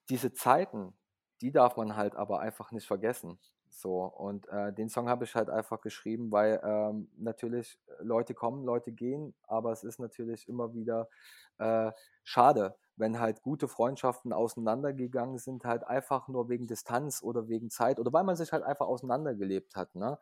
diese 0.09 0.33
Zeiten, 0.33 0.95
die 1.43 1.53
darf 1.53 1.77
man 1.77 1.95
halt 1.95 2.17
aber 2.17 2.41
einfach 2.41 2.73
nicht 2.73 2.87
vergessen. 2.87 3.39
So, 3.69 4.05
und 4.05 4.49
äh, 4.49 4.73
den 4.73 4.89
Song 4.89 5.11
habe 5.11 5.25
ich 5.25 5.35
halt 5.35 5.51
einfach 5.51 5.83
geschrieben, 5.83 6.33
weil 6.33 6.59
ähm, 6.65 7.11
natürlich 7.19 7.79
Leute 7.99 8.33
kommen, 8.33 8.65
Leute 8.65 8.93
gehen, 8.93 9.35
aber 9.43 9.73
es 9.73 9.85
ist 9.85 9.99
natürlich 9.99 10.49
immer 10.49 10.73
wieder 10.75 11.11
äh, 11.59 11.93
schade, 12.23 12.77
wenn 12.97 13.21
halt 13.21 13.43
gute 13.43 13.69
Freundschaften 13.69 14.33
auseinandergegangen 14.33 15.39
sind, 15.39 15.65
halt 15.65 15.85
einfach 15.85 16.29
nur 16.29 16.49
wegen 16.49 16.67
Distanz 16.67 17.23
oder 17.23 17.49
wegen 17.49 17.71
Zeit 17.71 17.99
oder 17.99 18.13
weil 18.13 18.25
man 18.25 18.37
sich 18.37 18.53
halt 18.53 18.63
einfach 18.63 18.87
auseinandergelebt 18.87 19.77
hat. 19.77 19.95
Ne? 19.95 20.19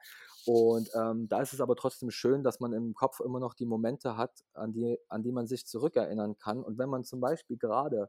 Und 0.47 0.91
ähm, 0.95 1.29
da 1.29 1.41
ist 1.41 1.53
es 1.53 1.61
aber 1.61 1.77
trotzdem 1.77 2.11
schön, 2.11 2.43
dass 2.43 2.61
man 2.61 2.73
im 2.73 2.95
Kopf 2.95 3.21
immer 3.21 3.39
noch 3.39 3.55
die 3.55 3.67
Momente 3.67 4.17
hat, 4.17 4.45
an 4.55 4.73
die, 4.73 4.99
an 5.09 5.23
die 5.23 5.33
man 5.33 5.47
sich 5.47 5.67
zurückerinnern 5.67 6.37
kann. 6.39 6.63
Und 6.63 6.79
wenn 6.79 6.89
man 6.89 7.05
zum 7.05 7.21
Beispiel 7.21 7.57
gerade, 7.57 8.09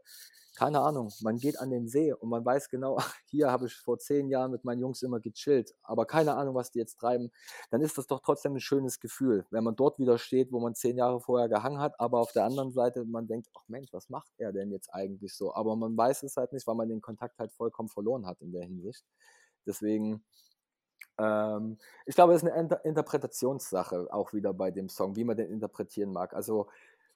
keine 0.56 0.82
Ahnung, 0.82 1.12
man 1.22 1.38
geht 1.38 1.60
an 1.60 1.70
den 1.70 1.88
See 1.88 2.14
und 2.14 2.30
man 2.30 2.46
weiß 2.46 2.70
genau, 2.70 2.98
hier 3.26 3.52
habe 3.52 3.68
ich 3.68 3.76
vor 3.76 4.00
zehn 4.00 4.30
Jahren 4.30 4.52
mit 4.52 4.64
meinen 4.64 4.82
Jungs 4.82 5.02
immer 5.02 5.20
gechillt, 5.20 5.76
aber 5.84 6.06
keine 6.06 6.36
Ahnung, 6.36 6.56
was 6.56 6.72
die 6.72 6.80
jetzt 6.80 7.00
treiben, 7.00 7.32
dann 7.72 7.82
ist 7.82 7.98
das 7.98 8.08
doch 8.08 8.20
trotzdem 8.20 8.56
ein 8.56 8.60
schönes 8.60 9.00
Gefühl, 9.00 9.46
wenn 9.52 9.64
man 9.64 9.76
dort 9.76 10.00
wieder 10.00 10.18
steht, 10.18 10.52
wo 10.52 10.60
man 10.60 10.76
zehn 10.76 10.98
Jahre 10.98 11.20
vorher 11.20 11.50
gehangen 11.50 11.80
hat, 11.80 12.00
aber 12.00 12.20
auf 12.20 12.32
der 12.32 12.46
anderen 12.46 12.72
Seite 12.72 13.06
man 13.06 13.28
denkt, 13.28 13.50
ach 13.58 13.64
Mensch, 13.68 13.92
was 13.94 14.10
macht 14.10 14.32
er 14.38 14.53
denn 14.54 14.72
jetzt 14.72 14.94
eigentlich 14.94 15.36
so? 15.36 15.54
Aber 15.54 15.76
man 15.76 15.98
weiß 15.98 16.24
es 16.24 16.38
halt 16.38 16.54
nicht, 16.54 16.68
weil 16.68 16.76
man 16.76 16.90
den 16.90 17.02
Kontakt 17.02 17.40
halt 17.40 17.52
vollkommen 17.52 17.90
verloren 17.90 18.26
hat 18.26 18.42
in 18.42 18.52
der 18.52 18.64
Hinsicht. 18.64 19.04
Deswegen, 19.66 20.24
ähm, 21.18 21.78
ich 22.06 22.16
glaube, 22.16 22.34
es 22.34 22.44
ist 22.44 22.50
eine 22.50 22.60
Inter 22.60 22.86
Interpretationssache 22.86 24.08
auch 24.12 24.34
wieder 24.34 24.54
bei 24.54 24.72
dem 24.72 24.90
Song, 24.90 25.16
wie 25.16 25.24
man 25.24 25.38
den 25.38 25.50
interpretieren 25.52 26.12
mag. 26.12 26.34
Also 26.34 26.68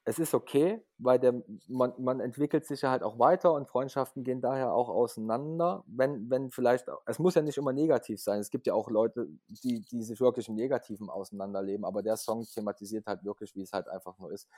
es 0.08 0.18
ist 0.18 0.32
okay, 0.32 0.82
weil 0.96 1.18
der, 1.18 1.34
man, 1.66 1.92
man 1.98 2.20
entwickelt 2.20 2.64
sich 2.64 2.80
ja 2.80 2.90
halt 2.90 3.02
auch 3.02 3.18
weiter 3.18 3.52
und 3.52 3.68
Freundschaften 3.68 4.24
gehen 4.24 4.40
daher 4.40 4.72
auch 4.72 4.88
auseinander. 4.88 5.84
Wenn, 5.86 6.30
wenn 6.30 6.50
vielleicht, 6.50 6.86
es 7.04 7.18
muss 7.18 7.34
ja 7.34 7.42
nicht 7.42 7.58
immer 7.58 7.74
negativ 7.74 8.18
sein. 8.18 8.40
Es 8.40 8.48
gibt 8.48 8.66
ja 8.66 8.72
auch 8.72 8.88
Leute, 8.88 9.28
die, 9.48 9.82
die 9.82 10.02
sich 10.02 10.18
wirklich 10.18 10.48
im 10.48 10.54
Negativen 10.54 11.10
auseinanderleben, 11.10 11.84
aber 11.84 12.02
der 12.02 12.16
Song 12.16 12.46
thematisiert 12.46 13.06
halt 13.06 13.22
wirklich, 13.22 13.54
wie 13.54 13.60
es 13.60 13.72
halt 13.74 13.86
einfach 13.88 14.18
nur 14.18 14.32
ist, 14.32 14.48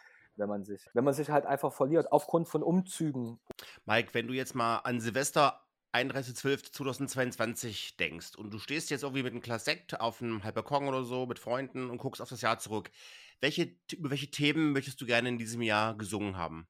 wenn 0.41 0.49
man 0.49 0.65
sich, 0.65 0.85
wenn 0.95 1.05
man 1.05 1.15
sich 1.15 1.31
halt 1.31 1.47
einfach 1.47 1.73
verliert, 1.73 2.11
aufgrund 2.11 2.49
von 2.49 2.65
Umzügen. 2.65 3.39
Mike, 3.85 4.09
wenn 4.13 4.27
du 4.27 4.35
jetzt 4.35 4.57
mal 4.57 4.79
an 4.79 4.99
Silvester 5.01 5.61
31.12.2022 5.93 7.99
denkst 7.99 8.37
und 8.37 8.53
du 8.53 8.59
stehst 8.59 8.91
jetzt 8.91 9.03
irgendwie 9.03 9.23
mit 9.23 9.33
einem 9.33 9.43
Glas 9.43 9.65
Sekt 9.65 10.01
auf 10.01 10.23
einem 10.23 10.45
Halbbalkon 10.45 10.89
oder 10.89 11.05
so 11.05 11.27
mit 11.27 11.39
Freunden 11.39 11.91
und 11.91 11.99
guckst 11.99 12.23
auf 12.23 12.29
das 12.29 12.41
Jahr 12.41 12.59
zurück, 12.59 12.91
welche, 13.41 13.77
über 13.93 14.11
welche 14.11 14.31
Themen 14.31 14.73
möchtest 14.73 15.01
du 15.01 15.07
gerne 15.07 15.29
in 15.29 15.39
diesem 15.39 15.63
Jahr 15.63 15.97
gesungen 15.97 16.37
haben? 16.37 16.69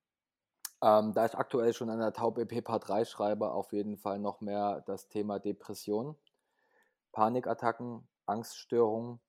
Ähm, 0.82 1.12
da 1.12 1.26
ich 1.26 1.36
aktuell 1.36 1.74
schon 1.74 1.90
an 1.90 1.98
der 1.98 2.14
Taub-EP 2.14 2.64
Part 2.64 2.88
3 2.88 3.04
schreibe, 3.04 3.50
auf 3.50 3.72
jeden 3.72 3.98
Fall 3.98 4.18
noch 4.18 4.40
mehr 4.40 4.82
das 4.86 5.08
Thema 5.08 5.38
Depression, 5.38 6.16
Panikattacken, 7.12 8.08
Angststörungen, 8.24 9.20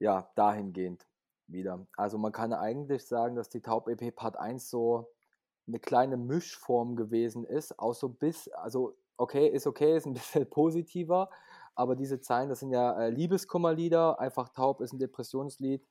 ja, 0.00 0.28
dahingehend 0.34 1.06
wieder. 1.48 1.86
Also 1.96 2.18
man 2.18 2.32
kann 2.32 2.52
eigentlich 2.52 3.06
sagen, 3.06 3.36
dass 3.36 3.48
die 3.48 3.60
Taub-EP 3.60 4.14
Part 4.14 4.36
1 4.36 4.68
so 4.70 5.10
eine 5.66 5.80
kleine 5.80 6.16
Mischform 6.16 6.96
gewesen 6.96 7.44
ist, 7.44 7.78
auch 7.78 7.94
so 7.94 8.08
bis, 8.08 8.48
also 8.48 8.96
okay, 9.16 9.48
ist 9.48 9.66
okay, 9.66 9.96
ist 9.96 10.06
ein 10.06 10.14
bisschen 10.14 10.48
positiver, 10.48 11.30
aber 11.74 11.96
diese 11.96 12.20
Zeilen, 12.20 12.48
das 12.48 12.60
sind 12.60 12.70
ja 12.70 12.98
äh, 12.98 13.10
Liebeskummerlieder, 13.10 14.18
einfach 14.18 14.48
Taub 14.48 14.80
ist 14.80 14.92
ein 14.92 14.98
Depressionslied, 14.98 15.86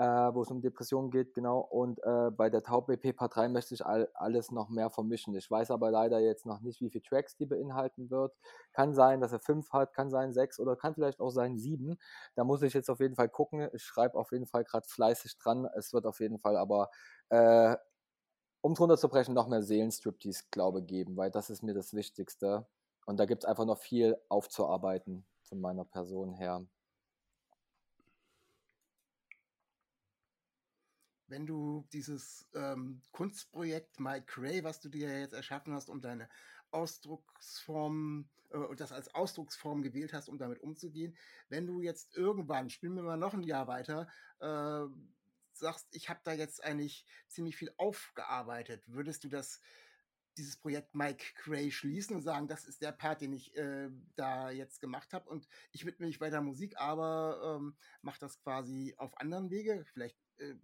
äh, 0.00 0.34
wo 0.34 0.40
es 0.40 0.50
um 0.50 0.62
Depressionen 0.62 1.10
geht, 1.10 1.34
genau. 1.34 1.58
Und 1.60 2.02
äh, 2.02 2.30
bei 2.30 2.48
der 2.48 2.62
Taub 2.62 2.86
BP 2.86 3.12
Part 3.14 3.36
3 3.36 3.48
möchte 3.48 3.74
ich 3.74 3.84
all, 3.84 4.08
alles 4.14 4.50
noch 4.50 4.70
mehr 4.70 4.88
vermischen. 4.88 5.34
Ich 5.34 5.50
weiß 5.50 5.70
aber 5.70 5.90
leider 5.90 6.20
jetzt 6.20 6.46
noch 6.46 6.62
nicht, 6.62 6.80
wie 6.80 6.88
viele 6.88 7.02
Tracks 7.02 7.36
die 7.36 7.44
beinhalten 7.44 8.10
wird. 8.10 8.34
Kann 8.72 8.94
sein, 8.94 9.20
dass 9.20 9.32
er 9.32 9.40
fünf 9.40 9.70
hat, 9.72 9.92
kann 9.92 10.08
sein 10.08 10.32
sechs 10.32 10.58
oder 10.58 10.74
kann 10.74 10.94
vielleicht 10.94 11.20
auch 11.20 11.28
sein 11.28 11.58
sieben. 11.58 11.98
Da 12.34 12.44
muss 12.44 12.62
ich 12.62 12.72
jetzt 12.72 12.88
auf 12.88 13.00
jeden 13.00 13.14
Fall 13.14 13.28
gucken. 13.28 13.68
Ich 13.74 13.82
schreibe 13.82 14.18
auf 14.18 14.32
jeden 14.32 14.46
Fall 14.46 14.64
gerade 14.64 14.88
fleißig 14.88 15.36
dran. 15.36 15.68
Es 15.76 15.92
wird 15.92 16.06
auf 16.06 16.20
jeden 16.20 16.38
Fall 16.38 16.56
aber, 16.56 16.88
äh, 17.28 17.76
um 18.62 18.74
drunter 18.74 18.96
zu 18.96 19.10
brechen, 19.10 19.34
noch 19.34 19.48
mehr 19.48 19.62
Seelenstriptease, 19.62 20.44
glaube 20.50 20.82
geben, 20.82 21.18
weil 21.18 21.30
das 21.30 21.50
ist 21.50 21.62
mir 21.62 21.74
das 21.74 21.92
Wichtigste. 21.92 22.66
Und 23.04 23.20
da 23.20 23.26
gibt 23.26 23.44
es 23.44 23.48
einfach 23.48 23.66
noch 23.66 23.78
viel 23.78 24.16
aufzuarbeiten 24.30 25.26
von 25.42 25.60
meiner 25.60 25.84
Person 25.84 26.32
her. 26.32 26.64
Wenn 31.30 31.46
du 31.46 31.86
dieses 31.92 32.48
ähm, 32.54 33.02
Kunstprojekt 33.12 34.00
Mike 34.00 34.26
Cray, 34.26 34.64
was 34.64 34.80
du 34.80 34.88
dir 34.88 35.20
jetzt 35.20 35.32
erschaffen 35.32 35.72
hast, 35.72 35.88
um 35.88 36.00
deine 36.00 36.28
Ausdrucksform 36.72 38.28
äh, 38.50 38.58
und 38.58 38.80
das 38.80 38.92
als 38.92 39.14
Ausdrucksform 39.14 39.82
gewählt 39.82 40.12
hast, 40.12 40.28
um 40.28 40.38
damit 40.38 40.60
umzugehen, 40.60 41.16
wenn 41.48 41.66
du 41.66 41.80
jetzt 41.80 42.16
irgendwann, 42.16 42.70
spielen 42.70 42.94
wir 42.94 43.02
mal 43.02 43.16
noch 43.16 43.34
ein 43.34 43.42
Jahr 43.42 43.68
weiter, 43.68 44.08
äh, 44.40 44.86
sagst, 45.52 45.88
ich 45.92 46.08
habe 46.08 46.20
da 46.24 46.32
jetzt 46.32 46.64
eigentlich 46.64 47.06
ziemlich 47.28 47.56
viel 47.56 47.72
aufgearbeitet, 47.76 48.82
würdest 48.86 49.24
du 49.24 49.28
das 49.28 49.60
dieses 50.36 50.56
Projekt 50.56 50.94
Mike 50.94 51.24
Cray 51.34 51.70
schließen 51.70 52.16
und 52.16 52.22
sagen, 52.22 52.48
das 52.48 52.64
ist 52.64 52.80
der 52.80 52.92
Part, 52.92 53.20
den 53.20 53.32
ich 53.32 53.54
äh, 53.56 53.90
da 54.14 54.50
jetzt 54.50 54.80
gemacht 54.80 55.12
habe 55.12 55.28
und 55.28 55.48
ich 55.72 55.84
widme 55.84 56.06
mich 56.06 56.20
weiter 56.20 56.40
Musik, 56.40 56.78
aber 56.78 57.58
ähm, 57.58 57.76
mache 58.00 58.20
das 58.20 58.40
quasi 58.40 58.94
auf 58.96 59.18
anderen 59.18 59.50
Wege, 59.50 59.84
vielleicht 59.92 60.16
äh, 60.40 60.54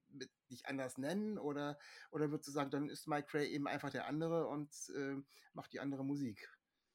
dich 0.50 0.66
anders 0.66 0.98
nennen 0.98 1.38
oder, 1.38 1.78
oder 2.10 2.30
würdest 2.30 2.48
du 2.48 2.52
sagen, 2.52 2.70
dann 2.70 2.88
ist 2.88 3.06
Mike 3.06 3.28
Cray 3.28 3.48
eben 3.48 3.66
einfach 3.66 3.90
der 3.90 4.06
andere 4.06 4.46
und 4.46 4.70
äh, 4.96 5.16
macht 5.52 5.72
die 5.72 5.80
andere 5.80 6.04
Musik? 6.04 6.48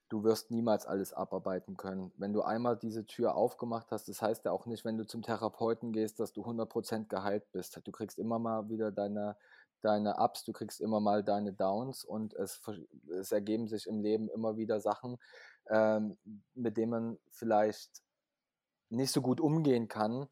Du 0.10 0.24
wirst 0.24 0.52
niemals 0.52 0.86
alles 0.86 1.14
abarbeiten 1.14 1.78
können. 1.78 2.12
Wenn 2.18 2.34
du 2.34 2.42
einmal 2.42 2.78
diese 2.78 3.06
Tür 3.06 3.36
aufgemacht 3.36 3.92
hast, 3.92 4.10
das 4.10 4.22
heißt 4.22 4.44
ja 4.44 4.52
auch 4.52 4.66
nicht, 4.66 4.84
wenn 4.84 4.98
du 4.98 5.06
zum 5.06 5.22
Therapeuten 5.22 5.94
gehst, 5.94 6.20
dass 6.20 6.34
du 6.34 6.44
100% 6.44 7.08
geheilt 7.08 7.50
bist. 7.54 7.80
Du 7.88 7.92
kriegst 7.94 8.20
immer 8.20 8.38
mal 8.38 8.68
wieder 8.68 8.92
deine, 8.92 9.38
deine 9.82 10.18
Ups, 10.18 10.44
du 10.44 10.52
kriegst 10.52 10.82
immer 10.82 11.00
mal 11.00 11.24
deine 11.24 11.54
Downs 11.54 12.04
und 12.04 12.34
es, 12.34 12.62
es 13.10 13.32
ergeben 13.32 13.70
sich 13.70 13.88
im 13.88 14.02
Leben 14.02 14.28
immer 14.30 14.58
wieder 14.58 14.82
Sachen, 14.82 15.18
ähm, 15.70 16.18
mit 16.56 16.76
denen 16.76 16.92
man 16.92 17.18
vielleicht 17.30 18.02
nicht 18.90 19.14
so 19.14 19.22
gut 19.22 19.40
umgehen 19.40 19.88
kann 19.88 20.28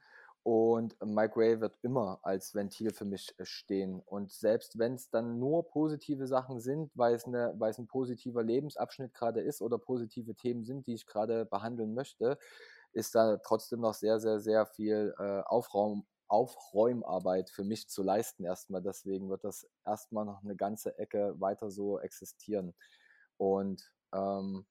und 0.50 0.98
Mike 1.06 1.34
Ray 1.36 1.62
wird 1.62 1.78
immer 1.84 2.18
als 2.24 2.56
Ventil 2.56 2.92
für 2.92 3.06
mich 3.06 3.36
äh, 3.38 3.46
stehen. 3.46 4.00
Und 4.00 4.32
selbst 4.32 4.80
wenn 4.80 4.96
es 4.96 5.12
dann 5.12 5.38
nur 5.38 5.70
positive 5.70 6.26
Sachen 6.26 6.60
sind, 6.60 6.90
weil 6.96 7.14
es, 7.14 7.26
eine, 7.26 7.54
weil 7.60 7.70
es 7.70 7.78
ein 7.78 7.86
positiver 7.86 8.42
Lebensabschnitt 8.42 9.14
gerade 9.14 9.42
ist 9.42 9.62
oder 9.62 9.78
positive 9.78 10.34
Themen 10.34 10.66
sind, 10.66 10.88
die 10.88 10.96
ich 10.96 11.06
gerade 11.06 11.46
behandeln 11.46 11.94
möchte, 11.94 12.40
ist 12.94 13.14
da 13.14 13.38
trotzdem 13.38 13.82
noch 13.82 13.94
sehr, 13.94 14.20
sehr, 14.20 14.40
sehr 14.40 14.66
viel 14.66 15.14
äh, 15.20 15.42
Aufraum, 15.42 16.08
Aufräumarbeit 16.28 17.52
für 17.52 17.64
mich 17.64 17.88
zu 17.88 18.02
leisten 18.02 18.44
erstmal. 18.44 18.82
Deswegen 18.82 19.30
wird 19.30 19.44
das 19.44 19.70
erstmal 19.86 20.26
noch 20.26 20.42
eine 20.44 20.56
ganze 20.56 20.98
Ecke 20.98 21.40
weiter 21.40 21.70
so 21.70 22.00
existieren. 22.00 22.74
Und 23.38 23.92
ähm, 24.16 24.66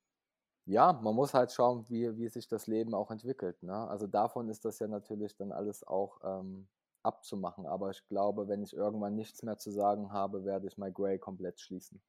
ja, 0.69 0.93
man 0.93 1.15
muss 1.15 1.35
halt 1.35 1.51
schauen, 1.53 1.85
wie, 1.89 2.17
wie 2.19 2.29
sich 2.29 2.47
das 2.49 2.67
Leben 2.67 2.95
auch 2.95 3.11
entwickelt. 3.11 3.63
Ne? 3.63 3.73
Also 3.89 4.07
davon 4.07 4.49
ist 4.49 4.65
das 4.65 4.79
ja 4.79 4.87
natürlich 4.87 5.35
dann 5.37 5.51
alles 5.53 5.83
auch 5.87 6.19
ähm, 6.23 6.69
abzumachen. 7.03 7.67
Aber 7.67 7.91
ich 7.91 8.07
glaube, 8.09 8.49
wenn 8.49 8.63
ich 8.63 8.75
irgendwann 8.75 9.15
nichts 9.17 9.43
mehr 9.43 9.59
zu 9.59 9.71
sagen 9.71 10.13
habe, 10.13 10.45
werde 10.45 10.67
ich 10.69 10.79
My 10.79 10.93
Grey 10.93 11.19
komplett 11.19 11.61
schließen. 11.61 12.01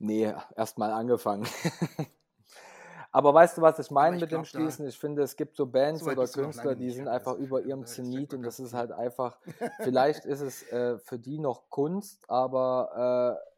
Nee, 0.00 0.32
erstmal 0.56 0.92
angefangen. 0.92 1.46
Aber 3.10 3.32
weißt 3.32 3.56
du, 3.56 3.62
was 3.62 3.78
ich 3.78 3.90
meine 3.90 4.16
ich 4.16 4.22
mit 4.22 4.32
dem 4.32 4.44
Schließen? 4.44 4.86
Ich 4.86 4.98
finde, 4.98 5.22
es 5.22 5.34
gibt 5.36 5.56
so 5.56 5.66
Bands 5.66 6.04
so 6.04 6.10
oder 6.10 6.26
Künstler, 6.26 6.74
die 6.74 6.90
sind 6.90 7.08
einfach 7.08 7.36
über 7.36 7.62
ihrem 7.62 7.86
Zenit 7.86 8.34
und 8.34 8.42
das 8.42 8.60
ist 8.60 8.74
halt 8.74 8.92
einfach, 8.92 9.38
vielleicht 9.80 10.26
ist 10.26 10.40
es 10.40 10.62
äh, 10.70 10.98
für 10.98 11.18
die 11.18 11.38
noch 11.38 11.70
Kunst, 11.70 12.28
aber 12.28 13.40
äh, 13.40 13.48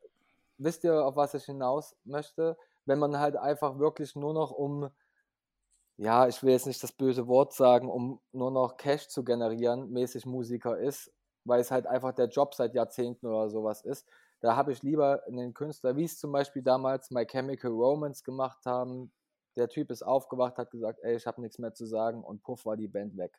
wisst 0.59 0.85
ihr, 0.85 1.05
auf 1.05 1.17
was 1.17 1.35
ich 1.35 1.45
hinaus 1.45 1.97
möchte? 2.05 2.57
Wenn 2.87 3.01
man 3.01 3.19
halt 3.19 3.37
einfach 3.37 3.79
wirklich 3.79 4.15
nur 4.15 4.35
noch 4.35 4.53
um, 4.53 4.89
ja, 5.97 6.29
ich 6.29 6.43
will 6.43 6.53
jetzt 6.53 6.67
nicht 6.67 6.83
das 6.83 6.93
böse 6.93 7.27
Wort 7.27 7.53
sagen, 7.53 7.91
um 7.91 8.21
nur 8.33 8.53
noch 8.53 8.77
Cash 8.77 9.09
zu 9.09 9.25
generieren, 9.25 9.91
mäßig 9.91 10.27
Musiker 10.27 10.79
ist, 10.79 11.13
weil 11.45 11.61
es 11.61 11.73
halt 11.73 11.87
einfach 11.87 12.13
der 12.13 12.29
Job 12.29 12.55
seit 12.55 12.75
Jahrzehnten 12.75 13.27
oder 13.27 13.51
sowas 13.51 13.83
ist. 13.83 14.07
Da 14.41 14.57
habe 14.57 14.73
ich 14.73 14.83
lieber 14.83 15.23
einen 15.27 15.53
Künstler, 15.55 15.97
wie 15.97 16.05
es 16.05 16.19
zum 16.19 16.33
Beispiel 16.33 16.63
damals 16.63 17.11
My 17.11 17.27
Chemical 17.27 17.73
Romance 17.73 18.25
gemacht 18.25 18.65
haben, 18.65 19.13
der 19.57 19.69
Typ 19.69 19.91
ist 19.91 20.03
aufgewacht, 20.03 20.59
hat 20.59 20.71
gesagt, 20.71 21.01
ey, 21.03 21.17
ich 21.17 21.27
habe 21.27 21.41
nichts 21.41 21.59
mehr 21.59 21.75
zu 21.75 21.87
sagen 21.87 22.23
und 22.23 22.43
puff 22.43 22.65
war 22.67 22.77
die 22.77 22.89
Band 22.89 23.17
weg. 23.17 23.39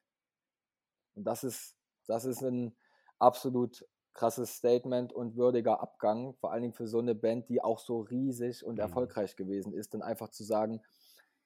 Und 1.16 1.24
das 1.24 1.44
ist, 1.44 1.76
das 2.08 2.26
ist 2.26 2.42
ein 2.42 2.76
absolut 3.20 3.86
krasses 4.14 4.56
Statement 4.56 5.14
und 5.14 5.38
würdiger 5.38 5.82
Abgang, 5.82 6.36
vor 6.36 6.52
allen 6.52 6.64
Dingen 6.64 6.74
für 6.74 6.88
so 6.88 7.00
eine 7.00 7.16
Band, 7.16 7.48
die 7.50 7.64
auch 7.64 7.80
so 7.80 8.02
riesig 8.02 8.66
und 8.66 8.76
mhm. 8.76 8.82
erfolgreich 8.82 9.36
gewesen 9.36 9.74
ist, 9.74 9.94
dann 9.94 10.02
einfach 10.02 10.30
zu 10.30 10.44
sagen, 10.44 10.82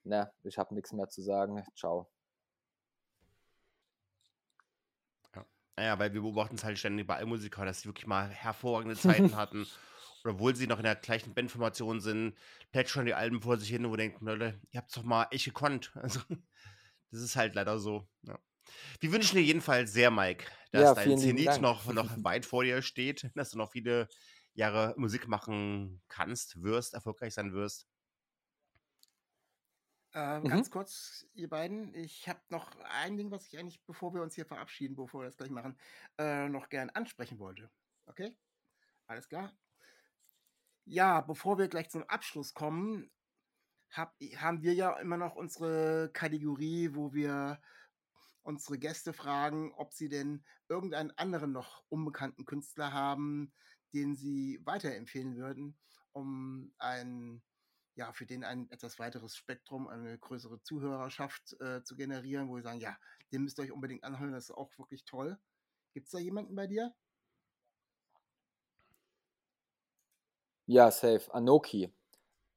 ne, 0.03 0.31
ich 0.43 0.57
habe 0.57 0.73
nichts 0.73 0.91
mehr 0.91 1.09
zu 1.09 1.21
sagen, 1.21 1.63
ciao. 1.75 2.09
Ja. 5.35 5.45
Naja, 5.77 5.99
weil 5.99 6.13
wir 6.13 6.21
beobachten 6.21 6.55
es 6.55 6.63
halt 6.63 6.79
ständig 6.79 7.05
bei 7.05 7.17
allen 7.17 7.29
Musikern, 7.29 7.67
dass 7.67 7.81
sie 7.81 7.87
wirklich 7.87 8.07
mal 8.07 8.29
hervorragende 8.29 8.95
Zeiten 8.95 9.35
hatten 9.35 9.67
obwohl 10.27 10.55
sie 10.55 10.67
noch 10.67 10.77
in 10.77 10.83
der 10.83 10.95
gleichen 10.95 11.33
Bandformation 11.33 11.99
sind, 11.99 12.35
plätschern 12.71 13.05
die 13.05 13.13
Alben 13.13 13.41
vor 13.41 13.57
sich 13.57 13.69
hin, 13.69 13.89
wo 13.89 13.95
denkt, 13.95 14.21
Leute, 14.21 14.59
ihr 14.71 14.79
habt 14.79 14.95
doch 14.95 15.03
mal 15.03 15.27
echt 15.31 15.45
gekonnt. 15.45 15.91
Also, 16.01 16.19
das 17.11 17.21
ist 17.21 17.35
halt 17.35 17.55
leider 17.55 17.79
so. 17.79 18.07
Ja. 18.23 18.37
Wir 18.99 19.11
wünschen 19.11 19.37
dir 19.37 19.43
jedenfalls 19.43 19.93
sehr, 19.93 20.11
Mike, 20.11 20.45
dass 20.71 20.81
ja, 20.81 20.93
dein 20.93 21.17
Zenit 21.17 21.61
noch, 21.61 21.85
noch 21.93 22.09
weit 22.23 22.45
vor 22.45 22.63
dir 22.63 22.81
steht, 22.81 23.31
dass 23.35 23.51
du 23.51 23.57
noch 23.57 23.71
viele 23.71 24.07
Jahre 24.53 24.93
Musik 24.97 25.27
machen 25.27 26.01
kannst, 26.07 26.61
wirst, 26.61 26.93
erfolgreich 26.93 27.33
sein 27.33 27.53
wirst. 27.53 27.87
Ähm, 30.13 30.43
mhm. 30.43 30.47
Ganz 30.47 30.71
kurz, 30.71 31.25
ihr 31.33 31.49
beiden, 31.49 31.93
ich 31.93 32.29
habe 32.29 32.39
noch 32.47 32.71
ein 32.83 33.17
Ding, 33.17 33.31
was 33.31 33.47
ich 33.47 33.59
eigentlich, 33.59 33.83
bevor 33.85 34.13
wir 34.13 34.21
uns 34.21 34.33
hier 34.33 34.45
verabschieden, 34.45 34.95
bevor 34.95 35.21
wir 35.21 35.25
das 35.25 35.35
gleich 35.35 35.49
machen, 35.49 35.77
äh, 36.17 36.47
noch 36.47 36.69
gern 36.69 36.89
ansprechen 36.89 37.37
wollte. 37.37 37.69
Okay? 38.05 38.33
Alles 39.07 39.27
klar? 39.27 39.51
Ja, 40.87 41.21
bevor 41.21 41.57
wir 41.57 41.67
gleich 41.67 41.89
zum 41.89 42.03
Abschluss 42.03 42.53
kommen, 42.53 43.09
hab, 43.91 44.15
haben 44.37 44.61
wir 44.61 44.73
ja 44.73 44.99
immer 44.99 45.17
noch 45.17 45.35
unsere 45.35 46.11
Kategorie, 46.13 46.91
wo 46.93 47.13
wir 47.13 47.61
unsere 48.43 48.77
Gäste 48.77 49.13
fragen, 49.13 49.73
ob 49.73 49.93
sie 49.93 50.09
denn 50.09 50.45
irgendeinen 50.69 51.11
anderen 51.17 51.51
noch 51.51 51.83
unbekannten 51.89 52.45
Künstler 52.45 52.93
haben, 52.93 53.51
den 53.93 54.15
sie 54.15 54.61
weiterempfehlen 54.63 55.37
würden, 55.37 55.77
um 56.11 56.73
ein, 56.77 57.41
ja, 57.95 58.13
für 58.13 58.27
den 58.27 58.43
ein 58.43 58.69
etwas 58.69 58.99
weiteres 58.99 59.35
Spektrum, 59.35 59.87
eine 59.87 60.19
größere 60.19 60.61
Zuhörerschaft 60.61 61.59
äh, 61.61 61.83
zu 61.83 61.95
generieren, 61.95 62.47
wo 62.47 62.57
sie 62.57 62.63
sagen, 62.63 62.79
ja, 62.79 62.95
den 63.31 63.43
müsst 63.43 63.57
ihr 63.59 63.63
euch 63.63 63.71
unbedingt 63.71 64.03
anhören, 64.03 64.33
das 64.33 64.45
ist 64.49 64.55
auch 64.55 64.77
wirklich 64.77 65.05
toll. 65.05 65.39
Gibt 65.93 66.05
es 66.07 66.11
da 66.11 66.19
jemanden 66.19 66.55
bei 66.55 66.67
dir? 66.67 66.93
Ja, 70.67 70.89
safe. 70.91 71.33
Anoki. 71.33 71.93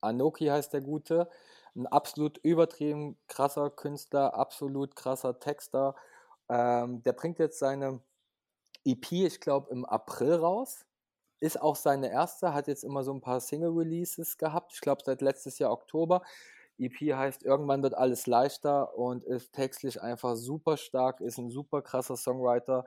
Anoki 0.00 0.46
heißt 0.46 0.72
der 0.72 0.80
Gute. 0.80 1.28
Ein 1.76 1.86
absolut 1.86 2.38
übertrieben 2.38 3.18
krasser 3.28 3.70
Künstler, 3.70 4.34
absolut 4.34 4.96
krasser 4.96 5.38
Texter. 5.40 5.94
Ähm, 6.48 7.02
der 7.04 7.12
bringt 7.12 7.38
jetzt 7.38 7.58
seine 7.58 8.00
EP, 8.84 9.12
ich 9.12 9.40
glaube, 9.40 9.70
im 9.72 9.84
April 9.84 10.34
raus. 10.34 10.86
ist 11.40 11.60
auch 11.60 11.76
seine 11.76 12.10
erste, 12.10 12.54
hat 12.54 12.68
jetzt 12.68 12.84
immer 12.84 13.04
so 13.04 13.12
ein 13.14 13.20
paar 13.22 13.40
Single-Releases 13.40 14.38
gehabt. 14.38 14.72
Ich 14.74 14.80
glaube, 14.82 15.02
seit 15.04 15.22
letztes 15.22 15.58
Jahr 15.58 15.72
Oktober. 15.72 16.22
EP 16.78 17.14
heißt 17.14 17.44
Irgendwann 17.44 17.82
wird 17.82 17.94
alles 17.94 18.26
leichter 18.26 18.96
und 18.98 19.24
ist 19.24 19.52
textlich 19.54 20.02
einfach 20.02 20.36
super 20.36 20.76
stark, 20.78 21.20
ist 21.20 21.38
ein 21.38 21.50
super 21.50 21.82
krasser 21.82 22.16
Songwriter 22.16 22.86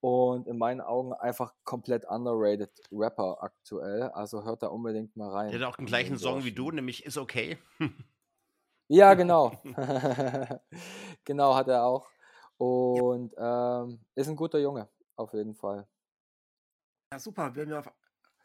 und 0.00 0.46
in 0.46 0.58
meinen 0.58 0.80
Augen 0.80 1.12
einfach 1.12 1.54
komplett 1.64 2.04
underrated 2.04 2.70
Rapper 2.92 3.42
aktuell. 3.42 4.04
Also 4.10 4.44
hört 4.44 4.62
da 4.62 4.68
unbedingt 4.68 5.16
mal 5.16 5.30
rein. 5.30 5.50
Der 5.50 5.60
hat 5.60 5.66
auch 5.68 5.76
den 5.76 5.86
gleichen 5.86 6.18
Song 6.18 6.44
wie 6.44 6.52
du, 6.52 6.70
nämlich 6.70 7.04
Ist 7.04 7.18
okay. 7.18 7.58
Ja, 8.88 9.14
genau. 9.14 9.60
genau 11.24 11.54
hat 11.54 11.68
er 11.68 11.84
auch. 11.84 12.08
Und 12.58 13.34
ähm, 13.36 14.00
ist 14.14 14.28
ein 14.28 14.36
guter 14.36 14.58
Junge, 14.58 14.88
auf 15.16 15.32
jeden 15.32 15.54
Fall. 15.54 15.86
Ja, 17.12 17.18
super. 17.18 17.54
Werden 17.54 17.70
wir 17.70 17.80
auf, 17.80 17.90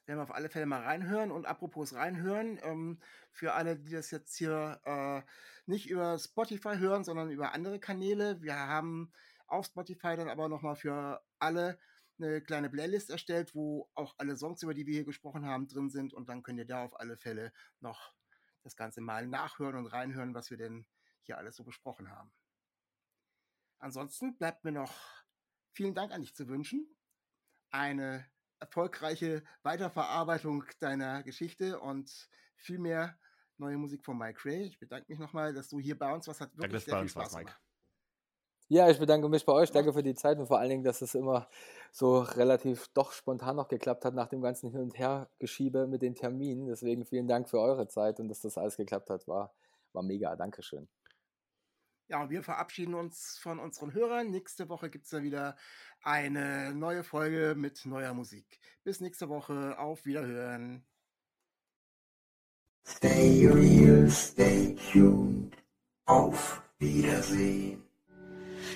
werden 0.06 0.20
wir 0.20 0.24
auf 0.24 0.34
alle 0.34 0.50
Fälle 0.50 0.66
mal 0.66 0.82
reinhören. 0.82 1.32
Und 1.32 1.46
apropos 1.46 1.94
reinhören, 1.94 2.60
ähm, 2.64 3.00
für 3.32 3.54
alle, 3.54 3.78
die 3.78 3.92
das 3.92 4.12
jetzt 4.12 4.36
hier 4.36 4.82
äh, 4.86 5.22
nicht 5.66 5.90
über 5.90 6.18
Spotify 6.20 6.78
hören, 6.78 7.04
sondern 7.04 7.32
über 7.32 7.54
andere 7.54 7.80
Kanäle, 7.80 8.42
wir 8.42 8.56
haben 8.56 9.14
auf 9.52 9.66
Spotify 9.66 10.16
dann 10.16 10.30
aber 10.30 10.50
nochmal 10.50 10.76
für 10.76 11.22
alle 11.40 11.80
eine 12.18 12.42
kleine 12.42 12.70
Playlist 12.70 13.10
erstellt, 13.10 13.56
wo 13.56 13.90
auch 13.96 14.16
alle 14.18 14.38
Songs, 14.38 14.62
über 14.64 14.74
die 14.74 14.86
wir 14.86 14.94
hier 14.94 15.06
gesprochen 15.06 15.46
haben, 15.46 15.68
drin 15.68 15.90
sind. 15.90 16.14
Und 16.14 16.30
dann 16.30 16.44
könnt 16.44 16.60
ihr 16.60 16.66
da 16.66 16.84
auf 16.84 17.00
alle 17.00 17.18
Fälle 17.18 17.52
noch 17.80 18.14
das 18.64 18.76
Ganze 18.76 19.02
mal 19.02 19.28
nachhören 19.28 19.76
und 19.76 19.88
reinhören, 19.88 20.34
was 20.34 20.52
wir 20.52 20.58
denn 20.58 20.86
hier 21.24 21.38
alles 21.38 21.56
so 21.56 21.64
besprochen 21.64 22.12
haben. 22.12 22.32
Ansonsten 23.80 24.38
bleibt 24.38 24.64
mir 24.64 24.72
noch 24.72 24.94
vielen 25.74 25.96
Dank 25.96 26.12
an 26.12 26.22
dich 26.22 26.36
zu 26.36 26.48
wünschen. 26.48 26.96
Eine 27.72 28.30
erfolgreiche 28.60 29.44
Weiterverarbeitung 29.64 30.66
deiner 30.80 31.24
Geschichte 31.24 31.80
und 31.80 32.30
viel 32.56 32.78
mehr 32.78 33.18
neue 33.58 33.78
Musik 33.78 34.06
von 34.06 34.18
Mike 34.18 34.46
Ray. 34.46 34.64
Ich 34.64 34.80
bedanke 34.80 35.08
mich 35.10 35.20
nochmal, 35.20 35.54
dass 35.54 35.70
du 35.70 35.80
hier 35.80 35.98
bei 35.98 36.14
uns 36.14 36.28
was 36.28 36.40
hat 36.40 36.52
Danke, 36.52 36.74
wirklich 36.74 36.86
du 36.86 36.92
sehr 36.92 37.00
viel 37.00 37.10
Spaß 37.10 37.34
Mike. 37.34 37.46
gemacht. 37.46 37.62
Ja, 38.74 38.90
ich 38.90 39.00
bedanke 39.00 39.28
mich 39.28 39.46
bei 39.46 39.52
euch. 39.52 39.70
Danke 39.70 39.92
für 39.92 40.02
die 40.02 40.16
Zeit 40.16 40.40
und 40.40 40.48
vor 40.48 40.58
allen 40.58 40.70
Dingen, 40.70 40.86
dass 40.86 41.02
es 41.02 41.14
immer 41.14 41.50
so 41.92 42.20
relativ 42.20 42.88
doch 42.94 43.12
spontan 43.12 43.58
noch 43.58 43.68
geklappt 43.68 44.06
hat 44.06 44.14
nach 44.14 44.30
dem 44.30 44.42
ganzen 44.42 44.72
Hin- 44.72 44.80
und 44.80 44.98
Hergeschiebe 44.98 45.88
mit 45.88 46.02
den 46.02 46.16
Terminen. 46.16 46.68
Deswegen 46.68 47.06
vielen 47.06 47.28
Dank 47.28 47.50
für 47.50 47.60
eure 47.60 47.90
Zeit 47.90 48.22
und 48.22 48.30
dass 48.30 48.40
das 48.40 48.58
alles 48.58 48.78
geklappt 48.78 49.10
hat, 49.10 49.28
war, 49.28 49.54
war 49.92 50.04
mega. 50.04 50.38
Dankeschön. 50.38 50.88
Ja, 52.08 52.22
und 52.22 52.30
wir 52.30 52.44
verabschieden 52.44 52.94
uns 52.94 53.38
von 53.42 53.60
unseren 53.60 53.94
Hörern. 53.94 54.32
Nächste 54.32 54.70
Woche 54.70 54.90
gibt 54.90 55.04
es 55.04 55.12
dann 55.12 55.24
wieder 55.24 55.58
eine 56.02 56.74
neue 56.74 57.04
Folge 57.04 57.56
mit 57.58 57.86
neuer 57.86 58.14
Musik. 58.14 58.62
Bis 58.86 59.02
nächste 59.02 59.28
Woche. 59.28 59.78
Auf 59.80 60.06
Wiederhören. 60.06 60.86
Stay 62.88 63.50
real, 63.50 64.10
stay 64.10 64.78
tuned. 64.94 65.58
Auf 66.06 66.64
Wiedersehen. 66.80 67.81